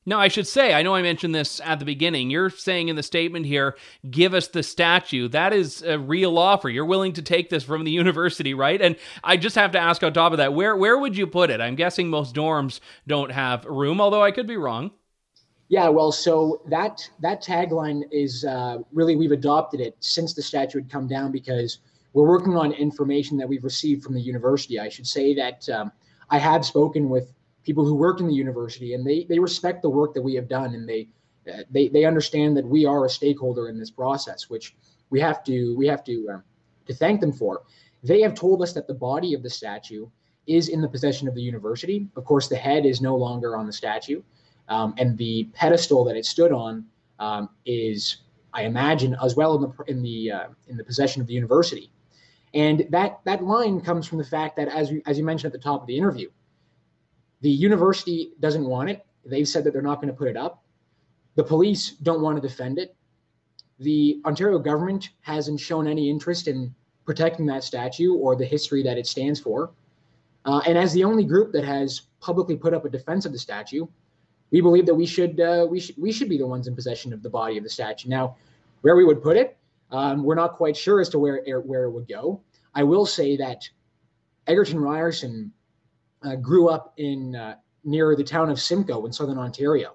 No, 0.08 0.18
I 0.18 0.28
should 0.28 0.46
say, 0.46 0.72
I 0.72 0.82
know 0.82 0.94
I 0.94 1.02
mentioned 1.02 1.34
this 1.34 1.60
at 1.62 1.80
the 1.80 1.84
beginning. 1.84 2.30
You're 2.30 2.48
saying 2.48 2.88
in 2.88 2.96
the 2.96 3.02
statement 3.02 3.44
here, 3.44 3.76
give 4.10 4.32
us 4.32 4.48
the 4.48 4.62
statue. 4.62 5.28
That 5.28 5.52
is 5.52 5.82
a 5.82 5.98
real 5.98 6.38
offer. 6.38 6.70
You're 6.70 6.86
willing 6.86 7.12
to 7.12 7.20
take 7.20 7.50
this 7.50 7.62
from 7.62 7.84
the 7.84 7.90
university, 8.02 8.54
right? 8.54 8.80
And 8.80 8.96
I 9.22 9.36
just 9.36 9.54
have 9.56 9.72
to 9.72 9.78
ask 9.78 10.02
on 10.02 10.14
top 10.14 10.32
of 10.32 10.38
that, 10.38 10.54
where 10.54 10.74
where 10.74 10.96
would 10.96 11.14
you 11.14 11.26
put 11.26 11.50
it? 11.50 11.60
I'm 11.60 11.74
guessing 11.74 12.08
most 12.08 12.34
dorms 12.34 12.80
don't 13.06 13.30
have 13.30 13.66
room, 13.66 14.00
although 14.00 14.22
I 14.22 14.30
could 14.30 14.46
be 14.46 14.56
wrong. 14.56 14.92
Yeah, 15.68 15.90
well, 15.90 16.10
so 16.10 16.62
that 16.70 17.06
that 17.20 17.44
tagline 17.44 18.04
is 18.10 18.46
uh, 18.46 18.78
really 18.94 19.14
we've 19.14 19.32
adopted 19.32 19.80
it 19.80 19.94
since 20.00 20.32
the 20.32 20.40
statue 20.40 20.78
had 20.78 20.90
come 20.90 21.06
down 21.06 21.32
because 21.32 21.80
we're 22.14 22.26
working 22.26 22.56
on 22.56 22.72
information 22.72 23.36
that 23.36 23.46
we've 23.46 23.62
received 23.62 24.04
from 24.04 24.14
the 24.14 24.22
university. 24.22 24.80
I 24.80 24.88
should 24.88 25.06
say 25.06 25.34
that 25.34 25.68
um, 25.68 25.92
I 26.30 26.38
have 26.38 26.64
spoken 26.64 27.10
with 27.10 27.34
people 27.68 27.84
who 27.84 27.94
work 27.94 28.18
in 28.18 28.26
the 28.26 28.34
university, 28.34 28.94
and 28.94 29.06
they 29.06 29.24
they 29.28 29.38
respect 29.38 29.82
the 29.82 29.90
work 29.90 30.14
that 30.14 30.22
we 30.22 30.34
have 30.34 30.48
done, 30.48 30.74
and 30.74 30.88
they 30.88 31.06
they 31.70 31.88
they 31.88 32.06
understand 32.06 32.56
that 32.56 32.66
we 32.66 32.86
are 32.86 33.04
a 33.04 33.10
stakeholder 33.10 33.68
in 33.68 33.78
this 33.78 33.90
process, 33.90 34.48
which 34.48 34.74
we 35.10 35.20
have 35.20 35.44
to 35.44 35.76
we 35.76 35.86
have 35.86 36.02
to 36.04 36.16
um, 36.32 36.42
to 36.86 36.94
thank 36.94 37.20
them 37.20 37.30
for. 37.30 37.64
They 38.02 38.22
have 38.22 38.34
told 38.34 38.62
us 38.62 38.72
that 38.72 38.86
the 38.86 38.94
body 38.94 39.34
of 39.34 39.42
the 39.42 39.50
statue 39.50 40.06
is 40.46 40.68
in 40.70 40.80
the 40.80 40.88
possession 40.88 41.28
of 41.28 41.34
the 41.34 41.42
university. 41.42 42.08
Of 42.16 42.24
course, 42.24 42.48
the 42.48 42.56
head 42.56 42.86
is 42.86 43.02
no 43.02 43.14
longer 43.16 43.54
on 43.54 43.66
the 43.66 43.72
statue, 43.72 44.22
um, 44.68 44.94
and 44.96 45.18
the 45.18 45.46
pedestal 45.52 46.04
that 46.04 46.16
it 46.16 46.24
stood 46.24 46.52
on 46.52 46.86
um, 47.18 47.50
is, 47.66 48.22
I 48.54 48.62
imagine, 48.62 49.14
as 49.22 49.36
well 49.36 49.52
in 49.56 49.60
the 49.60 49.92
in 49.92 50.02
the 50.02 50.32
uh, 50.32 50.46
in 50.68 50.78
the 50.78 50.84
possession 50.84 51.20
of 51.20 51.28
the 51.28 51.34
university. 51.34 51.92
And 52.54 52.86
that 52.88 53.20
that 53.24 53.44
line 53.44 53.82
comes 53.82 54.06
from 54.06 54.16
the 54.16 54.30
fact 54.36 54.56
that, 54.56 54.68
as 54.68 54.90
you, 54.90 55.02
as 55.04 55.18
you 55.18 55.24
mentioned 55.24 55.52
at 55.52 55.60
the 55.60 55.64
top 55.70 55.82
of 55.82 55.86
the 55.86 55.98
interview, 55.98 56.30
the 57.40 57.50
university 57.50 58.32
doesn't 58.40 58.64
want 58.64 58.90
it. 58.90 59.04
They've 59.24 59.48
said 59.48 59.64
that 59.64 59.72
they're 59.72 59.82
not 59.82 59.96
going 59.96 60.08
to 60.08 60.14
put 60.14 60.28
it 60.28 60.36
up. 60.36 60.62
The 61.36 61.44
police 61.44 61.90
don't 61.90 62.20
want 62.20 62.40
to 62.40 62.46
defend 62.46 62.78
it. 62.78 62.96
The 63.78 64.20
Ontario 64.24 64.58
government 64.58 65.10
hasn't 65.20 65.60
shown 65.60 65.86
any 65.86 66.10
interest 66.10 66.48
in 66.48 66.74
protecting 67.04 67.46
that 67.46 67.62
statue 67.62 68.14
or 68.14 68.34
the 68.34 68.44
history 68.44 68.82
that 68.82 68.98
it 68.98 69.06
stands 69.06 69.38
for. 69.38 69.70
Uh, 70.44 70.60
and 70.66 70.76
as 70.76 70.92
the 70.92 71.04
only 71.04 71.24
group 71.24 71.52
that 71.52 71.64
has 71.64 72.02
publicly 72.20 72.56
put 72.56 72.74
up 72.74 72.84
a 72.84 72.88
defense 72.88 73.24
of 73.24 73.32
the 73.32 73.38
statue, 73.38 73.86
we 74.50 74.60
believe 74.60 74.86
that 74.86 74.94
we 74.94 75.06
should 75.06 75.40
uh, 75.40 75.66
we 75.68 75.78
should 75.78 75.96
we 75.98 76.10
should 76.10 76.28
be 76.28 76.38
the 76.38 76.46
ones 76.46 76.66
in 76.66 76.74
possession 76.74 77.12
of 77.12 77.22
the 77.22 77.30
body 77.30 77.58
of 77.58 77.64
the 77.64 77.70
statue. 77.70 78.08
Now, 78.08 78.36
where 78.80 78.96
we 78.96 79.04
would 79.04 79.22
put 79.22 79.36
it, 79.36 79.56
um, 79.90 80.24
we're 80.24 80.34
not 80.34 80.54
quite 80.54 80.76
sure 80.76 81.00
as 81.00 81.08
to 81.10 81.18
where 81.18 81.42
where 81.60 81.84
it 81.84 81.90
would 81.90 82.08
go. 82.08 82.40
I 82.74 82.82
will 82.82 83.06
say 83.06 83.36
that 83.36 83.68
Egerton 84.46 84.80
Ryerson 84.80 85.52
uh, 86.22 86.36
grew 86.36 86.68
up 86.68 86.94
in 86.96 87.34
uh, 87.34 87.54
near 87.84 88.16
the 88.16 88.24
town 88.24 88.50
of 88.50 88.60
Simcoe 88.60 89.04
in 89.06 89.12
southern 89.12 89.38
Ontario, 89.38 89.94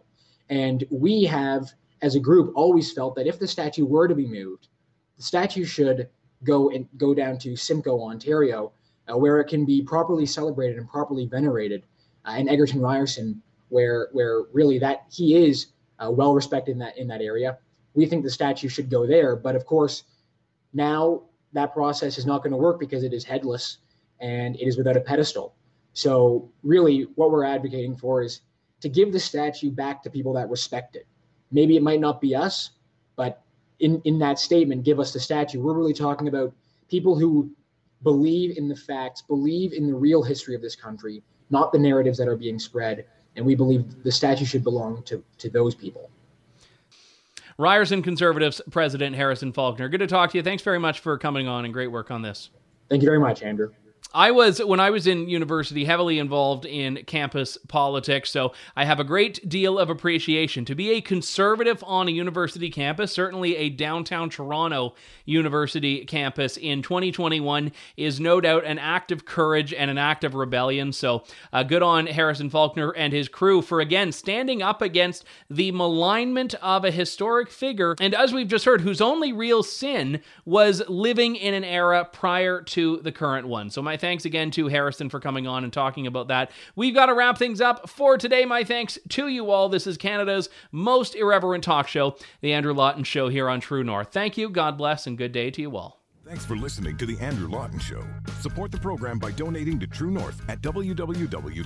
and 0.50 0.84
we 0.90 1.24
have, 1.24 1.72
as 2.02 2.16
a 2.16 2.20
group, 2.20 2.54
always 2.56 2.92
felt 2.92 3.16
that 3.16 3.28
if 3.28 3.40
the 3.40 3.48
statue 3.48 3.86
were 3.86 4.08
to 4.08 4.16
be 4.16 4.28
moved, 4.28 4.68
the 5.18 5.24
statue 5.24 5.66
should 5.66 6.10
go 6.44 6.70
and 6.70 6.88
go 6.98 7.14
down 7.14 7.38
to 7.40 7.56
Simcoe, 7.56 8.02
Ontario, 8.02 8.72
uh, 9.12 9.18
where 9.18 9.40
it 9.40 9.48
can 9.48 9.66
be 9.66 9.82
properly 9.82 10.26
celebrated 10.26 10.78
and 10.78 10.90
properly 10.90 11.26
venerated. 11.26 11.84
Uh, 12.26 12.36
in 12.38 12.48
Egerton 12.48 12.80
Ryerson, 12.80 13.42
where 13.68 14.08
where 14.14 14.44
really 14.54 14.80
that 14.80 15.06
he 15.12 15.46
is 15.46 15.68
uh, 16.00 16.10
well 16.10 16.34
respected 16.34 16.72
in 16.72 16.80
that 16.80 16.98
in 16.98 17.08
that 17.08 17.22
area, 17.22 17.58
we 17.94 18.06
think 18.06 18.24
the 18.24 18.30
statue 18.30 18.70
should 18.70 18.90
go 18.90 19.06
there. 19.06 19.36
But 19.36 19.56
of 19.56 19.66
course, 19.66 20.04
now 20.74 21.24
that 21.54 21.74
process 21.74 22.18
is 22.18 22.26
not 22.26 22.44
going 22.44 22.52
to 22.52 22.58
work 22.58 22.80
because 22.80 23.04
it 23.04 23.14
is 23.14 23.24
headless 23.24 23.80
and 24.20 24.56
it 24.56 24.68
is 24.68 24.78
without 24.78 24.98
a 24.98 25.02
pedestal. 25.02 25.54
So 25.94 26.50
really, 26.64 27.08
what 27.16 27.32
we're 27.32 27.46
advocating 27.46 27.96
for 27.96 28.24
is 28.24 28.42
to 28.82 28.90
give 28.90 29.14
the 29.14 29.20
statue 29.20 29.72
back 29.72 30.04
to 30.04 30.10
people 30.10 30.34
that 30.34 30.50
respect 30.50 30.96
it. 30.96 31.08
Maybe 31.52 31.78
it 31.78 31.84
might 31.84 32.00
not 32.00 32.20
be 32.20 32.36
us, 32.36 32.72
but 33.16 33.44
in, 33.80 34.02
in 34.04 34.20
that 34.20 34.40
statement, 34.40 34.84
give 34.84 35.00
us 35.00 35.14
the 35.14 35.20
statue. 35.20 35.62
We're 35.62 35.74
really 35.74 35.94
talking 35.94 36.28
about 36.28 36.54
people 36.90 37.18
who 37.18 37.52
believe 38.02 38.58
in 38.58 38.68
the 38.68 38.76
facts, 38.76 39.22
believe 39.22 39.74
in 39.74 39.88
the 39.88 39.94
real 39.94 40.24
history 40.24 40.56
of 40.56 40.62
this 40.62 40.76
country, 40.76 41.24
not 41.50 41.72
the 41.72 41.80
narratives 41.80 42.18
that 42.18 42.28
are 42.28 42.36
being 42.36 42.60
spread. 42.60 43.06
And 43.36 43.46
we 43.46 43.56
believe 43.56 44.04
the 44.04 44.12
statue 44.12 44.46
should 44.46 44.64
belong 44.64 45.04
to, 45.04 45.24
to 45.40 45.50
those 45.50 45.76
people. 45.76 46.10
Ryerson 47.58 48.02
Conservatives 48.02 48.62
President 48.72 49.16
Harrison 49.16 49.54
Faulkner. 49.54 49.88
Good 49.90 50.00
to 50.00 50.08
talk 50.08 50.32
to 50.32 50.38
you. 50.38 50.44
Thanks 50.44 50.64
very 50.64 50.80
much 50.80 51.00
for 51.00 51.18
coming 51.18 51.48
on 51.48 51.66
and 51.66 51.74
great 51.74 51.88
work 51.88 52.10
on 52.10 52.22
this. 52.22 52.50
Thank 52.90 53.02
you 53.02 53.08
very 53.08 53.20
much, 53.20 53.44
Andrew. 53.44 53.72
I 54.16 54.30
was, 54.30 54.64
when 54.64 54.80
I 54.80 54.92
was 54.92 55.08
in 55.08 55.28
university, 55.28 55.86
heavily 55.86 56.20
involved 56.20 56.66
in 56.66 57.04
campus 57.08 57.58
politics, 57.68 58.30
so 58.30 58.54
I 58.76 58.86
have 58.86 59.00
a 59.00 59.04
great 59.04 59.50
deal 59.50 59.80
of 59.80 59.90
appreciation. 59.90 60.66
To 60.66 60.76
be 60.76 60.92
a 60.92 61.02
conservative 61.02 61.84
on 61.88 62.08
a 62.08 62.12
university 62.12 62.70
campus, 62.70 63.12
certainly 63.12 63.56
a 63.56 63.70
downtown 63.70 64.30
Toronto 64.30 64.94
university 65.26 66.06
campus 66.06 66.58
in 66.58 66.84
2021, 66.84 67.72
is 67.98 68.20
no 68.20 68.40
doubt 68.40 68.66
an 68.66 68.78
act 68.78 69.12
of 69.12 69.26
courage 69.26 69.74
and 69.74 69.90
an 69.90 69.98
act 69.98 70.24
of 70.24 70.36
rebellion. 70.36 70.94
So 70.94 71.24
uh, 71.52 71.64
good 71.64 71.82
on 71.82 72.06
Harrison 72.06 72.52
Faulkner 72.52 72.92
and 72.92 73.12
his 73.12 73.28
crew 73.28 73.64
for, 73.64 73.80
again, 73.80 74.12
standing 74.12 74.62
up 74.62 74.84
against 74.84 75.26
the 75.50 75.72
malignment 75.72 76.54
of 76.62 76.86
a 76.86 76.92
historic 76.92 77.50
figure, 77.50 77.96
and 78.00 78.14
as 78.14 78.32
we've 78.32 78.48
just 78.48 78.66
heard, 78.66 78.82
whose 78.82 79.02
only 79.02 79.34
real 79.34 79.64
sin 79.64 80.22
was 80.46 80.84
living 80.88 81.36
in 81.36 81.56
an 81.56 81.64
era 81.64 82.06
prior 82.06 82.62
to 82.62 82.98
the 82.98 83.12
current 83.12 83.48
one. 83.48 83.72
So 83.72 83.82
my 83.82 83.98
thanks 84.04 84.26
again 84.26 84.52
to 84.52 84.68
Harrison 84.68 85.10
for 85.10 85.22
coming 85.22 85.48
on 85.48 85.64
and 85.64 85.72
talking 85.72 86.08
about 86.08 86.28
that. 86.28 86.52
We've 86.76 86.94
got 86.94 87.06
to 87.06 87.14
wrap 87.14 87.38
things 87.38 87.62
up 87.62 87.90
for 87.90 88.18
today. 88.18 88.44
My 88.44 88.66
thanks 88.66 89.00
to 89.10 89.30
you 89.30 89.50
all. 89.50 89.70
This 89.70 89.88
is 89.88 89.96
Canada's 89.98 90.50
most 90.74 91.16
irreverent 91.16 91.64
talk 91.64 91.88
show, 91.88 92.18
The 92.42 92.52
Andrew 92.52 92.74
Lawton 92.74 93.06
Show 93.06 93.30
here 93.30 93.50
on 93.50 93.62
True 93.62 93.82
North. 93.82 94.10
Thank 94.12 94.38
you, 94.38 94.50
God 94.50 94.78
bless, 94.78 95.08
and 95.08 95.18
good 95.18 95.32
day 95.32 95.52
to 95.52 95.62
you 95.62 95.78
all. 95.78 96.02
Thanks 96.28 96.46
for 96.46 96.58
listening 96.58 96.98
to 96.98 97.06
The 97.06 97.18
Andrew 97.20 97.48
Lawton 97.48 97.80
Show. 97.80 98.04
Support 98.42 98.72
the 98.72 98.78
program 98.78 99.20
by 99.20 99.32
donating 99.32 99.80
to 99.80 99.88
True 99.88 100.12
North 100.12 100.42
at 100.50 100.62
www.tnc.news. 100.62 101.64